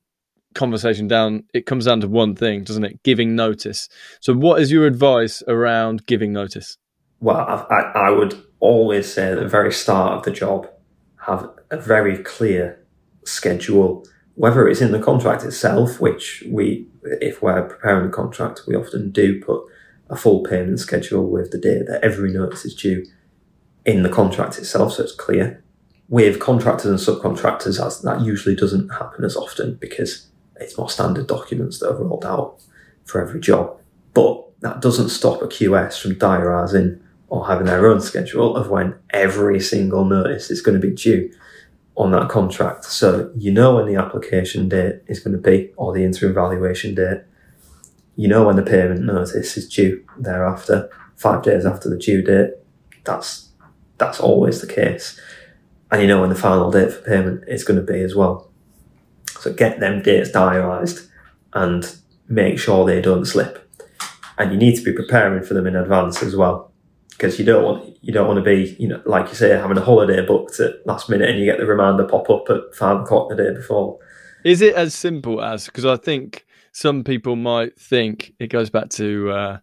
conversation 0.55 1.07
down, 1.07 1.45
it 1.53 1.67
comes 1.67 1.85
down 1.85 2.01
to 2.01 2.09
one 2.09 2.35
thing, 2.35 2.65
doesn't 2.65 2.85
it? 2.85 3.03
Giving 3.03 3.37
notice. 3.37 3.91
So, 4.21 4.33
what 4.33 4.63
is 4.63 4.73
your 4.73 4.87
advice 4.87 5.43
around 5.47 6.07
giving 6.07 6.33
notice? 6.33 6.79
Well, 7.21 7.67
I, 7.71 7.81
I 7.95 8.11
would 8.11 8.43
always 8.61 9.13
say 9.13 9.33
at 9.33 9.39
the 9.39 9.47
very 9.47 9.71
start 9.71 10.15
of 10.15 10.23
the 10.25 10.31
job, 10.31 10.67
have 11.27 11.51
a 11.71 11.77
very 11.77 12.17
clear 12.17 12.83
schedule, 13.27 14.07
whether 14.35 14.67
it's 14.67 14.81
in 14.81 14.93
the 14.93 14.99
contract 14.99 15.45
itself, 15.45 16.01
which 16.01 16.43
we, 16.49 16.89
if 17.03 17.43
we're 17.43 17.63
preparing 17.63 18.09
a 18.09 18.13
contract, 18.13 18.63
we 18.67 18.75
often 18.75 19.11
do 19.11 19.41
put 19.43 19.65
a 20.09 20.17
full 20.17 20.43
payment 20.43 20.81
schedule 20.81 21.27
with 21.27 21.51
the 21.51 21.59
date 21.59 21.87
that 21.87 22.03
every 22.03 22.33
notice 22.33 22.65
is 22.65 22.75
due 22.75 23.07
in 23.85 24.03
the 24.03 24.09
contract 24.09 24.59
itself, 24.59 24.95
so 24.95 25.05
it's 25.05 25.15
clear. 25.15 25.63
With 26.09 26.41
contractors 26.41 26.87
and 26.87 26.99
subcontractors, 26.99 28.03
that 28.03 28.21
usually 28.21 28.57
doesn't 28.57 28.89
happen 28.89 29.25
as 29.25 29.37
often 29.37 29.77
because 29.77 30.27
it's 30.57 30.77
more 30.77 30.91
standard 30.91 31.27
documents 31.27 31.79
that 31.79 31.91
are 31.91 32.03
rolled 32.03 32.27
out 32.27 32.61
for 33.05 33.23
every 33.23 33.41
job. 33.41 33.79
But 34.13 34.45
that 34.61 34.81
doesn't 34.81 35.09
stop 35.11 35.41
a 35.41 35.47
QS 35.47 36.01
from 36.01 36.17
diarising 36.17 37.01
or 37.29 37.47
having 37.47 37.67
their 37.67 37.87
own 37.87 38.01
schedule 38.01 38.57
of 38.57 38.69
when 38.69 38.97
every 39.11 39.61
single 39.61 40.05
notice 40.05 40.51
is 40.51 40.61
going 40.61 40.79
to 40.79 40.87
be 40.87 40.95
due 40.95 41.33
on 42.01 42.13
that 42.13 42.31
contract. 42.31 42.87
So 42.87 43.31
you 43.37 43.53
know 43.53 43.77
when 43.77 43.87
the 43.87 43.97
application 43.97 44.71
date 44.71 45.03
is 45.07 45.21
going 45.21 45.37
to 45.37 45.43
be 45.43 45.71
or 45.77 45.93
the 45.93 46.03
interim 46.03 46.33
valuation 46.33 46.95
date. 46.95 47.21
You 48.17 48.27
know 48.27 48.47
when 48.47 48.57
the 48.57 48.63
payment 48.63 49.03
notice 49.03 49.57
is 49.57 49.69
due 49.69 50.03
thereafter, 50.19 50.91
five 51.17 51.43
days 51.43 51.67
after 51.67 51.91
the 51.91 51.99
due 51.99 52.23
date. 52.23 52.53
That's 53.05 53.51
that's 53.99 54.19
always 54.19 54.63
the 54.63 54.67
case. 54.67 55.21
And 55.91 56.01
you 56.01 56.09
know 56.09 56.23
when 56.23 56.31
the 56.31 56.37
final 56.37 56.71
date 56.71 56.91
for 56.91 57.03
payment 57.03 57.45
is 57.47 57.65
going 57.65 57.79
to 57.79 57.93
be 57.93 58.01
as 58.01 58.15
well. 58.15 58.51
So 59.39 59.53
get 59.53 59.81
them 59.81 60.03
dates 60.03 60.31
diarised 60.31 61.07
and 61.53 61.95
make 62.29 62.59
sure 62.59 62.87
they 62.87 63.03
don't 63.03 63.27
slip. 63.27 63.71
And 64.39 64.53
you 64.53 64.59
need 64.59 64.77
to 64.77 64.83
be 64.83 64.95
preparing 64.95 65.45
for 65.45 65.53
them 65.53 65.67
in 65.67 65.77
advance 65.77 66.23
as 66.23 66.35
well 66.35 66.70
because 67.21 67.39
you 67.39 67.45
don't 67.45 67.63
want 67.63 67.99
you 68.01 68.13
don't 68.15 68.27
want 68.27 68.39
to 68.39 68.43
be 68.43 68.75
you 68.79 68.89
know 68.89 69.03
like 69.05 69.29
you 69.29 69.35
say 69.35 69.51
having 69.51 69.77
a 69.77 69.83
holiday 69.83 70.25
booked 70.25 70.59
at 70.59 70.75
last 70.87 71.11
minute 71.11 71.29
and 71.29 71.39
you 71.39 71.45
get 71.45 71.59
the 71.59 71.67
reminder 71.67 72.07
pop 72.07 72.31
up 72.31 72.49
at 72.49 72.75
five 72.75 73.01
o'clock 73.01 73.29
the 73.29 73.37
day 73.37 73.53
before. 73.53 73.99
Is 74.43 74.63
it 74.63 74.75
as 74.75 74.95
simple 74.95 75.43
as 75.43 75.67
because 75.67 75.85
I 75.85 75.97
think 75.97 76.47
some 76.73 77.05
people 77.05 77.37
might 77.37 77.79
think 77.79 78.33
it 78.39 78.47
goes 78.47 78.71
back 78.71 78.89
to 78.91 79.31
uh, 79.31 79.59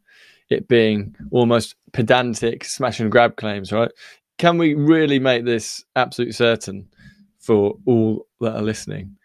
it 0.49 0.67
being 0.67 1.15
almost 1.31 1.75
pedantic 1.93 2.63
smash 2.63 2.99
and 2.99 3.11
grab 3.11 3.37
claims, 3.37 3.71
right? 3.71 3.91
Can 4.37 4.59
we 4.59 4.75
really 4.75 5.17
make 5.17 5.43
this 5.43 5.83
absolutely 5.95 6.33
certain 6.33 6.87
for 7.39 7.75
all 7.87 8.27
that 8.39 8.55
are 8.55 8.61
listening? 8.61 9.17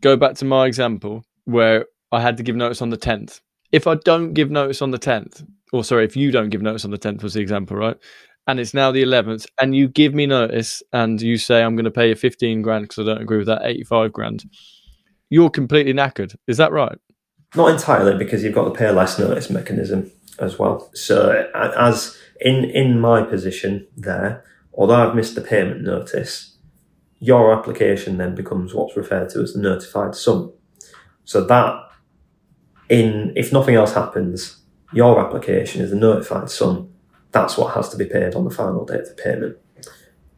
Go 0.00 0.16
back 0.16 0.36
to 0.36 0.46
my 0.46 0.66
example 0.66 1.22
where 1.44 1.84
I 2.12 2.22
had 2.22 2.38
to 2.38 2.42
give 2.42 2.56
notice 2.56 2.80
on 2.80 2.88
the 2.88 2.96
tenth. 2.96 3.42
If 3.72 3.86
I 3.86 3.96
don't 3.96 4.32
give 4.32 4.50
notice 4.50 4.80
on 4.80 4.90
the 4.90 4.98
tenth, 4.98 5.42
or 5.74 5.82
sorry, 5.82 6.04
if 6.04 6.16
you 6.16 6.30
don't 6.30 6.50
give 6.50 6.62
notice 6.62 6.84
on 6.84 6.92
the 6.92 6.98
10th, 6.98 7.22
was 7.22 7.34
the 7.34 7.40
example, 7.40 7.76
right? 7.76 7.96
And 8.46 8.60
it's 8.60 8.74
now 8.74 8.92
the 8.92 9.02
11th, 9.02 9.46
and 9.60 9.74
you 9.74 9.88
give 9.88 10.14
me 10.14 10.26
notice 10.26 10.82
and 10.92 11.20
you 11.20 11.36
say, 11.36 11.62
I'm 11.62 11.74
going 11.74 11.84
to 11.84 11.90
pay 11.90 12.10
you 12.10 12.14
15 12.14 12.62
grand 12.62 12.84
because 12.84 13.00
I 13.00 13.12
don't 13.12 13.22
agree 13.22 13.38
with 13.38 13.48
that 13.48 13.62
85 13.64 14.12
grand, 14.12 14.44
you're 15.30 15.50
completely 15.50 15.92
knackered. 15.92 16.36
Is 16.46 16.58
that 16.58 16.70
right? 16.70 16.96
Not 17.56 17.70
entirely, 17.70 18.16
because 18.16 18.44
you've 18.44 18.54
got 18.54 18.64
the 18.64 18.70
pay 18.70 18.90
less 18.90 19.18
notice 19.18 19.50
mechanism 19.50 20.12
as 20.38 20.58
well. 20.58 20.90
So, 20.94 21.50
as 21.54 22.16
in, 22.40 22.66
in 22.66 23.00
my 23.00 23.22
position 23.22 23.86
there, 23.96 24.44
although 24.74 25.08
I've 25.08 25.16
missed 25.16 25.34
the 25.34 25.40
payment 25.40 25.82
notice, 25.82 26.56
your 27.18 27.52
application 27.52 28.18
then 28.18 28.34
becomes 28.34 28.74
what's 28.74 28.96
referred 28.96 29.30
to 29.30 29.40
as 29.40 29.54
the 29.54 29.60
notified 29.60 30.14
sum. 30.14 30.52
So 31.24 31.44
that 31.46 31.80
in 32.88 33.32
if 33.34 33.52
nothing 33.52 33.74
else 33.74 33.94
happens, 33.94 34.63
your 34.94 35.20
application 35.20 35.82
is 35.82 35.92
a 35.92 35.96
notified 35.96 36.50
sum. 36.50 36.90
That's 37.32 37.58
what 37.58 37.74
has 37.74 37.88
to 37.90 37.96
be 37.96 38.04
paid 38.04 38.34
on 38.34 38.44
the 38.44 38.50
final 38.50 38.84
date 38.84 39.02
of 39.02 39.16
payment. 39.16 39.58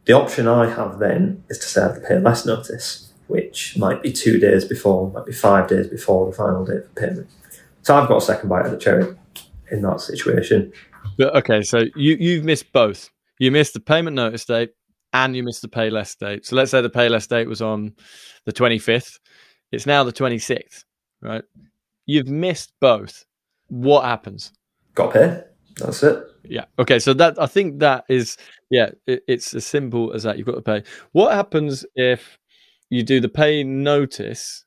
The 0.05 0.13
option 0.13 0.47
I 0.47 0.69
have 0.69 0.99
then 0.99 1.43
is 1.49 1.59
to 1.59 1.65
say 1.65 1.81
I 1.81 1.87
have 1.87 1.95
to 1.95 2.07
pay 2.07 2.17
less 2.17 2.45
notice, 2.45 3.11
which 3.27 3.77
might 3.77 4.01
be 4.01 4.11
two 4.11 4.39
days 4.39 4.65
before, 4.65 5.11
might 5.11 5.25
be 5.25 5.33
five 5.33 5.67
days 5.67 5.87
before 5.87 6.25
the 6.25 6.35
final 6.35 6.65
date 6.65 6.77
of 6.77 6.95
payment. 6.95 7.27
So 7.83 7.95
I've 7.95 8.07
got 8.07 8.17
a 8.17 8.21
second 8.21 8.49
bite 8.49 8.65
of 8.65 8.71
the 8.71 8.77
cherry 8.77 9.15
in 9.71 9.81
that 9.83 10.01
situation. 10.01 10.73
But 11.17 11.35
okay, 11.35 11.61
so 11.61 11.85
you 11.95 12.17
you've 12.19 12.43
missed 12.43 12.71
both. 12.71 13.09
You 13.39 13.51
missed 13.51 13.73
the 13.73 13.79
payment 13.79 14.15
notice 14.15 14.45
date 14.45 14.71
and 15.13 15.35
you 15.35 15.43
missed 15.43 15.61
the 15.61 15.67
pay 15.67 15.89
less 15.89 16.15
date. 16.15 16.45
So 16.45 16.55
let's 16.55 16.71
say 16.71 16.81
the 16.81 16.89
pay 16.89 17.09
less 17.09 17.27
date 17.27 17.47
was 17.47 17.61
on 17.61 17.93
the 18.45 18.53
25th. 18.53 19.19
It's 19.71 19.85
now 19.85 20.03
the 20.03 20.13
26th, 20.13 20.83
right? 21.21 21.43
You've 22.05 22.27
missed 22.27 22.73
both 22.79 23.25
what 23.69 24.05
happens? 24.05 24.51
Got 24.95 25.13
pay. 25.13 25.43
That's 25.77 26.01
it. 26.03 26.23
Yeah. 26.43 26.65
Okay. 26.79 26.99
So 26.99 27.13
that 27.13 27.39
I 27.39 27.45
think 27.45 27.79
that 27.79 28.05
is 28.09 28.37
yeah. 28.69 28.91
It, 29.05 29.23
it's 29.27 29.53
as 29.53 29.65
simple 29.65 30.13
as 30.13 30.23
that. 30.23 30.37
You've 30.37 30.47
got 30.47 30.55
to 30.55 30.61
pay. 30.61 30.83
What 31.11 31.33
happens 31.33 31.85
if 31.95 32.37
you 32.89 33.03
do 33.03 33.19
the 33.19 33.29
pay 33.29 33.63
notice? 33.63 34.65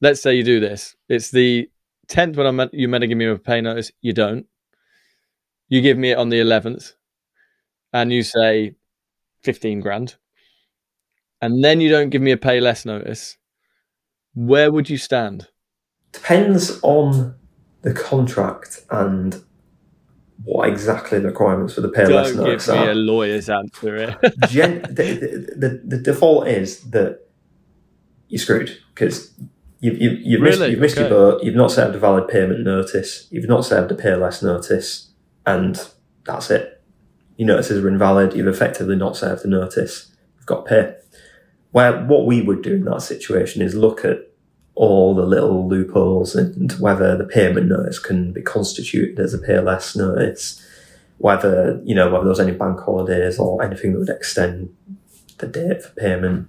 Let's 0.00 0.22
say 0.22 0.34
you 0.34 0.44
do 0.44 0.60
this. 0.60 0.94
It's 1.08 1.30
the 1.30 1.70
tenth 2.08 2.36
when 2.36 2.46
I'm 2.46 2.56
meant, 2.56 2.74
you 2.74 2.88
meant 2.88 3.02
to 3.02 3.08
give 3.08 3.18
me 3.18 3.26
a 3.26 3.38
pay 3.38 3.60
notice. 3.60 3.90
You 4.00 4.12
don't. 4.12 4.46
You 5.68 5.80
give 5.80 5.96
me 5.96 6.10
it 6.10 6.18
on 6.18 6.28
the 6.28 6.40
eleventh, 6.40 6.92
and 7.92 8.12
you 8.12 8.22
say 8.22 8.74
fifteen 9.42 9.80
grand, 9.80 10.16
and 11.40 11.64
then 11.64 11.80
you 11.80 11.88
don't 11.88 12.10
give 12.10 12.20
me 12.20 12.32
a 12.32 12.36
pay 12.36 12.60
less 12.60 12.84
notice. 12.84 13.38
Where 14.34 14.70
would 14.70 14.90
you 14.90 14.98
stand? 14.98 15.48
Depends 16.12 16.78
on 16.82 17.34
the 17.82 17.92
contract 17.92 18.82
and 18.90 19.42
what 20.44 20.68
exactly 20.68 21.18
the 21.18 21.28
requirements 21.28 21.74
for 21.74 21.82
the 21.82 21.88
pay 21.88 22.06
less 22.06 22.34
notice 22.34 22.66
give 22.66 22.74
me 22.76 22.88
a 22.88 22.94
lawyer's 22.94 23.48
answer. 23.48 23.96
Eh? 23.96 24.30
Gen- 24.48 24.82
the, 24.82 25.54
the, 25.56 25.82
the, 25.84 25.98
default 25.98 26.48
is 26.48 26.80
that 26.90 27.20
you're 28.28 28.40
screwed 28.40 28.76
because 28.94 29.32
you, 29.80 29.92
you, 29.92 30.10
you've 30.22 30.40
really? 30.40 30.58
missed, 30.58 30.70
you've 30.70 30.80
missed 30.80 30.98
okay. 30.98 31.08
your 31.08 31.10
boat, 31.10 31.44
you've 31.44 31.54
not 31.54 31.70
served 31.70 31.94
a 31.94 31.98
valid 31.98 32.28
payment 32.28 32.60
notice, 32.64 33.28
you've 33.30 33.48
not 33.48 33.64
served 33.64 33.90
a 33.92 33.94
pay 33.94 34.14
less 34.14 34.42
notice, 34.42 35.10
and 35.46 35.80
that's 36.24 36.50
it. 36.50 36.82
Your 37.36 37.48
notices 37.48 37.84
are 37.84 37.88
invalid, 37.88 38.34
you've 38.34 38.48
effectively 38.48 38.96
not 38.96 39.16
served 39.16 39.42
the 39.44 39.48
notice, 39.48 40.14
you've 40.36 40.46
got 40.46 40.66
to 40.66 40.68
pay. 40.68 40.96
Where 41.70 42.04
what 42.04 42.26
we 42.26 42.42
would 42.42 42.62
do 42.62 42.74
in 42.74 42.84
that 42.84 43.02
situation 43.02 43.62
is 43.62 43.74
look 43.74 44.04
at 44.04 44.18
all 44.74 45.14
the 45.14 45.26
little 45.26 45.68
loopholes 45.68 46.34
and 46.34 46.72
whether 46.72 47.16
the 47.16 47.24
payment 47.24 47.68
notice 47.68 47.98
can 47.98 48.32
be 48.32 48.42
constituted 48.42 49.18
as 49.20 49.34
a 49.34 49.38
pay 49.38 49.60
less 49.60 49.94
notice, 49.94 50.64
whether, 51.18 51.80
you 51.84 51.94
know, 51.94 52.10
whether 52.10 52.24
there's 52.24 52.40
any 52.40 52.52
bank 52.52 52.80
holidays 52.80 53.38
or 53.38 53.62
anything 53.62 53.92
that 53.92 53.98
would 53.98 54.08
extend 54.08 54.74
the 55.38 55.46
date 55.46 55.82
for 55.82 55.90
payment, 55.90 56.48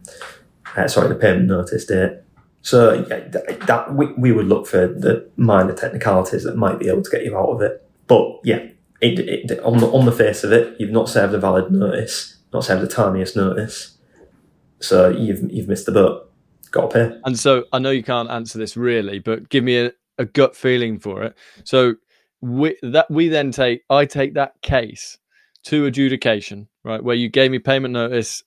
uh, 0.78 0.88
sorry, 0.88 1.10
the 1.10 1.16
payment 1.16 1.48
notice 1.48 1.86
date. 1.86 2.20
So 2.62 3.06
yeah, 3.10 3.28
that 3.68 3.94
we, 3.94 4.14
we 4.14 4.32
would 4.32 4.48
look 4.48 4.68
for 4.68 4.88
the 4.88 5.30
minor 5.36 5.74
technicalities 5.74 6.44
that 6.44 6.56
might 6.56 6.80
be 6.80 6.88
able 6.88 7.04
to 7.04 7.12
get 7.12 7.26
you 7.26 7.38
out 7.38 7.50
of 7.50 7.62
it. 7.62 7.86
But 8.08 8.40
yeah, 8.46 8.70
it, 9.02 9.20
it, 9.20 9.60
on 9.60 9.80
the 9.80 9.88
on 9.88 10.06
the 10.06 10.14
face 10.14 10.46
of 10.46 10.54
it, 10.54 10.80
you've 10.80 10.92
not 10.92 11.10
served 11.10 11.34
a 11.34 11.40
valid 11.40 11.72
notice, 11.72 12.38
not 12.54 12.64
served 12.64 12.84
a 12.84 12.88
timeous 12.88 13.36
notice, 13.36 13.98
so 14.80 15.10
you've 15.10 15.52
you've 15.52 15.68
missed 15.68 15.86
the 15.86 15.92
boat. 15.92 16.32
Got. 16.74 16.96
And 16.96 17.38
so 17.38 17.66
I 17.72 17.78
know 17.78 17.92
you 17.92 18.02
can't 18.02 18.32
answer 18.32 18.58
this 18.58 18.76
really, 18.76 19.20
but 19.20 19.48
give 19.50 19.64
me 19.64 19.78
a, 19.78 19.92
a 20.18 20.26
gut 20.26 20.56
feeling 20.56 20.98
for 20.98 21.22
it. 21.22 21.36
So 21.64 21.94
we 22.42 22.76
that 22.82 23.10
we 23.12 23.30
then 23.30 23.52
take 23.52 23.84
I 23.92 24.06
take 24.06 24.34
that 24.34 24.60
case 24.64 25.20
to 25.66 25.86
adjudication, 25.86 26.68
right, 26.84 27.02
where 27.02 27.16
you 27.16 27.30
gave 27.30 27.52
me 27.52 27.60
payment 27.60 27.94
notice 27.94 28.44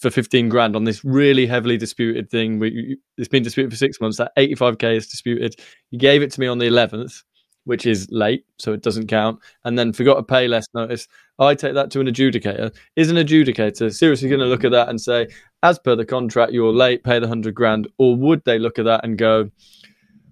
for 0.00 0.10
15 0.10 0.48
grand 0.48 0.76
on 0.76 0.84
this 0.84 1.04
really 1.04 1.44
heavily 1.44 1.76
disputed 1.76 2.30
thing. 2.30 2.60
We, 2.60 2.98
it's 3.18 3.28
been 3.28 3.42
disputed 3.42 3.72
for 3.72 3.76
six 3.76 4.00
months. 4.00 4.16
That 4.16 4.32
85k 4.38 4.96
is 4.96 5.08
disputed. 5.08 5.56
You 5.90 5.98
gave 5.98 6.22
it 6.22 6.30
to 6.32 6.40
me 6.40 6.46
on 6.46 6.58
the 6.58 6.66
11th 6.66 7.22
which 7.66 7.84
is 7.84 8.08
late, 8.12 8.44
so 8.58 8.72
it 8.72 8.80
doesn't 8.80 9.08
count, 9.08 9.40
and 9.64 9.76
then 9.76 9.92
forgot 9.92 10.14
to 10.14 10.22
pay 10.22 10.46
less 10.46 10.66
notice, 10.72 11.08
I 11.40 11.54
take 11.56 11.74
that 11.74 11.90
to 11.90 12.00
an 12.00 12.06
adjudicator. 12.06 12.74
Is 12.94 13.10
an 13.10 13.16
adjudicator 13.16 13.92
seriously 13.92 14.28
going 14.28 14.40
to 14.40 14.46
look 14.46 14.64
at 14.64 14.70
that 14.70 14.88
and 14.88 15.00
say, 15.00 15.26
as 15.66 15.78
per 15.78 15.96
the 15.96 16.04
contract, 16.04 16.52
you're 16.52 16.72
late, 16.72 17.04
pay 17.04 17.18
the 17.18 17.28
hundred 17.28 17.54
grand, 17.54 17.88
or 17.98 18.16
would 18.16 18.44
they 18.44 18.58
look 18.58 18.78
at 18.78 18.84
that 18.84 19.04
and 19.04 19.18
go, 19.18 19.50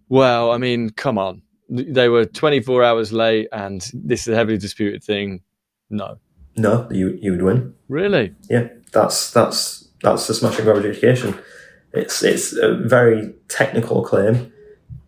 well, 0.08 0.52
I 0.52 0.58
mean, 0.58 0.90
come 0.90 1.18
on, 1.18 1.42
they 1.68 2.08
were 2.08 2.24
24 2.24 2.84
hours 2.84 3.12
late, 3.12 3.48
and 3.52 3.88
this 3.92 4.22
is 4.22 4.28
a 4.28 4.36
heavily 4.36 4.58
disputed 4.58 5.02
thing. 5.02 5.42
No, 5.90 6.18
no, 6.56 6.88
you 6.90 7.18
you 7.20 7.32
would 7.32 7.42
win. 7.42 7.74
Really? 7.88 8.34
Yeah, 8.48 8.68
that's 8.92 9.30
that's 9.30 9.88
that's 10.02 10.26
the 10.26 10.34
smash 10.34 10.56
and 10.56 10.64
grab 10.64 10.78
adjudication. 10.78 11.38
It's 11.92 12.22
it's 12.22 12.52
a 12.56 12.74
very 12.74 13.34
technical 13.48 14.02
claim 14.02 14.52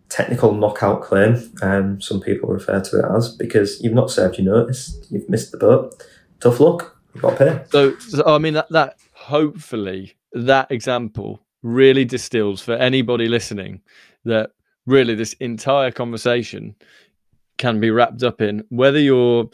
technical 0.08 0.54
knockout 0.54 1.02
claim, 1.02 1.52
um, 1.62 2.00
some 2.00 2.20
people 2.20 2.48
refer 2.48 2.80
to 2.80 2.98
it 2.98 3.16
as, 3.16 3.34
because 3.34 3.82
you've 3.82 3.92
not 3.92 4.10
served 4.10 4.38
your 4.38 4.46
notice, 4.54 4.98
you've 5.10 5.28
missed 5.28 5.52
the 5.52 5.58
boat. 5.58 6.02
Tough 6.40 6.60
luck, 6.60 6.96
you've 7.12 7.22
got 7.22 7.36
to 7.36 7.36
pay. 7.36 7.64
So, 7.70 7.98
so 7.98 8.22
I 8.26 8.38
mean, 8.38 8.54
that, 8.54 8.68
that 8.70 8.98
hopefully 9.26 10.14
that 10.32 10.70
example 10.70 11.44
really 11.64 12.04
distills 12.04 12.62
for 12.62 12.74
anybody 12.74 13.26
listening 13.26 13.80
that 14.24 14.50
really 14.86 15.16
this 15.16 15.32
entire 15.40 15.90
conversation 15.90 16.76
can 17.58 17.80
be 17.80 17.90
wrapped 17.90 18.22
up 18.22 18.40
in 18.40 18.62
whether 18.68 19.00
you're 19.00 19.50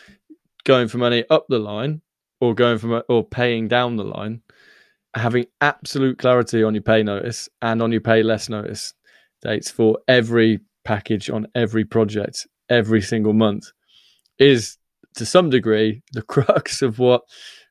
going 0.64 0.88
for 0.88 0.98
money 0.98 1.24
up 1.30 1.46
the 1.48 1.58
line 1.58 2.02
or 2.38 2.54
going 2.54 2.76
from 2.76 3.02
or 3.08 3.24
paying 3.24 3.66
down 3.66 3.96
the 3.96 4.04
line 4.04 4.42
having 5.14 5.46
absolute 5.62 6.18
clarity 6.18 6.62
on 6.62 6.74
your 6.74 6.82
pay 6.82 7.02
notice 7.02 7.48
and 7.62 7.80
on 7.80 7.90
your 7.90 8.00
pay 8.02 8.22
less 8.22 8.50
notice 8.50 8.92
dates 9.40 9.70
for 9.70 9.98
every 10.06 10.60
package 10.84 11.30
on 11.30 11.46
every 11.54 11.84
project 11.84 12.46
every 12.68 13.00
single 13.00 13.32
month 13.32 13.72
is 14.38 14.76
to 15.14 15.24
some 15.24 15.48
degree 15.48 16.02
the 16.12 16.22
crux 16.34 16.82
of 16.82 16.98
what 16.98 17.22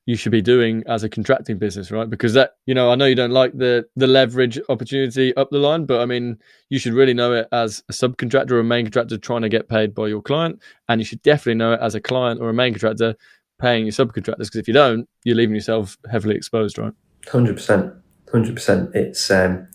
you 0.06 0.16
should 0.16 0.32
be 0.32 0.42
doing 0.42 0.84
as 0.88 1.04
a 1.04 1.10
contracting 1.10 1.58
business, 1.58 1.92
right? 1.92 2.10
Because 2.10 2.34
that, 2.34 2.56
you 2.66 2.74
know, 2.74 2.92
I 2.92 2.96
know 2.96 3.06
you 3.06 3.16
don't 3.16 3.32
like 3.32 3.58
the 3.58 3.86
the 3.96 4.08
leverage 4.08 4.60
opportunity 4.70 5.36
up 5.36 5.50
the 5.52 5.60
line, 5.60 5.86
but 5.86 6.02
I 6.02 6.06
mean, 6.06 6.38
you 6.70 6.80
should 6.80 6.94
really 6.94 7.14
know 7.14 7.34
it 7.34 7.48
as 7.52 7.84
a 7.90 7.94
subcontractor 7.94 8.52
or 8.52 8.60
a 8.60 8.64
main 8.64 8.86
contractor 8.86 9.18
trying 9.18 9.44
to 9.44 9.50
get 9.50 9.70
paid 9.70 9.94
by 9.94 10.08
your 10.08 10.22
client, 10.22 10.60
and 10.90 11.00
you 11.00 11.06
should 11.06 11.22
definitely 11.22 11.56
know 11.56 11.74
it 11.74 11.80
as 11.82 11.96
a 11.96 12.02
client 12.02 12.42
or 12.42 12.50
a 12.50 12.54
main 12.54 12.74
contractor 12.74 13.16
paying 13.60 13.86
your 13.86 13.94
subcontractors. 13.94 14.38
Because 14.38 14.56
if 14.56 14.68
you 14.68 14.74
don't, 14.74 15.08
you're 15.24 15.36
leaving 15.36 15.56
yourself 15.56 15.98
heavily 16.12 16.36
exposed, 16.36 16.78
right? 16.78 16.94
Hundred 17.28 17.58
percent, 17.58 17.94
hundred 18.32 18.56
percent. 18.56 18.90
It's 18.96 19.30
um, 19.30 19.68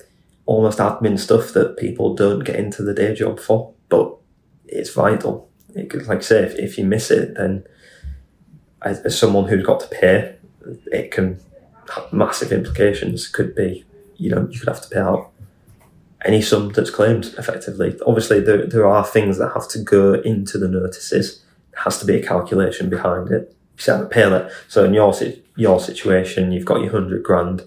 almost 0.47 0.79
admin 0.79 1.19
stuff 1.19 1.53
that 1.53 1.77
people 1.77 2.15
don't 2.15 2.41
get 2.41 2.57
into 2.57 2.83
the 2.83 2.95
day 2.95 3.15
job 3.15 3.39
for, 3.39 3.75
but 3.89 4.17
it's 4.65 4.93
vital. 4.93 5.49
It, 5.77 5.89
could 5.89 6.07
like 6.07 6.19
I 6.19 6.23
say, 6.23 6.43
if, 6.43 6.55
if 6.57 6.79
you 6.79 6.85
miss 6.85 7.13
it, 7.13 7.37
then 7.37 7.65
as, 8.87 9.01
as 9.01 9.19
someone 9.19 9.49
who's 9.49 9.67
got 9.67 9.81
to 9.81 9.89
pay, 9.89 10.37
it 10.87 11.11
can 11.11 11.41
have 11.95 12.13
massive 12.13 12.53
implications. 12.53 13.27
Could 13.27 13.55
be, 13.55 13.85
you 14.17 14.31
know, 14.31 14.49
you 14.51 14.59
could 14.59 14.69
have 14.69 14.83
to 14.83 14.89
pay 14.89 15.01
out 15.01 15.31
any 16.25 16.41
sum 16.41 16.71
that's 16.71 16.91
claimed 16.91 17.35
effectively. 17.37 17.99
Obviously, 18.07 18.41
there, 18.41 18.67
there 18.67 18.87
are 18.87 19.05
things 19.05 19.39
that 19.39 19.53
have 19.53 19.69
to 19.69 19.79
go 19.81 20.15
into 20.15 20.57
the 20.59 20.69
notices. 20.69 21.43
There 21.73 21.83
has 21.83 21.99
to 21.99 22.07
be 22.07 22.17
a 22.17 22.27
calculation 22.27 22.89
behind 22.89 23.31
it. 23.31 23.55
You 23.77 23.83
set 23.83 24.01
a 24.01 24.07
pay 24.07 24.49
So 24.69 24.85
in 24.85 24.95
your 24.95 25.15
your 25.57 25.81
situation, 25.81 26.53
you've 26.53 26.65
got 26.65 26.81
your 26.81 26.93
hundred 26.93 27.23
grand. 27.23 27.65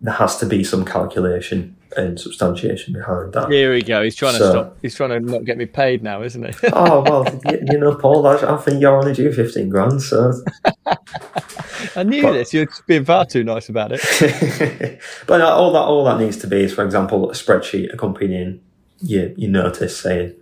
There 0.00 0.14
has 0.14 0.36
to 0.38 0.46
be 0.46 0.62
some 0.64 0.84
calculation 0.84 1.75
and 1.96 2.18
substantiation 2.18 2.92
behind 2.92 3.32
that. 3.32 3.50
Here 3.50 3.72
we 3.72 3.82
go. 3.82 4.02
He's 4.02 4.16
trying 4.16 4.34
so, 4.34 4.38
to 4.38 4.50
stop. 4.50 4.78
He's 4.82 4.94
trying 4.94 5.10
to 5.10 5.20
not 5.20 5.44
get 5.44 5.56
me 5.56 5.66
paid 5.66 6.02
now, 6.02 6.22
isn't 6.22 6.42
he? 6.42 6.68
oh 6.72 7.02
well, 7.02 7.40
you, 7.46 7.58
you, 7.72 7.78
know, 7.78 7.94
Paul. 7.94 8.26
I, 8.26 8.36
I, 8.36 8.56
think 8.58 8.80
you're 8.80 8.96
only 8.96 9.12
due 9.12 9.32
fifteen 9.32 9.68
grand. 9.68 10.02
So 10.02 10.32
I 11.96 12.02
knew 12.02 12.22
but, 12.22 12.32
this. 12.32 12.52
You're 12.52 12.68
being 12.86 13.04
far 13.04 13.24
too 13.24 13.44
nice 13.44 13.68
about 13.68 13.92
it. 13.92 15.00
but 15.26 15.40
all 15.40 15.72
that 15.72 15.78
all 15.80 16.04
that 16.04 16.18
needs 16.18 16.36
to 16.38 16.46
be 16.46 16.62
is, 16.62 16.72
for 16.72 16.84
example, 16.84 17.30
a 17.30 17.34
spreadsheet 17.34 17.92
accompanying 17.92 18.60
your 19.00 19.28
your 19.32 19.50
notice 19.50 19.98
saying, 19.98 20.34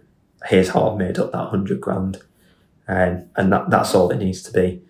"Here's 0.47 0.71
how 0.71 0.91
I've 0.91 0.99
made 0.99 1.19
up 1.19 1.33
that 1.33 1.49
hundred 1.49 1.81
grand," 1.81 2.19
um, 2.89 3.25
and 3.37 3.53
that 3.53 3.71
that's 3.71 3.95
all 3.95 4.11
it 4.11 4.19
needs 4.19 4.43
to 4.43 4.53
be, 4.53 4.83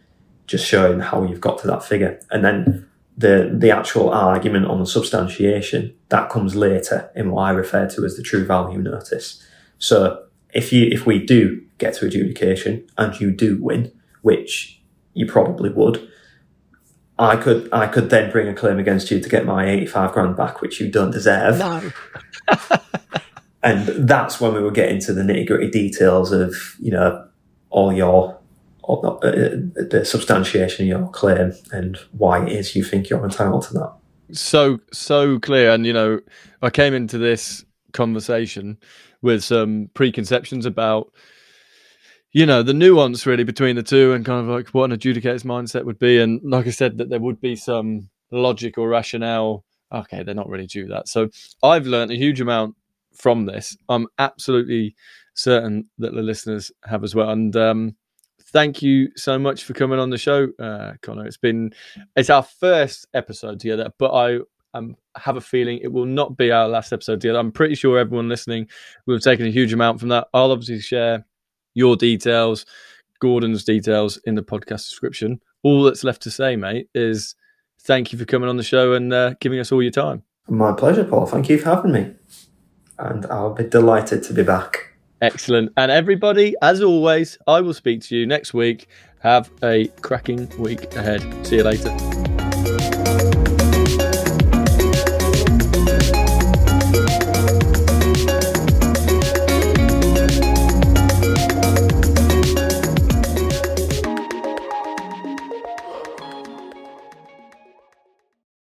just 0.46 0.66
showing 0.66 1.00
how 1.00 1.24
you've 1.24 1.40
got 1.40 1.58
to 1.58 1.66
that 1.66 1.84
figure, 1.84 2.20
and 2.30 2.44
then 2.44 2.88
the 3.16 3.54
the 3.56 3.70
actual 3.70 4.10
argument 4.10 4.66
on 4.66 4.80
the 4.80 4.86
substantiation 4.86 5.94
that 6.08 6.30
comes 6.30 6.56
later 6.56 7.10
in 7.14 7.30
what 7.30 7.42
I 7.42 7.50
refer 7.50 7.88
to 7.90 8.04
as 8.04 8.16
the 8.16 8.22
true 8.22 8.44
value 8.44 8.78
notice. 8.78 9.42
So 9.78 10.24
if 10.52 10.72
you 10.72 10.88
if 10.90 11.06
we 11.06 11.24
do 11.24 11.62
get 11.78 11.94
to 11.94 12.06
adjudication 12.06 12.86
and 12.96 13.18
you 13.20 13.30
do 13.30 13.62
win, 13.62 13.92
which 14.22 14.80
you 15.12 15.26
probably 15.26 15.70
would, 15.70 16.08
I 17.18 17.36
could 17.36 17.68
I 17.72 17.86
could 17.86 18.10
then 18.10 18.32
bring 18.32 18.48
a 18.48 18.54
claim 18.54 18.78
against 18.78 19.10
you 19.10 19.20
to 19.20 19.28
get 19.28 19.46
my 19.46 19.68
eighty 19.68 19.86
five 19.86 20.12
grand 20.12 20.36
back, 20.36 20.60
which 20.60 20.80
you 20.80 20.90
don't 20.90 21.12
deserve. 21.12 21.58
No. 21.58 21.92
and 23.62 24.08
that's 24.08 24.40
when 24.40 24.54
we 24.54 24.62
would 24.62 24.74
get 24.74 24.90
into 24.90 25.12
the 25.12 25.22
nitty 25.22 25.46
gritty 25.46 25.70
details 25.70 26.32
of 26.32 26.76
you 26.80 26.90
know 26.90 27.28
all 27.70 27.92
your 27.92 28.33
the 28.86 30.02
substantiation 30.04 30.84
of 30.84 30.88
your 30.88 31.08
claim 31.10 31.52
and 31.72 31.96
why 32.12 32.44
it 32.44 32.52
is 32.52 32.76
you 32.76 32.84
think 32.84 33.08
you're 33.08 33.24
entitled 33.24 33.62
to 33.64 33.74
that. 33.74 33.92
So 34.32 34.78
so 34.92 35.38
clear, 35.38 35.70
and 35.70 35.86
you 35.86 35.92
know, 35.92 36.20
I 36.62 36.70
came 36.70 36.94
into 36.94 37.18
this 37.18 37.64
conversation 37.92 38.78
with 39.22 39.44
some 39.44 39.90
preconceptions 39.94 40.66
about 40.66 41.12
you 42.32 42.44
know 42.44 42.62
the 42.62 42.74
nuance 42.74 43.26
really 43.26 43.44
between 43.44 43.76
the 43.76 43.82
two 43.82 44.12
and 44.12 44.24
kind 44.24 44.40
of 44.40 44.48
like 44.48 44.68
what 44.70 44.84
an 44.84 44.92
adjudicator's 44.92 45.44
mindset 45.44 45.84
would 45.84 45.98
be. 45.98 46.20
And 46.20 46.40
like 46.42 46.66
i 46.66 46.70
said 46.70 46.98
that 46.98 47.10
there 47.10 47.20
would 47.20 47.40
be 47.40 47.56
some 47.56 48.08
logic 48.30 48.78
or 48.78 48.88
rationale. 48.88 49.64
Okay 49.92 50.22
they're 50.22 50.34
not 50.34 50.48
really 50.48 50.66
due 50.66 50.88
that. 50.88 51.08
So 51.08 51.28
i've 51.62 51.86
learned 51.86 52.10
a 52.10 52.16
huge 52.16 52.40
amount 52.40 52.74
from 53.14 53.46
this. 53.46 53.76
I'm 53.88 54.08
absolutely 54.18 54.96
certain 55.34 55.88
that 55.98 56.14
the 56.14 56.22
listeners 56.22 56.72
have 56.84 57.04
as 57.04 57.14
well. 57.14 57.30
And 57.30 57.54
um, 57.56 57.96
thank 58.54 58.80
you 58.80 59.10
so 59.16 59.38
much 59.38 59.64
for 59.64 59.74
coming 59.74 59.98
on 59.98 60.08
the 60.08 60.16
show, 60.16 60.48
uh, 60.58 60.92
Connor. 61.02 61.26
It's 61.26 61.36
been 61.36 61.74
it's 62.16 62.30
our 62.30 62.42
first 62.42 63.06
episode 63.12 63.60
together, 63.60 63.90
but 63.98 64.12
I 64.12 64.38
um, 64.72 64.96
have 65.16 65.36
a 65.36 65.42
feeling 65.42 65.78
it 65.78 65.92
will 65.92 66.06
not 66.06 66.38
be 66.38 66.50
our 66.50 66.68
last 66.68 66.92
episode 66.92 67.20
together. 67.20 67.38
I'm 67.38 67.52
pretty 67.52 67.74
sure 67.74 67.98
everyone 67.98 68.28
listening 68.28 68.68
will 69.06 69.16
have 69.16 69.22
taken 69.22 69.46
a 69.46 69.50
huge 69.50 69.72
amount 69.74 70.00
from 70.00 70.08
that. 70.08 70.28
I'll 70.32 70.52
obviously 70.52 70.80
share 70.80 71.26
your 71.74 71.96
details, 71.96 72.64
Gordon's 73.20 73.64
details 73.64 74.18
in 74.24 74.36
the 74.36 74.42
podcast 74.42 74.88
description. 74.88 75.40
All 75.64 75.82
that's 75.82 76.04
left 76.04 76.22
to 76.22 76.30
say, 76.30 76.56
mate, 76.56 76.88
is 76.94 77.34
thank 77.82 78.12
you 78.12 78.18
for 78.18 78.24
coming 78.24 78.48
on 78.48 78.56
the 78.56 78.62
show 78.62 78.92
and 78.92 79.12
uh, 79.12 79.34
giving 79.40 79.58
us 79.58 79.72
all 79.72 79.82
your 79.82 79.90
time. 79.90 80.22
My 80.48 80.72
pleasure, 80.72 81.04
Paul. 81.04 81.26
Thank 81.26 81.48
you 81.48 81.58
for 81.58 81.74
having 81.74 81.92
me. 81.92 82.14
And 82.98 83.26
I'll 83.26 83.54
be 83.54 83.64
delighted 83.64 84.22
to 84.24 84.32
be 84.32 84.44
back. 84.44 84.93
Excellent. 85.22 85.72
And 85.76 85.90
everybody, 85.90 86.54
as 86.62 86.82
always, 86.82 87.38
I 87.46 87.60
will 87.60 87.74
speak 87.74 88.02
to 88.02 88.16
you 88.16 88.26
next 88.26 88.54
week. 88.54 88.88
Have 89.20 89.50
a 89.62 89.86
cracking 90.02 90.48
week 90.58 90.94
ahead. 90.94 91.22
See 91.46 91.56
you 91.56 91.62
later. 91.62 92.33